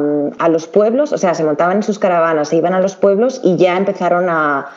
los 0.50 0.68
pueblos, 0.68 1.14
o 1.14 1.18
sea, 1.18 1.34
se 1.34 1.46
montaban 1.46 1.78
en 1.78 1.84
sus 1.84 2.00
caravanas, 2.00 2.50
se 2.50 2.58
iban 2.58 2.74
a 2.74 2.82
los 2.82 2.96
pueblos 2.96 3.40
y 3.44 3.56
ya 3.56 3.78
empezaron 3.78 4.30
a, 4.30 4.68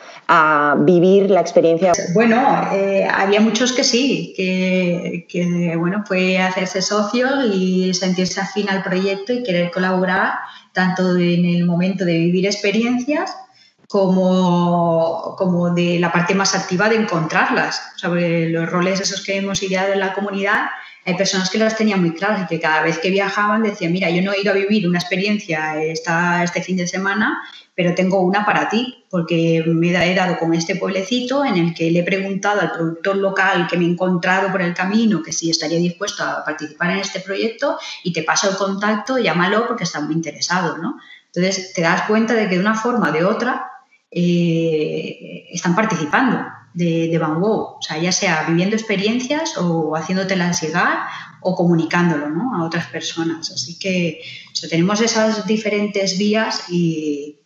vivir 0.79 1.29
la 1.29 1.41
experiencia. 1.41 1.91
Bueno, 2.13 2.69
eh, 2.73 3.07
había 3.11 3.41
muchos 3.41 3.73
que 3.73 3.83
sí, 3.83 4.33
que, 4.35 5.25
que, 5.27 5.75
bueno, 5.75 6.03
fue 6.05 6.39
hacerse 6.39 6.81
socio 6.81 7.27
y 7.53 7.93
sentirse 7.93 8.39
afín 8.39 8.69
al 8.69 8.83
proyecto 8.83 9.33
y 9.33 9.43
querer 9.43 9.71
colaborar 9.71 10.33
tanto 10.73 11.17
en 11.17 11.45
el 11.45 11.65
momento 11.65 12.05
de 12.05 12.17
vivir 12.17 12.45
experiencias 12.45 13.35
como, 13.91 15.35
como 15.37 15.71
de 15.71 15.99
la 15.99 16.13
parte 16.13 16.33
más 16.33 16.55
activa 16.55 16.87
de 16.87 16.95
encontrarlas. 16.95 17.81
Sobre 17.97 18.49
los 18.49 18.69
roles 18.69 19.01
esos 19.01 19.21
que 19.21 19.37
hemos 19.37 19.61
ideado 19.63 19.91
en 19.91 19.99
la 19.99 20.13
comunidad, 20.13 20.69
hay 21.05 21.15
personas 21.15 21.49
que 21.49 21.57
las 21.57 21.75
tenían 21.75 22.01
muy 22.01 22.13
claras 22.13 22.43
y 22.43 22.47
que 22.47 22.59
cada 22.59 22.83
vez 22.83 22.99
que 22.99 23.09
viajaban 23.09 23.63
decían, 23.63 23.91
mira, 23.91 24.09
yo 24.09 24.21
no 24.21 24.33
he 24.33 24.41
ido 24.41 24.51
a 24.51 24.55
vivir 24.55 24.87
una 24.87 24.99
experiencia 24.99 25.81
esta, 25.81 26.43
este 26.43 26.61
fin 26.61 26.77
de 26.77 26.87
semana 26.87 27.41
pero 27.73 27.95
tengo 27.95 28.21
una 28.21 28.45
para 28.45 28.69
ti, 28.69 29.05
porque 29.09 29.63
me 29.65 29.89
he 29.89 30.15
dado 30.15 30.37
con 30.37 30.53
este 30.53 30.75
pueblecito 30.75 31.45
en 31.45 31.55
el 31.55 31.73
que 31.73 31.89
le 31.89 31.99
he 31.99 32.03
preguntado 32.03 32.61
al 32.61 32.71
productor 32.71 33.15
local 33.15 33.67
que 33.67 33.77
me 33.77 33.85
he 33.85 33.87
encontrado 33.87 34.51
por 34.51 34.61
el 34.61 34.73
camino 34.73 35.23
que 35.23 35.31
si 35.31 35.49
estaría 35.49 35.79
dispuesto 35.79 36.23
a 36.23 36.43
participar 36.43 36.91
en 36.91 36.99
este 36.99 37.21
proyecto 37.21 37.79
y 38.03 38.13
te 38.13 38.23
paso 38.23 38.49
el 38.49 38.57
contacto, 38.57 39.17
llámalo 39.17 39.67
porque 39.67 39.85
está 39.85 40.01
muy 40.01 40.13
interesado, 40.13 40.77
¿no? 40.77 40.99
Entonces 41.33 41.73
te 41.73 41.81
das 41.81 42.03
cuenta 42.03 42.33
de 42.33 42.49
que 42.49 42.55
de 42.55 42.61
una 42.61 42.75
forma 42.75 43.09
o 43.09 43.11
de 43.11 43.23
otra 43.23 43.71
eh, 44.11 45.47
están 45.49 45.73
participando 45.73 46.39
de, 46.73 47.09
de 47.11 47.17
Van 47.17 47.39
Gogh, 47.39 47.77
o 47.77 47.81
sea, 47.81 47.97
ya 47.97 48.11
sea 48.11 48.43
viviendo 48.47 48.75
experiencias 48.75 49.57
o 49.57 49.95
haciéndotelas 49.95 50.61
llegar 50.61 50.99
o 51.41 51.55
comunicándolo 51.55 52.29
¿no? 52.29 52.55
a 52.55 52.63
otras 52.63 52.87
personas. 52.87 53.51
Así 53.51 53.77
que 53.79 54.21
tenemos 54.69 55.01
esas 55.01 55.45
diferentes 55.47 56.17
vías 56.17 56.69
y 56.69 57.37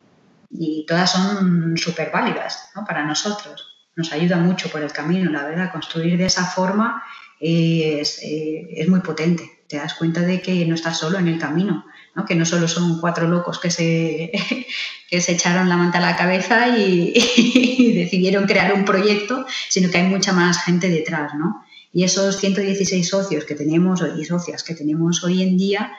y 0.60 0.86
todas 0.88 1.12
son 1.12 1.78
súper 1.78 2.12
válidas 2.12 2.70
para 2.88 3.06
nosotros. 3.06 3.68
Nos 3.96 4.12
ayuda 4.12 4.38
mucho 4.38 4.70
por 4.70 4.82
el 4.82 4.92
camino, 4.92 5.32
la 5.32 5.44
verdad, 5.44 5.72
construir 5.72 6.18
de 6.18 6.26
esa 6.26 6.46
forma 6.46 7.04
es, 7.40 8.20
eh, 8.22 8.68
es, 8.76 8.88
muy 8.88 9.00
potente. 9.02 9.64
Te 9.68 9.78
das 9.78 9.94
cuenta 9.94 10.22
de 10.22 10.42
que 10.42 10.66
no 10.66 10.76
estás 10.76 10.98
solo 10.98 11.18
en 11.18 11.28
el 11.28 11.40
camino, 11.40 11.86
¿no? 12.16 12.26
que 12.26 12.36
no 12.36 12.46
solo 12.46 12.68
son 12.68 13.00
cuatro 13.00 13.28
locos 13.28 13.60
que 13.60 13.70
se, 13.70 14.32
que 15.10 15.22
se 15.22 15.32
echaron 15.34 15.70
la 15.70 15.78
manta 15.78 16.00
a 16.00 16.02
la 16.02 16.16
cabeza 16.16 16.68
y, 16.78 17.94
decidieron 17.94 18.46
crear 18.46 18.74
un 18.74 18.86
proyecto, 18.86 19.46
sino 19.70 19.90
que 19.90 19.98
hay 19.98 20.08
mucha 20.08 20.34
más 20.34 20.64
gente 20.64 20.90
detrás. 20.90 21.34
¿no? 21.36 21.66
Y 21.94 22.04
esos 22.04 22.38
116 22.38 23.08
socios 23.08 23.46
que 23.46 23.56
tenemos 23.56 24.04
y 24.18 24.26
socias 24.26 24.64
que 24.64 24.76
tenemos 24.76 25.24
hoy 25.24 25.42
en 25.42 25.58
día, 25.58 25.94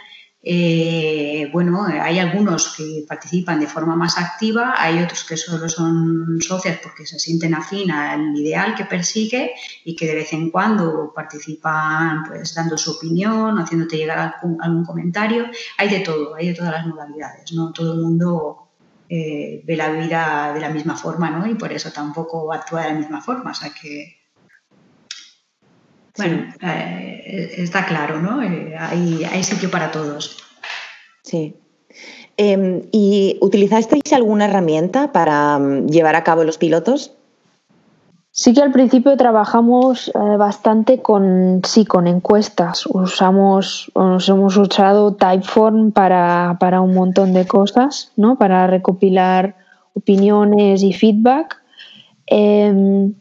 eh, 0.49 1.51
bueno, 1.53 1.87
hay 1.87 2.21
algunos 2.21 2.77
que 2.77 3.05
participan 3.09 3.59
de 3.59 3.67
forma 3.67 3.97
más 3.97 4.17
activa, 4.17 4.75
hay 4.79 5.03
otros 5.03 5.25
que 5.25 5.37
solo 5.37 5.69
son 5.69 6.41
socios 6.41 6.79
porque 6.81 7.05
se 7.05 7.19
sienten 7.19 7.53
afín 7.53 7.91
al 7.91 8.37
ideal 8.37 8.77
que 8.77 8.85
persigue 8.85 9.55
y 9.85 9.97
que 9.97 10.07
de 10.07 10.15
vez 10.15 10.33
en 10.33 10.53
cuando 10.53 11.13
participan 11.13 12.23
pues 12.29 12.55
dando 12.55 12.79
su 12.79 12.93
opinión, 12.93 13.59
haciéndote 13.59 13.97
llegar 13.97 14.37
algún, 14.41 14.85
comentario. 14.85 15.47
Hay 15.79 15.89
de 15.89 15.99
todo, 15.99 16.37
hay 16.37 16.47
de 16.47 16.55
todas 16.55 16.71
las 16.71 16.87
modalidades, 16.87 17.53
¿no? 17.53 17.73
Todo 17.73 17.95
el 17.95 18.03
mundo 18.03 18.69
eh, 19.09 19.65
ve 19.67 19.77
la 19.77 19.91
vida 19.91 20.53
de 20.55 20.61
la 20.61 20.69
misma 20.69 20.95
forma, 20.95 21.29
¿no? 21.29 21.45
Y 21.49 21.57
por 21.57 21.73
eso 21.73 21.91
tampoco 21.91 22.53
actúa 22.53 22.83
de 22.83 22.91
la 22.91 22.99
misma 23.01 23.21
forma, 23.21 23.51
o 23.51 23.55
sea 23.55 23.71
que 23.71 24.26
bueno, 26.17 26.45
eh, 26.63 27.55
está 27.59 27.87
claro, 27.87 28.21
¿no? 28.21 28.43
Eh, 28.43 28.77
hay, 28.79 29.45
sitio 29.45 29.71
para 29.71 29.91
todos. 29.91 30.39
Sí. 31.23 31.55
Em, 32.37 32.83
¿Y 32.93 33.39
utilizasteis 33.41 34.13
alguna 34.13 34.47
herramienta 34.47 35.13
para 35.13 35.59
mm, 35.59 35.89
llevar 35.89 36.17
a 36.17 36.25
cabo 36.25 36.45
los 36.45 36.59
pilotos? 36.59 37.13
Sí 38.31 38.53
que 38.53 38.61
al 38.61 38.71
principio 38.71 39.17
trabajamos 39.17 40.09
eh, 40.09 40.13
bastante 40.37 41.01
con 41.01 41.63
sí, 41.65 41.87
con 41.87 42.07
encuestas. 42.07 42.85
Usamos, 42.87 43.91
nos 43.95 44.29
hemos 44.29 44.57
usado 44.59 45.15
Typeform 45.15 45.91
para, 45.93 46.59
para, 46.61 46.83
un 46.83 46.93
montón 46.93 47.33
de 47.33 47.47
cosas, 47.47 48.13
¿no? 48.17 48.37
Para 48.37 48.67
recopilar 48.67 49.57
opiniones 49.95 50.83
y 50.83 50.93
feedback. 50.93 51.63
Em, 52.27 53.15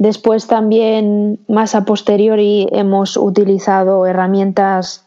Después 0.00 0.46
también, 0.46 1.40
más 1.46 1.74
a 1.74 1.84
posteriori, 1.84 2.66
hemos 2.72 3.18
utilizado 3.18 4.06
herramientas 4.06 5.04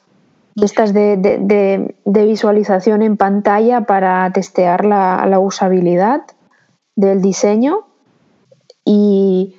estas 0.56 0.94
de, 0.94 1.96
visualización 2.06 3.02
en 3.02 3.18
pantalla 3.18 3.88
para 3.88 4.32
testear 4.34 4.86
la, 4.86 5.40
usabilidad 5.40 6.22
del 6.96 7.24
diseño 7.24 7.88
y, 8.86 9.56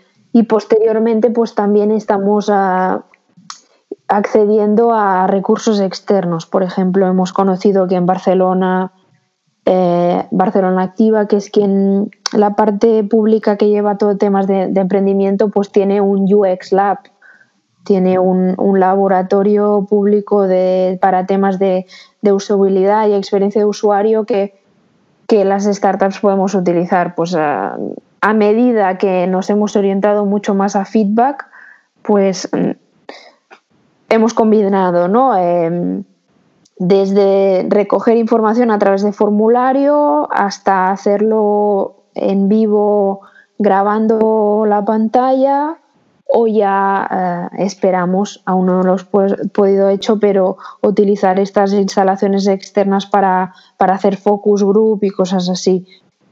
posteriormente 0.48 1.30
pues 1.30 1.56
también 1.56 1.90
estamos 1.90 2.48
ah, 2.48 3.04
accediendo 4.06 4.94
a 4.94 5.26
recursos 5.26 5.80
externos. 5.80 6.46
Por 6.46 6.62
ejemplo, 6.62 7.08
hemos 7.08 7.32
conocido 7.32 7.88
que 7.88 7.96
en 7.96 8.06
Barcelona 8.06 8.92
eh, 9.66 10.26
Barcelona 10.30 10.82
Activa, 10.82 11.26
que 11.26 11.36
es 11.36 11.48
quien 11.48 12.10
la 12.32 12.54
parte 12.54 13.02
pública 13.04 13.56
que 13.56 13.68
lleva 13.68 13.96
todo 13.96 14.16
temas 14.16 14.46
de, 14.46 14.64
emprendimiento, 14.74 15.48
pues 15.48 15.70
tiene 15.70 16.00
un 16.00 16.32
UX 16.32 16.72
Lab, 16.72 16.98
tiene 17.84 18.18
un, 18.18 18.54
laboratorio 18.78 19.86
público 19.88 20.46
para 21.00 21.26
temas 21.26 21.58
de, 21.58 21.86
usabilidad 22.22 23.08
y 23.08 23.14
experiencia 23.14 23.60
de 23.60 23.66
usuario 23.66 24.24
que, 24.24 24.54
las 25.28 25.64
startups 25.64 26.20
podemos 26.20 26.54
utilizar. 26.54 27.14
Pues 27.14 27.34
a, 27.34 27.76
medida 28.34 28.98
que 28.98 29.26
nos 29.26 29.50
hemos 29.50 29.76
orientado 29.76 30.24
mucho 30.24 30.54
más 30.54 30.76
a 30.76 30.84
feedback, 30.84 31.46
pues 32.02 32.48
mm, 32.52 32.70
hemos 34.10 34.32
combinado, 34.32 35.08
¿no? 35.08 35.36
Em, 35.36 36.04
desde 36.76 37.66
recoger 37.68 38.16
información 38.16 38.70
a 38.70 38.78
través 38.78 39.02
de 39.02 39.12
formulario 39.12 40.28
hasta 40.32 40.90
hacerlo 40.90 42.04
en 42.14 42.48
vivo 42.48 43.20
grabando 43.58 44.64
la 44.66 44.84
pantalla 44.84 45.76
o 46.26 46.46
ya 46.46 47.50
eh, 47.56 47.64
esperamos, 47.64 48.42
aún 48.44 48.66
no 48.66 48.82
lo 48.82 48.96
hemos 48.96 49.04
podido 49.52 49.88
hecho, 49.88 50.18
pero 50.18 50.56
utilizar 50.80 51.38
estas 51.38 51.72
instalaciones 51.72 52.46
externas 52.46 53.06
para, 53.06 53.54
para 53.76 53.94
hacer 53.94 54.16
focus 54.16 54.64
group 54.64 55.04
y 55.04 55.10
cosas 55.10 55.48
así. 55.48 55.86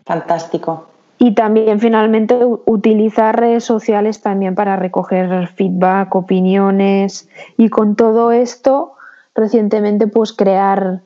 Fantástico. 0.05 0.87
Y 1.19 1.35
también 1.35 1.79
finalmente 1.79 2.37
utilizar 2.65 3.39
redes 3.39 3.65
sociales 3.65 4.21
también 4.23 4.57
para 4.57 4.75
recoger 4.75 5.47
feedback, 5.49 6.13
opiniones 6.17 7.29
y 7.57 7.69
con 7.69 7.95
todo 7.95 8.33
esto 8.33 8.95
recientemente 9.35 10.07
pues 10.07 10.33
crear 10.33 11.03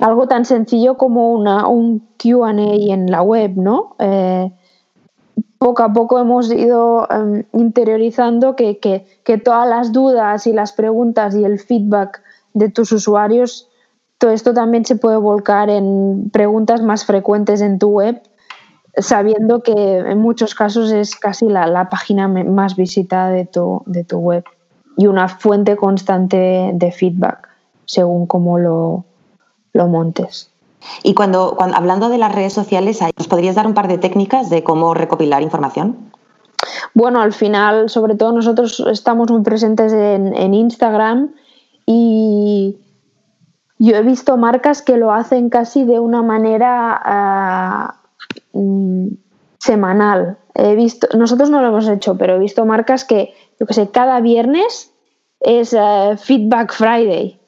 algo 0.00 0.26
tan 0.26 0.44
sencillo 0.44 0.96
como 0.96 1.32
una, 1.32 1.66
un 1.66 2.08
QA 2.16 2.50
en 2.50 3.10
la 3.10 3.22
web, 3.22 3.52
¿no? 3.56 3.96
Eh, 3.98 4.50
poco 5.58 5.82
a 5.82 5.92
poco 5.92 6.18
hemos 6.18 6.50
ido 6.50 7.06
em, 7.10 7.44
interiorizando 7.52 8.56
que, 8.56 9.04
todas 9.44 9.68
las 9.68 9.92
dudas 9.92 10.46
y 10.46 10.52
las 10.52 10.72
preguntas 10.72 11.36
y 11.36 11.44
el 11.44 11.58
feedback 11.58 12.22
de 12.54 12.70
tus 12.70 12.92
usuarios, 12.92 13.68
todo 14.16 14.30
esto 14.30 14.54
también 14.54 14.84
se 14.84 14.96
puede 14.96 15.18
volcar 15.18 15.68
en 15.68 16.30
preguntas 16.32 16.82
más 16.82 17.04
frecuentes 17.04 17.60
en 17.60 17.78
tu 17.78 17.88
web, 17.88 18.22
sabiendo 18.96 19.62
que 19.62 19.98
en 19.98 20.18
muchos 20.18 20.54
casos 20.54 20.90
es 20.92 21.14
casi 21.14 21.46
la, 21.46 21.88
página 21.90 22.26
más 22.26 22.74
visitada 22.74 23.28
de 23.28 23.44
tu, 23.44 23.82
de 23.86 24.02
tu 24.02 24.18
web 24.18 24.44
y 24.96 25.06
una 25.06 25.28
fuente 25.28 25.76
constante 25.76 26.70
de 26.72 26.90
feedback 26.90 27.49
según 27.90 28.26
cómo 28.26 28.58
lo, 28.58 29.04
montes. 29.74 30.48
Y 31.02 31.14
cuando, 31.14 31.56
hablando 31.58 32.08
de 32.08 32.18
las 32.18 32.32
redes 32.32 32.52
sociales, 32.52 33.00
¿nos 33.18 33.26
podrías 33.26 33.56
dar 33.56 33.66
un 33.66 33.74
par 33.74 33.88
de 33.88 33.98
técnicas 33.98 34.48
de 34.48 34.62
cómo 34.62 34.94
recopilar 34.94 35.42
información? 35.42 36.12
Bueno, 36.94 37.20
al 37.20 37.32
final, 37.32 37.88
sobre 37.88 38.14
todo 38.14 38.32
nosotros 38.32 38.80
estamos 38.90 39.30
muy 39.30 39.42
presentes 39.42 39.92
en, 39.92 40.54
Instagram 40.54 41.34
y 41.84 42.78
yo 43.78 43.96
he 43.96 44.02
visto 44.02 44.36
marcas 44.36 44.82
que 44.82 44.96
lo 44.96 45.12
hacen 45.12 45.50
casi 45.50 45.84
de 45.84 45.98
una 45.98 46.22
manera 46.22 47.00
ah, 47.02 47.94
mm, 48.52 49.08
semanal. 49.58 50.38
He 50.54 50.76
visto, 50.76 51.08
nosotros 51.16 51.50
no 51.50 51.60
lo 51.60 51.68
hemos 51.68 51.88
hecho, 51.88 52.16
pero 52.16 52.36
he 52.36 52.38
visto 52.38 52.64
marcas 52.64 53.04
que, 53.04 53.34
yo 53.58 53.66
que 53.66 53.74
sé, 53.74 53.90
cada 53.90 54.20
viernes 54.20 54.92
es 55.40 55.72
eh, 55.72 56.16
Feedback 56.16 56.72
Friday 56.72 57.39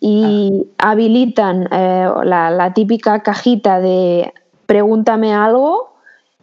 y 0.00 0.66
ah. 0.78 0.90
habilitan 0.90 1.68
eh, 1.70 2.08
la, 2.24 2.72
típica 2.74 3.22
cajita 3.22 3.80
de 3.80 4.32
pregúntame 4.66 5.34
algo 5.34 5.94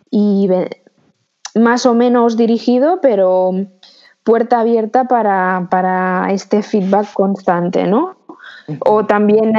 y 0.10 0.50
más 1.56 1.86
o 1.86 1.94
menos 1.94 2.38
dirigido, 2.38 3.00
pero 3.02 3.52
puerta 4.24 4.62
abierta 4.62 5.06
para, 5.06 5.68
para 5.70 6.32
este 6.32 6.64
feedback 6.64 7.14
constante, 7.14 7.86
¿no? 7.86 8.16
O 8.86 9.06
también 9.06 9.54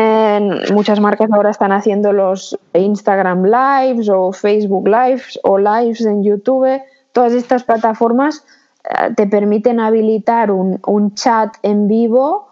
muchas 0.72 0.98
marcas 0.98 1.30
ahora 1.30 1.50
están 1.50 1.72
haciendo 1.72 2.12
los 2.12 2.58
Instagram 2.72 3.44
Lives 3.44 4.08
o 4.08 4.32
Facebook 4.32 4.88
Lives 4.88 5.38
o 5.42 5.58
Lives 5.58 6.00
en 6.06 6.22
YouTube. 6.22 6.80
Todas 7.12 7.32
estas 7.34 7.64
plataformas 7.64 8.44
eh, 8.84 9.12
te 9.14 9.26
permiten 9.26 9.80
habilitar 9.80 10.50
un, 10.50 11.14
chat 11.14 11.54
en 11.62 11.86
vivo 11.86 12.48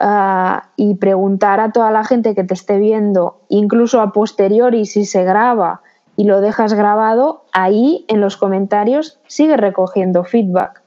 eh, 0.00 0.58
y 0.76 0.94
preguntar 0.94 1.60
a 1.60 1.72
toda 1.72 1.90
la 1.90 2.04
gente 2.04 2.34
que 2.34 2.44
te 2.44 2.54
esté 2.54 2.78
viendo, 2.78 3.40
incluso 3.48 4.00
a 4.00 4.12
posteriori 4.12 4.86
si 4.86 5.04
se 5.04 5.24
graba 5.24 5.82
y 6.16 6.24
lo 6.24 6.40
dejas 6.40 6.74
grabado, 6.74 7.44
ahí 7.52 8.04
en 8.08 8.20
los 8.20 8.36
comentarios 8.36 9.18
sigue 9.26 9.56
recogiendo 9.56 10.24
feedback. 10.24 10.82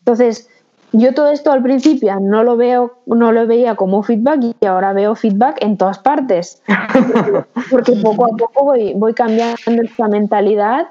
Entonces, 0.00 0.48
yo 0.92 1.12
todo 1.12 1.30
esto 1.30 1.52
al 1.52 1.62
principio 1.62 2.18
no 2.20 2.42
lo 2.42 2.56
veo, 2.56 2.94
no 3.06 3.32
lo 3.32 3.46
veía 3.46 3.74
como 3.74 4.02
feedback 4.02 4.54
y 4.60 4.66
ahora 4.66 4.92
veo 4.92 5.14
feedback 5.14 5.62
en 5.62 5.76
todas 5.76 5.98
partes. 5.98 6.62
Porque 7.70 7.92
poco 8.02 8.26
a 8.26 8.36
poco 8.36 8.64
voy, 8.64 8.94
voy 8.94 9.12
cambiando 9.12 9.82
esta 9.82 10.08
mentalidad 10.08 10.88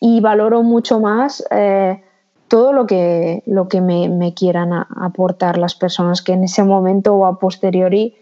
y 0.00 0.20
valoro 0.20 0.62
mucho 0.62 1.00
más 1.00 1.42
eh, 1.50 2.02
todo 2.48 2.72
lo 2.72 2.86
que, 2.86 3.42
lo 3.46 3.68
que 3.68 3.80
me, 3.80 4.34
quieran 4.34 4.72
aportar 4.72 5.58
las 5.58 5.74
personas 5.74 6.22
que 6.22 6.32
en 6.32 6.44
ese 6.44 6.64
momento 6.64 7.14
o 7.14 7.26
a 7.26 7.38
posteriori 7.38 8.14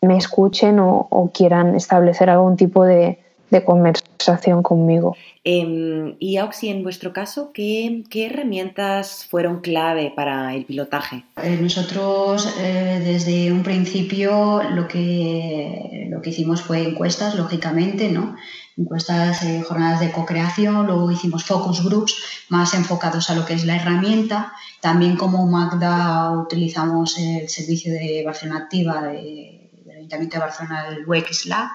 me 0.00 0.16
escuchen 0.16 0.78
o 0.78 1.30
quieran 1.32 1.74
establecer 1.74 2.30
algún 2.30 2.56
tipo 2.56 2.84
de, 2.84 3.18
de 3.50 3.64
conversación 3.64 4.62
conmigo. 4.62 5.16
Em, 5.44 6.16
y 6.18 6.38
Oxy, 6.38 6.68
en 6.68 6.82
vuestro 6.82 7.12
caso, 7.12 7.50
¿qué, 7.52 8.04
herramientas 8.12 9.26
fueron 9.30 9.60
clave 9.60 10.12
para 10.14 10.54
el 10.54 10.64
pilotaje? 10.64 11.24
Eh, 11.42 11.58
nosotros 11.60 12.56
eh, 12.60 13.00
desde 13.04 13.52
un 13.52 13.62
principio 13.62 14.62
lo 14.70 14.88
que, 14.88 16.08
lo 16.10 16.20
que 16.20 16.30
hicimos 16.30 16.62
fue 16.62 16.82
encuestas, 16.82 17.36
lógicamente, 17.36 18.10
¿no? 18.10 18.34
Encuestas, 18.76 19.42
eh, 19.42 19.62
jornadas 19.66 20.00
de 20.00 20.12
co-creación, 20.12 20.86
luego 20.86 21.10
hicimos 21.10 21.44
focus 21.44 21.82
groups 21.82 22.14
más 22.48 22.74
enfocados 22.74 23.30
a 23.30 23.34
lo 23.34 23.44
que 23.44 23.54
es 23.54 23.64
la 23.64 23.76
herramienta. 23.76 24.52
También 24.80 25.16
como 25.16 25.46
Magda 25.46 26.32
utilizamos 26.32 27.18
el 27.18 27.48
servicio 27.48 27.92
de 27.92 28.22
Barcelona 28.24 28.60
Activa 28.60 29.02
de 29.02 29.66
Ayuntamiento 29.96 30.36
de 30.36 30.40
Barcelona, 30.40 30.88
el 30.88 31.06
WEX 31.06 31.46
Lab, 31.46 31.68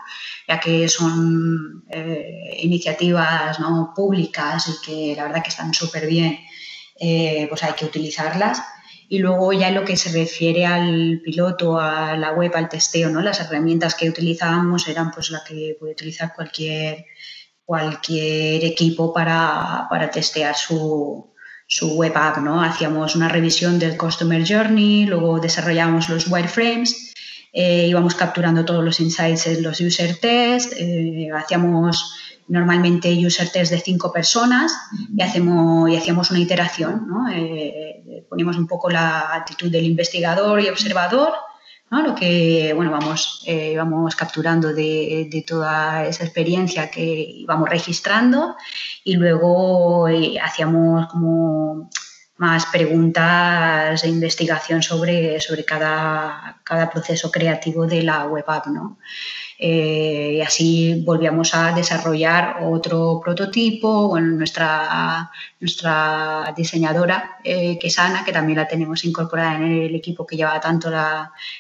ya 0.47 0.60
que 0.60 0.88
son 0.88 1.84
eh, 1.89 2.60
iniciativas 2.62 3.60
¿no? 3.60 3.93
públicas 3.95 4.68
y 4.70 4.86
que 4.86 5.16
la 5.16 5.24
verdad 5.24 5.43
que 5.43 5.49
están 5.49 5.74
súper 5.74 6.08
bien, 6.08 6.39
eh, 6.99 7.47
pues 7.49 7.64
hay 7.64 7.74
que 7.74 7.86
utilizarlas. 7.86 8.62
Y 9.12 9.20
luego 9.20 9.51
ya 9.51 9.72
lo 9.72 9.84
que 9.84 9.97
se 9.97 10.09
refiere 10.09 10.66
al 10.66 11.20
piloto, 11.22 11.78
a 11.78 12.16
la 12.16 12.32
web, 12.32 12.53
al 12.55 12.70
testeo, 12.70 13.09
¿no? 13.09 13.22
las 13.22 13.41
herramientas 13.41 13.93
que 13.93 14.07
utilizábamos 14.07 14.88
eran 14.88 15.12
pues 15.12 15.32
las 15.32 15.43
que 15.43 15.76
puede 15.78 15.91
utilizar 15.91 16.34
cualquier, 16.34 17.07
cualquier 17.66 18.64
equipo 18.64 19.14
para, 19.14 19.88
para 19.89 20.09
testear 20.09 20.55
su, 20.55 21.30
su 21.68 21.97
web 21.97 22.14
app, 22.16 22.38
¿no? 22.38 22.64
Hacíamos 22.64 23.18
una 23.18 23.28
revisión 23.28 23.80
del 23.80 23.97
Customer 23.97 24.47
Journey, 24.47 25.05
luego 25.05 25.41
desarrollábamos 25.41 26.07
los 26.07 26.30
wireframes 26.30 27.12
eh, 27.53 27.88
íbamos 27.89 28.16
capturando 28.16 28.64
todos 28.64 28.84
los 28.84 28.99
insights 29.01 29.47
en 29.47 29.62
los 29.62 29.82
user 29.82 30.16
tests, 30.16 30.74
eh, 30.78 31.28
hacíamos 31.36 32.14
normalmente 32.47 33.09
user 33.14 33.49
test 33.49 33.74
de 33.74 33.80
cinco 33.80 34.12
personas 34.12 34.74
y, 35.16 35.22
hacemos, 35.22 35.89
y 35.89 35.97
hacíamos 35.97 36.32
una 36.32 36.39
iteración, 36.39 37.07
¿no? 37.07 37.30
Eh, 37.30 37.91
poníamos 38.32 38.55
un 38.55 38.65
poco 38.65 38.89
la 38.89 39.36
actitud 39.36 39.69
del 39.69 39.84
investigador 39.84 40.61
y 40.61 40.69
observador, 40.69 41.34
lo 41.89 42.15
que 42.15 42.71
bueno, 42.73 42.89
vamos, 42.89 43.45
vamos 43.75 44.15
capturando 44.15 44.73
de, 44.73 45.43
toda 45.45 46.05
esa 46.05 46.23
experiencia 46.23 46.89
que 46.89 47.03
íbamos 47.03 47.69
registrando 47.69 48.55
y 49.03 49.17
luego 49.17 50.07
hacíamos 50.41 51.07
como 51.07 51.89
más 52.38 52.65
preguntas 52.67 54.01
de 54.01 54.07
investigación 54.07 54.82
sobre, 54.82 55.41
sobre 55.41 55.65
cada, 55.65 56.61
cada 56.63 56.89
proceso 56.89 57.29
creativo 57.29 57.86
de 57.86 58.03
la 58.03 58.25
web 58.25 58.45
app. 58.47 58.67
¿no? 58.67 58.97
Eh, 59.64 60.38
y 60.38 60.41
así 60.41 61.03
volvíamos 61.05 61.53
a 61.53 61.72
desarrollar 61.72 62.64
otro 62.64 63.22
prototipo. 63.24 64.07
Bueno, 64.07 64.30
nuestra, 64.30 65.30
nuestra 65.59 66.51
diseñadora, 66.57 67.38
eh, 67.43 67.78
que 67.80 67.88
es 67.89 67.99
Ana, 67.99 68.26
que 68.26 68.32
también 68.32 68.57
la 68.57 68.68
tenemos 68.68 69.05
incorporada 69.05 69.57
en 69.57 69.84
el 69.84 69.93
equipo 69.93 70.26
que 70.26 70.36
lleva 70.36 70.59
tanto 70.59 70.89
el 70.89 70.95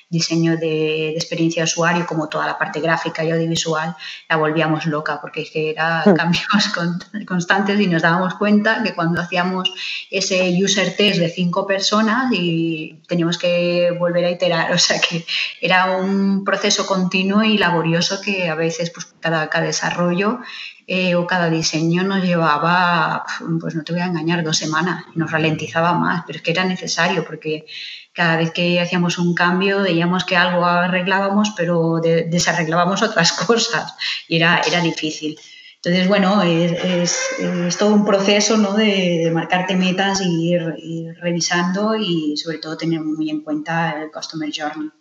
diseño 0.09 0.57
de, 0.57 1.11
experiencia 1.11 1.61
de 1.61 1.65
usuario 1.65 2.07
como 2.07 2.27
toda 2.27 2.47
la 2.47 2.57
parte 2.57 2.79
gráfica 2.79 3.23
y 3.23 3.29
audiovisual, 3.29 3.95
la 4.27 4.35
volvíamos 4.35 4.87
loca 4.87 5.21
porque 5.21 5.43
es 5.43 5.51
que 5.51 5.69
era 5.69 6.01
hmm. 6.03 6.15
cambios 6.15 6.47
constantes 7.27 7.79
y 7.79 7.85
nos 7.85 8.01
dábamos 8.01 8.33
cuenta 8.33 8.81
que 8.81 8.95
cuando 8.95 9.21
hacíamos 9.21 9.71
ese 10.09 10.57
user 10.59 10.95
test 10.95 11.19
de 11.19 11.29
cinco 11.29 11.67
personas 11.67 12.31
y 12.33 12.99
teníamos 13.07 13.37
que 13.37 13.95
volver 13.99 14.25
a 14.25 14.31
iterar, 14.31 14.71
o 14.73 14.79
sea 14.79 14.99
que 14.99 15.23
era 15.61 15.97
un 15.97 16.43
proceso 16.43 16.87
continuo 16.87 17.43
y 17.43 17.59
laborioso 17.59 17.90
que 18.23 18.49
a 18.49 18.55
veces 18.55 18.89
pues, 18.89 19.13
cada, 19.19 19.49
cada 19.49 19.65
desarrollo 19.65 20.39
eh, 20.87 21.15
o 21.15 21.25
cada 21.25 21.49
diseño 21.49 22.03
nos 22.03 22.23
llevaba, 22.23 23.23
pues 23.59 23.75
no 23.75 23.83
te 23.83 23.93
voy 23.93 24.01
a 24.01 24.07
engañar, 24.07 24.43
dos 24.43 24.57
semanas, 24.57 25.05
nos 25.15 25.31
ralentizaba 25.31 25.93
más, 25.93 26.23
pero 26.27 26.37
es 26.37 26.43
que 26.43 26.51
era 26.51 26.65
necesario 26.65 27.23
porque 27.23 27.65
cada 28.13 28.35
vez 28.37 28.51
que 28.51 28.81
hacíamos 28.81 29.17
un 29.17 29.33
cambio 29.33 29.83
veíamos 29.83 30.25
que 30.25 30.35
algo 30.35 30.65
arreglábamos, 30.65 31.53
pero 31.55 32.01
desarreglábamos 32.01 33.01
otras 33.01 33.31
cosas 33.47 33.93
y 34.27 34.35
era, 34.37 34.61
era 34.67 34.81
difícil. 34.81 35.37
Entonces, 35.83 36.07
bueno, 36.07 36.43
es, 36.43 37.31
es, 37.39 37.77
todo 37.77 37.95
un 37.95 38.05
proceso 38.05 38.55
¿no? 38.55 38.73
de, 38.73 39.31
marcarte 39.33 39.75
metas 39.75 40.21
y 40.21 40.51
ir, 40.51 41.15
revisando 41.19 41.95
y 41.95 42.37
sobre 42.37 42.59
todo 42.59 42.77
tener 42.77 42.99
muy 43.01 43.31
en 43.31 43.41
cuenta 43.41 43.99
el 43.99 44.11
Customer 44.11 44.51
Journey, 44.55 44.91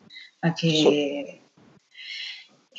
para 0.40 0.54
que 0.54 1.39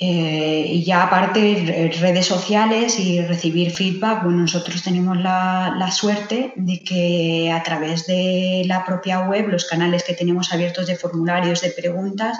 eh, 0.04 0.66
y 0.68 0.84
ya 0.84 1.04
aparte 1.04 1.92
redes 2.02 2.26
sociales 2.26 3.00
y 3.00 3.22
recibir 3.22 3.70
feedback, 3.70 4.24
bueno, 4.24 4.40
nosotros 4.40 4.82
tenemos 4.82 5.16
la, 5.16 5.76
la, 5.78 5.92
suerte 5.92 6.54
de 6.56 6.84
que 6.84 7.52
a 7.54 7.62
través 7.62 8.08
de 8.08 8.64
la 8.66 8.84
propia 8.84 9.20
web, 9.20 9.50
los 9.50 9.66
canales 9.66 10.02
que 10.02 10.16
tenemos 10.16 10.52
abiertos 10.52 10.88
de 10.88 10.96
formularios 10.96 11.62
de 11.62 11.70
preguntas, 11.70 12.40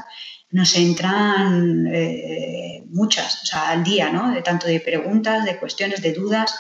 nos 0.50 0.76
entran 0.76 1.86
eh, 1.94 2.84
muchas, 2.88 3.44
o 3.44 3.46
sea, 3.46 3.70
al 3.70 3.84
día, 3.84 4.10
¿no? 4.10 4.32
De 4.32 4.42
tanto 4.42 4.66
de 4.66 4.80
preguntas, 4.80 5.46
de 5.46 5.58
cuestiones, 5.58 6.02
de 6.02 6.14
dudas. 6.14 6.56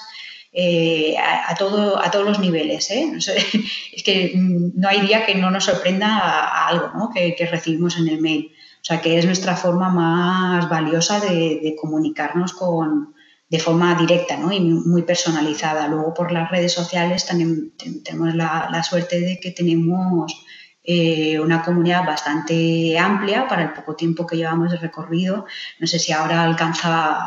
Eh, 0.54 1.16
a, 1.18 1.56
todo, 1.56 1.98
a 2.04 2.12
todos 2.12 2.26
los 2.26 2.40
niveles. 2.40 2.92
¿eh? 2.92 3.10
es 3.96 4.04
que 4.04 4.34
no 4.36 4.88
hay 4.88 5.00
día 5.00 5.26
que 5.26 5.34
no 5.34 5.50
nos 5.50 5.64
sorprenda 5.64 6.68
algo 6.68 6.92
¿no? 6.94 7.10
que 7.10 7.48
recibimos 7.50 7.98
en 7.98 8.10
el 8.10 8.20
mail. 8.20 8.52
O 8.82 8.84
sea, 8.84 9.00
que 9.00 9.20
es 9.20 9.26
nuestra 9.26 9.56
forma 9.56 9.90
más 9.90 10.68
valiosa 10.68 11.20
de, 11.20 11.76
comunicarnos 11.80 12.54
con, 12.54 13.14
de 13.48 13.60
forma 13.60 13.94
directa 13.94 14.38
¿no? 14.38 14.52
y 14.52 14.60
muy 14.60 15.04
personalizada. 15.04 15.88
Luego 15.88 16.16
por 16.16 16.32
las 16.32 16.50
redes 16.50 16.74
sociales 16.74 17.28
también 17.28 17.74
tenemos 18.04 18.34
la, 18.34 18.82
suerte 18.84 19.22
de 19.22 19.40
que 19.40 19.52
tenemos 19.52 20.44
eh, 20.84 21.40
una 21.40 21.62
comunidad 21.62 22.08
bastante 22.08 22.98
amplia 22.98 23.48
para 23.48 23.62
el 23.62 23.74
poco 23.74 23.96
tiempo 23.96 24.26
que 24.26 24.38
llevamos 24.38 24.72
de 24.72 24.78
recorrido. 24.78 25.46
No 25.80 25.86
sé 25.86 26.00
si 26.00 26.12
ahora 26.12 26.44
alcanza 26.44 27.20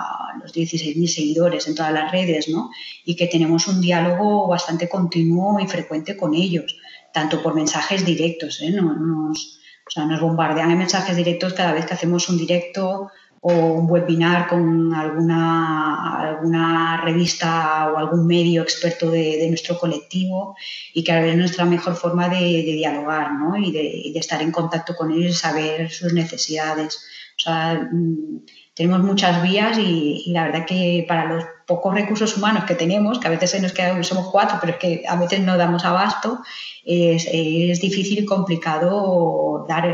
los 0.42 0.52
16.000 0.52 1.06
seguidores 1.06 1.68
en 1.68 1.76
todas 1.76 1.92
las 1.92 2.10
redes, 2.10 2.48
¿no? 2.48 2.70
Y 3.04 3.14
que 3.14 3.28
tenemos 3.28 3.68
un 3.68 3.80
diálogo 3.80 4.48
bastante 4.48 4.88
continuo 4.88 5.60
y 5.60 5.68
frecuente 5.68 6.16
con 6.16 6.34
ellos, 6.34 6.76
tanto 7.12 7.40
por 7.40 7.54
mensajes 7.54 8.04
directos, 8.04 8.60
¿eh? 8.60 8.72
No, 8.72 8.92
nos, 8.92 9.60
o 9.86 9.90
sea, 9.90 10.06
nos 10.06 10.20
bombardean 10.20 10.70
en 10.70 10.78
mensajes 10.78 11.16
directos 11.16 11.52
cada 11.52 11.72
vez 11.72 11.86
que 11.86 11.94
hacemos 11.94 12.28
un 12.28 12.38
directo 12.38 13.10
o 13.46 13.52
un 13.52 13.90
webinar 13.90 14.48
con 14.48 14.94
alguna, 14.94 16.18
alguna 16.18 17.02
revista 17.02 17.92
o 17.92 17.98
algún 17.98 18.26
medio 18.26 18.62
experto 18.62 19.10
de, 19.10 19.46
nuestro 19.50 19.78
colectivo 19.78 20.56
y 20.94 21.04
que 21.04 21.30
es 21.30 21.36
nuestra 21.36 21.66
mejor 21.66 21.94
forma 21.94 22.30
de, 22.30 22.62
dialogar 22.62 23.34
¿no? 23.34 23.58
y, 23.58 23.70
de, 23.70 24.18
estar 24.18 24.40
en 24.40 24.50
contacto 24.50 24.96
con 24.96 25.12
ellos 25.12 25.32
y 25.32 25.34
saber 25.34 25.90
sus 25.90 26.14
necesidades. 26.14 27.04
O 27.36 27.42
sea, 27.42 27.86
mm, 27.92 28.46
tenemos 28.74 29.00
muchas 29.00 29.42
vías 29.42 29.78
y, 29.78 30.24
la 30.32 30.44
verdad 30.44 30.66
que 30.66 31.04
para 31.06 31.26
los 31.26 31.44
pocos 31.66 31.94
recursos 31.94 32.36
humanos 32.36 32.64
que 32.64 32.74
tenemos, 32.74 33.18
que 33.18 33.28
a 33.28 33.30
veces 33.30 33.52
se 33.52 33.60
nos 33.60 33.72
queda, 33.72 34.02
somos 34.02 34.28
cuatro, 34.30 34.58
pero 34.60 34.72
es 34.72 34.78
que 34.78 35.04
a 35.08 35.16
veces 35.16 35.40
no 35.40 35.56
damos 35.56 35.84
abasto, 35.84 36.42
es, 36.84 37.80
difícil 37.80 38.18
y 38.18 38.24
complicado 38.24 39.64
dar 39.68 39.86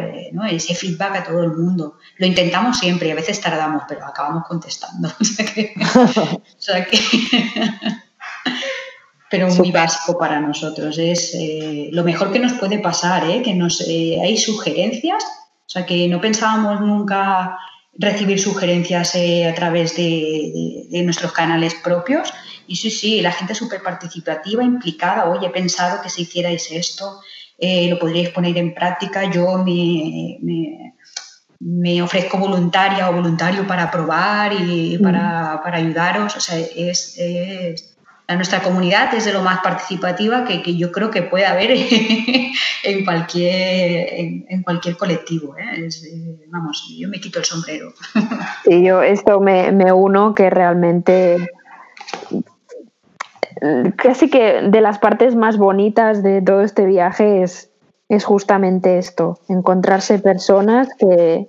ese 0.50 0.74
feedback 0.74 1.16
a 1.16 1.24
todo 1.24 1.44
el 1.44 1.52
mundo. 1.52 1.98
Lo 2.16 2.26
intentamos 2.26 2.78
siempre 2.78 3.08
y 3.08 3.10
a 3.12 3.14
veces 3.14 3.40
tardamos, 3.40 3.82
pero 3.88 4.04
acabamos 4.04 4.46
contestando. 4.46 5.08
O 5.20 5.24
sea 6.62 6.84
que, 6.84 7.00
pero 9.30 9.48
muy 9.54 9.70
básico 9.70 10.18
para 10.18 10.40
nosotros. 10.40 10.98
Es 10.98 11.34
eh, 11.34 11.88
lo 11.92 12.02
mejor 12.04 12.32
que 12.32 12.38
nos 12.38 12.54
puede 12.54 12.78
pasar, 12.78 13.24
¿eh? 13.30 13.42
que 13.42 13.54
nos, 13.54 13.80
eh, 13.88 14.18
hay 14.22 14.36
sugerencias, 14.36 15.22
o 15.24 15.68
sea 15.68 15.86
que 15.86 16.08
no 16.08 16.20
pensábamos 16.20 16.80
nunca 16.80 17.56
recibir 18.00 18.40
sugerencias 18.40 19.14
eh, 19.14 19.46
a 19.46 19.54
través 19.54 19.94
de, 19.94 21.02
nuestros 21.04 21.32
canales 21.32 21.74
propios. 21.74 22.32
Y 22.66 22.76
sí, 22.76 22.90
sí, 22.90 23.20
la 23.20 23.32
gente 23.32 23.52
es 23.52 23.58
súper 23.58 23.82
participativa, 23.82 24.64
implicada. 24.64 25.28
Oye, 25.28 25.48
he 25.48 25.50
pensado 25.50 26.00
que 26.02 26.08
si 26.08 26.22
hicierais 26.22 26.70
esto, 26.70 27.20
eh, 27.58 27.88
lo 27.90 27.98
podríais 27.98 28.30
poner 28.30 28.56
en 28.56 28.74
práctica. 28.74 29.30
Yo 29.30 29.58
me, 29.58 30.38
me, 31.60 32.02
ofrezco 32.02 32.38
voluntaria 32.38 33.10
o 33.10 33.12
voluntario 33.12 33.66
para 33.66 33.90
probar 33.90 34.52
y 34.52 34.96
para, 34.98 35.60
para 35.62 35.78
ayudaros. 35.78 36.36
O 36.36 36.40
sea, 36.40 36.58
es, 36.58 37.18
nuestra 38.36 38.62
comunidad 38.62 39.14
es 39.14 39.24
de 39.24 39.32
lo 39.32 39.42
más 39.42 39.60
participativa 39.60 40.44
que, 40.44 40.76
yo 40.76 40.92
creo 40.92 41.10
que 41.10 41.22
puede 41.22 41.46
haber 41.46 41.70
en 42.82 43.04
cualquier, 43.04 44.44
en, 44.48 44.62
cualquier 44.62 44.96
colectivo. 44.96 45.56
¿eh? 45.56 45.88
Eh, 45.88 46.46
vamos, 46.48 46.84
yo 46.96 47.08
me 47.08 47.20
quito 47.20 47.38
el 47.38 47.44
sombrero. 47.44 47.92
Sí, 48.64 48.84
yo 48.84 49.02
esto 49.02 49.40
me, 49.40 49.70
uno 49.92 50.34
que 50.34 50.50
realmente 50.50 51.38
casi 53.96 54.30
que 54.30 54.62
de 54.62 54.80
las 54.80 54.98
partes 54.98 55.34
más 55.34 55.56
bonitas 55.56 56.22
de 56.22 56.40
todo 56.40 56.62
este 56.62 56.86
viaje 56.86 57.42
es, 57.42 57.70
es 58.08 58.24
justamente 58.24 58.98
esto, 58.98 59.38
encontrarse 59.48 60.18
personas 60.18 60.88
que, 60.98 61.48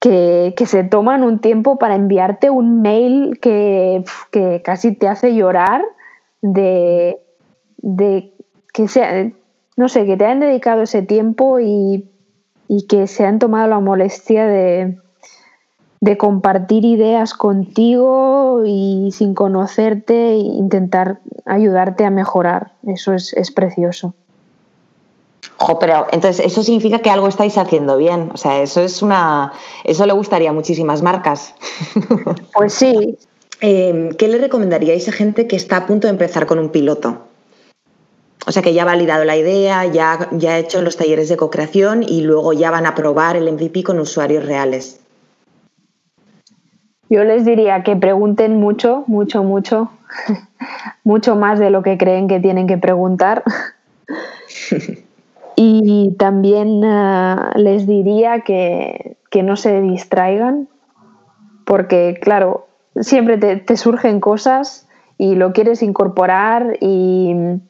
que, 0.00 0.54
se 0.66 0.82
toman 0.82 1.22
un 1.22 1.38
tiempo 1.38 1.78
para 1.78 1.94
enviarte 1.94 2.50
un 2.50 2.80
mail 2.80 3.38
que, 3.40 4.02
casi 4.64 4.94
te 4.94 5.06
hace 5.06 5.34
llorar 5.34 5.82
de, 6.40 7.18
que 8.72 8.88
sea, 8.88 9.30
no 9.76 9.88
sé, 9.88 10.06
que 10.06 10.16
te 10.16 10.24
hayan 10.24 10.40
dedicado 10.40 10.82
ese 10.82 11.02
tiempo 11.02 11.60
y, 11.60 12.06
que 12.88 13.06
se 13.08 13.26
han 13.26 13.38
tomado 13.40 13.68
la 13.68 13.80
molestia 13.80 14.46
de, 14.46 14.96
de 16.00 16.16
compartir 16.16 16.84
ideas 16.84 17.34
contigo 17.34 18.62
y 18.64 19.10
sin 19.12 19.34
conocerte 19.34 20.30
e 20.30 20.36
intentar 20.36 21.20
ayudarte 21.46 22.04
a 22.04 22.10
mejorar. 22.10 22.72
Eso 22.86 23.12
es, 23.12 23.32
es 23.34 23.50
precioso 23.50 24.14
pero 25.78 26.06
entonces 26.10 26.44
eso 26.44 26.62
significa 26.62 27.00
que 27.00 27.10
algo 27.10 27.28
estáis 27.28 27.56
haciendo 27.58 27.96
bien. 27.96 28.30
O 28.32 28.36
sea, 28.36 28.62
eso 28.62 28.80
es 28.80 29.02
una. 29.02 29.52
Eso 29.84 30.06
le 30.06 30.12
gustaría 30.12 30.50
a 30.50 30.52
muchísimas 30.52 31.02
marcas. 31.02 31.54
Pues 32.54 32.74
sí. 32.74 33.16
Em, 33.62 34.10
¿Qué 34.12 34.28
le 34.28 34.38
recomendaríais 34.38 35.08
a 35.08 35.12
gente 35.12 35.46
que 35.46 35.56
está 35.56 35.78
a 35.78 35.86
punto 35.86 36.06
de 36.06 36.12
empezar 36.12 36.46
con 36.46 36.58
un 36.58 36.70
piloto? 36.70 37.26
O 38.46 38.52
sea, 38.52 38.62
que 38.62 38.72
ya 38.72 38.82
ha 38.82 38.86
validado 38.86 39.24
la 39.24 39.36
idea, 39.36 39.84
ya, 39.84 40.28
ya 40.32 40.52
ha 40.52 40.58
hecho 40.58 40.80
los 40.80 40.96
talleres 40.96 41.28
de 41.28 41.36
co-creación 41.36 42.02
y 42.02 42.22
luego 42.22 42.54
ya 42.54 42.70
van 42.70 42.86
a 42.86 42.94
probar 42.94 43.36
el 43.36 43.52
MVP 43.52 43.82
con 43.82 44.00
usuarios 44.00 44.46
reales. 44.46 45.00
Yo 47.10 47.22
les 47.24 47.44
diría 47.44 47.82
que 47.82 47.96
pregunten 47.96 48.56
mucho, 48.58 49.04
mucho, 49.06 49.42
mucho, 49.42 49.90
mucho 51.04 51.36
más 51.36 51.58
de 51.58 51.68
lo 51.68 51.82
que 51.82 51.98
creen 51.98 52.28
que 52.28 52.40
tienen 52.40 52.66
que 52.66 52.78
preguntar. 52.78 53.44
Y 55.62 56.12
también 56.12 56.82
eh, 56.82 57.36
les 57.56 57.86
diría 57.86 58.40
que, 58.40 59.18
no 59.42 59.56
se 59.56 59.82
distraigan, 59.82 60.70
porque 61.66 62.18
claro, 62.18 62.66
siempre 62.98 63.36
te, 63.36 63.76
surgen 63.76 64.20
cosas 64.20 64.88
y 65.18 65.34
lo 65.34 65.52
quieres 65.52 65.82
incorporar 65.82 66.78
y, 66.80 67.60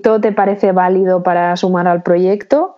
todo 0.00 0.20
te 0.20 0.30
parece 0.30 0.70
válido 0.70 1.24
para 1.24 1.56
sumar 1.56 1.88
al 1.88 2.04
proyecto. 2.04 2.76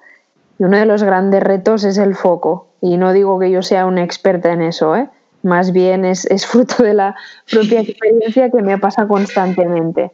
Y 0.58 0.64
uno 0.64 0.78
de 0.78 0.86
los 0.86 1.02
grandes 1.02 1.42
retos 1.42 1.84
es 1.84 1.98
el 1.98 2.14
foco. 2.14 2.68
Y 2.80 2.96
no 2.96 3.12
digo 3.12 3.38
que 3.38 3.50
yo 3.50 3.60
sea 3.60 3.84
una 3.84 4.04
experta 4.04 4.52
en 4.52 4.62
eso, 4.62 4.96
¿eh? 4.96 5.10
más 5.42 5.72
bien 5.72 6.06
es, 6.06 6.24
es 6.24 6.46
fruto 6.46 6.82
de 6.82 6.94
la 6.94 7.14
propia 7.50 7.80
experiencia 7.82 8.48
que 8.48 8.62
me 8.62 8.78
pasa 8.78 9.06
constantemente. 9.06 10.12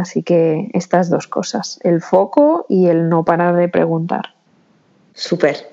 Así 0.00 0.22
que 0.22 0.70
estas 0.72 1.10
dos 1.10 1.26
cosas, 1.26 1.78
el 1.82 2.00
foco 2.00 2.66
y 2.68 2.86
el 2.86 3.08
no 3.08 3.24
parar 3.24 3.54
de 3.56 3.68
preguntar. 3.68 4.34
Súper. 5.14 5.70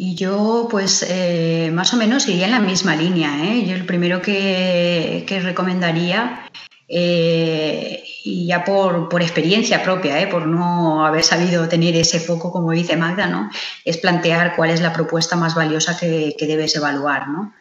Y 0.00 0.14
yo, 0.14 0.68
pues, 0.70 1.04
eh, 1.08 1.70
más 1.72 1.92
o 1.92 1.96
menos 1.96 2.28
iría 2.28 2.46
en 2.46 2.52
la 2.52 2.60
misma 2.60 2.94
línea. 2.94 3.44
¿eh? 3.44 3.66
Yo 3.66 3.74
el 3.74 3.84
primero 3.84 4.22
que, 4.22 5.26
recomendaría, 5.42 6.48
eh, 6.88 8.04
y 8.24 8.46
ya 8.46 8.64
por, 8.64 9.08
experiencia 9.20 9.82
propia, 9.82 10.30
por 10.30 10.46
no 10.46 11.04
haber 11.04 11.24
sabido 11.24 11.68
tener 11.68 11.96
ese 11.96 12.20
foco, 12.20 12.52
como 12.52 12.70
dice 12.70 12.96
Magda, 12.96 13.26
¿no? 13.26 13.50
es 13.84 13.98
plantear 13.98 14.54
cuál 14.54 14.70
es 14.70 14.80
la 14.80 14.92
propuesta 14.92 15.34
más 15.34 15.54
valiosa 15.54 15.98
que, 15.98 16.34
que 16.38 16.46
debes 16.46 16.76
evaluar. 16.76 17.28
¿no? 17.28 17.52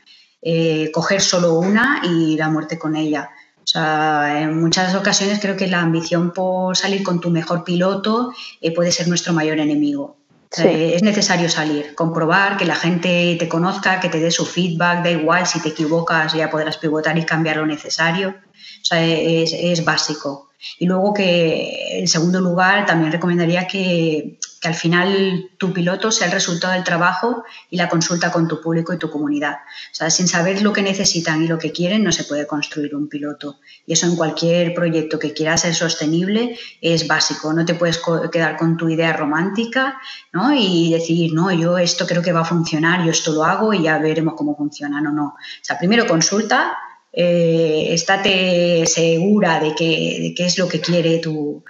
coger 0.94 1.20
solo 1.20 1.56
una 1.56 2.02
y 2.04 2.38
la 2.38 2.50
muerte 2.50 2.78
con 2.78 2.96
ella. 2.96 3.32
O 3.68 3.70
sea, 3.70 4.43
en 4.43 4.61
muchas 4.61 4.95
ocasiones 4.95 5.39
creo 5.41 5.57
que 5.57 5.68
la 5.68 5.82
ambición 5.82 6.32
por 6.32 6.78
salir 6.78 7.03
con 7.03 7.20
tu 7.20 7.30
mejor 7.30 7.65
piloto 7.65 8.32
eh, 8.61 8.74
puede 8.74 8.93
ser 8.93 9.09
nuestro 9.09 9.34
mayor 9.34 9.59
enemigo. 9.59 10.15
Es 10.55 11.03
necesario 11.03 11.49
salir, 11.49 11.93
comprobar 11.93 12.55
que 12.55 12.63
la 12.63 12.76
gente 12.76 13.36
te 13.38 13.49
conozca, 13.49 13.99
que 13.99 14.07
te 14.07 14.22
dé 14.22 14.32
su 14.32 14.45
feedback, 14.45 15.03
da 15.03 15.11
igual 15.11 15.45
si 15.45 15.59
te 15.59 15.70
equivocas, 15.70 16.34
ya 16.34 16.49
podrás 16.49 16.78
pivotar 16.78 17.18
y 17.18 17.26
cambiar 17.26 17.57
lo 17.57 17.65
necesario. 17.65 18.30
O 18.30 18.86
sea, 18.86 19.05
es, 19.05 19.51
es 19.51 19.84
básico. 19.84 20.47
Y 20.80 20.86
luego 20.86 21.13
que, 21.13 21.99
en 21.99 22.07
segundo 22.07 22.39
lugar, 22.39 22.86
también 22.86 23.11
recomendaría 23.11 23.68
que, 23.68 24.39
que 24.68 24.74
al 24.74 24.76
final 24.76 25.49
tu 25.57 25.72
piloto 25.72 26.11
sea 26.11 26.28
el 26.28 26.34
resultado 26.34 26.74
del 26.74 26.84
trabajo 26.84 27.45
y 27.70 27.78
la 27.78 27.88
consulta 27.88 28.32
con 28.32 28.47
tu 28.47 28.59
público 28.61 28.93
y 28.93 28.97
tu 28.97 29.09
comunidad. 29.09 29.53
O 29.91 29.95
sea, 29.95 30.09
sin 30.09 30.28
saber 30.28 30.61
lo 30.61 30.74
que 30.74 30.82
necesitan 30.82 31.41
y 31.41 31.47
lo 31.47 31.57
que 31.57 31.72
quieren 31.72 32.03
no 32.03 32.11
se 32.11 32.26
puede 32.26 32.45
construir 32.45 32.95
un 32.95 33.07
piloto. 33.07 33.59
Y 33.86 33.93
eso 33.93 34.07
en 34.07 34.15
cualquier 34.15 34.74
proyecto 34.74 35.20
que 35.20 35.34
quiera 35.34 35.57
ser 35.57 35.74
sostenible 35.74 36.57
es 36.82 37.07
básico. 37.07 37.53
No 37.53 37.65
te 37.65 37.76
puedes 37.76 38.01
quedar 38.32 38.57
con 38.57 38.76
tu 38.78 38.89
idea 38.89 39.13
romántica 39.13 39.99
¿no? 40.34 40.53
y 40.53 40.91
decir, 40.91 41.34
no, 41.34 41.51
yo 41.51 41.78
esto 41.78 42.05
creo 42.05 42.22
que 42.22 42.34
va 42.34 42.41
a 42.41 42.45
funcionar, 42.45 43.05
yo 43.05 43.11
esto 43.11 43.32
lo 43.32 43.45
hago 43.45 43.74
y 43.74 43.84
ya 43.84 43.99
veremos 43.99 44.34
cómo 44.36 44.55
funciona. 44.55 44.99
No, 45.01 45.11
no. 45.11 45.28
O 45.28 45.63
sea, 45.63 45.78
primero 45.78 46.05
consulta, 46.07 46.78
eh, 47.13 47.93
estate 47.93 48.86
segura 48.86 49.59
de 49.59 49.74
qué 49.76 50.34
de 50.36 50.45
es 50.45 50.57
lo 50.57 50.68
que 50.68 50.82
quiere 50.82 51.20
tu 51.20 51.63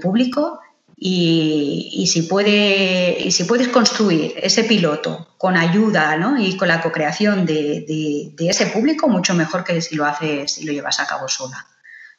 público 0.00 0.60
y, 0.96 2.06
si 2.06 2.22
puede, 2.22 3.16
y 3.20 3.30
si 3.32 3.44
puedes 3.44 3.68
construir 3.68 4.34
ese 4.36 4.64
piloto 4.64 5.34
con 5.38 5.56
ayuda 5.56 6.16
¿no? 6.16 6.40
y 6.40 6.56
con 6.56 6.68
la 6.68 6.80
co-creación 6.80 7.44
de, 7.44 8.32
de, 8.36 8.48
ese 8.48 8.66
público, 8.66 9.08
mucho 9.08 9.34
mejor 9.34 9.64
que 9.64 9.80
si 9.80 9.96
lo 9.96 10.06
haces 10.06 10.58
y 10.58 10.64
lo 10.64 10.72
llevas 10.72 11.00
a 11.00 11.06
cabo 11.06 11.28
sola. 11.28 11.66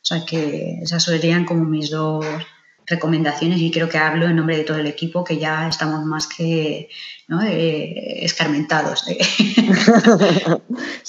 O 0.02 0.06
sea 0.06 0.26
que 0.26 0.80
esas 0.82 1.04
serían 1.04 1.46
como 1.46 1.64
mis 1.66 1.90
dos 1.90 2.26
recomendaciones 2.86 3.60
y 3.60 3.72
creo 3.72 3.90
que 3.90 3.98
hablo 3.98 4.28
en 4.28 4.36
nombre 4.36 4.58
de 4.58 4.64
todo 4.64 4.78
el 4.78 4.88
equipo 4.88 5.24
que 5.24 5.38
ya 5.40 5.68
estamos 5.68 6.06
más 6.06 6.28
que 6.28 6.90
¿no? 7.28 7.42
eh, 7.42 8.24
escarmentados 8.24 9.06
de, 9.06 9.16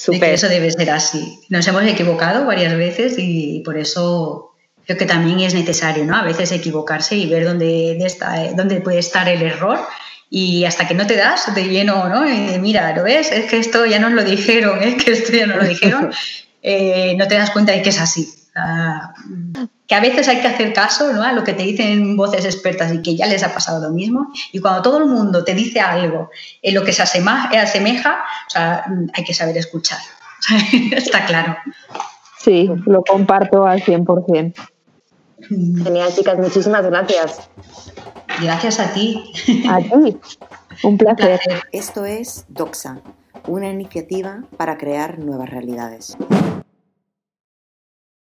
de, 0.08 0.20
que 0.20 0.32
eso 0.32 0.48
debe 0.48 0.70
ser 0.70 0.90
así. 0.90 1.40
Nos 1.50 1.66
hemos 1.66 1.82
equivocado 1.82 2.46
varias 2.46 2.74
veces 2.76 3.16
y 3.18 3.60
por 3.64 3.76
eso 3.76 4.55
creo 4.86 4.98
que 4.98 5.04
también 5.04 5.40
es 5.40 5.54
necesario, 5.54 6.04
¿no? 6.04 6.16
A 6.16 6.22
veces 6.22 6.52
equivocarse 6.52 7.16
y 7.16 7.28
ver 7.28 7.44
dónde, 7.44 7.98
está, 8.06 8.44
eh, 8.44 8.52
dónde 8.54 8.80
puede 8.80 9.00
estar 9.00 9.28
el 9.28 9.42
error 9.42 9.80
y 10.30 10.64
hasta 10.64 10.86
que 10.86 10.94
no 10.94 11.06
te 11.06 11.16
das 11.16 11.54
de 11.54 11.64
lleno, 11.64 12.08
¿no? 12.08 12.22
mira, 12.60 12.94
¿lo 12.96 13.04
ves? 13.04 13.30
Es 13.30 13.46
que 13.46 13.58
esto 13.58 13.86
ya 13.86 13.98
nos 13.98 14.12
lo 14.12 14.24
dijeron, 14.24 14.82
es 14.82 15.02
que 15.02 15.12
esto 15.12 15.32
ya 15.32 15.46
nos 15.46 15.56
lo 15.56 15.64
dijeron, 15.64 16.10
eh, 16.62 17.14
no 17.16 17.28
te 17.28 17.36
das 17.36 17.50
cuenta 17.50 17.72
de 17.72 17.82
que 17.82 17.90
es 17.90 18.00
así. 18.00 18.28
que 19.86 19.94
a 19.94 20.00
veces 20.00 20.28
hay 20.28 20.40
que 20.40 20.48
hacer 20.48 20.72
caso 20.72 21.12
¿no? 21.12 21.22
a 21.22 21.32
lo 21.32 21.44
que 21.44 21.52
te 21.52 21.62
dicen 21.62 22.16
voces 22.16 22.44
expertas 22.44 22.92
y 22.92 23.02
que 23.02 23.16
ya 23.16 23.26
les 23.26 23.42
ha 23.42 23.52
pasado 23.52 23.80
lo 23.80 23.92
mismo. 23.92 24.32
Y 24.52 24.60
cuando 24.60 24.82
todo 24.82 24.98
el 24.98 25.06
mundo 25.06 25.44
te 25.44 25.54
dice 25.54 25.80
algo 25.80 26.30
en 26.62 26.74
lo 26.74 26.84
que 26.84 26.92
se 26.92 27.02
asemeja, 27.02 27.50
asemeja 27.60 28.24
o 28.46 28.50
sea, 28.50 28.84
hay 29.14 29.24
que 29.24 29.34
saber 29.34 29.56
escuchar. 29.56 29.98
Está 30.92 31.24
claro. 31.24 31.56
Sí, 32.38 32.70
lo 32.86 33.02
comparto 33.02 33.66
al 33.66 33.82
100%. 33.82 34.54
Genial, 35.48 36.12
chicas, 36.14 36.38
muchísimas 36.38 36.84
gracias. 36.84 37.48
Gracias 38.40 38.80
a 38.80 38.92
ti. 38.92 39.32
A 39.68 39.78
ti. 39.78 40.16
Un 40.82 40.98
placer. 40.98 41.40
Esto 41.72 42.04
es 42.04 42.44
Doxa, 42.48 43.00
una 43.46 43.70
iniciativa 43.70 44.42
para 44.56 44.76
crear 44.76 45.18
nuevas 45.18 45.48
realidades. 45.48 46.16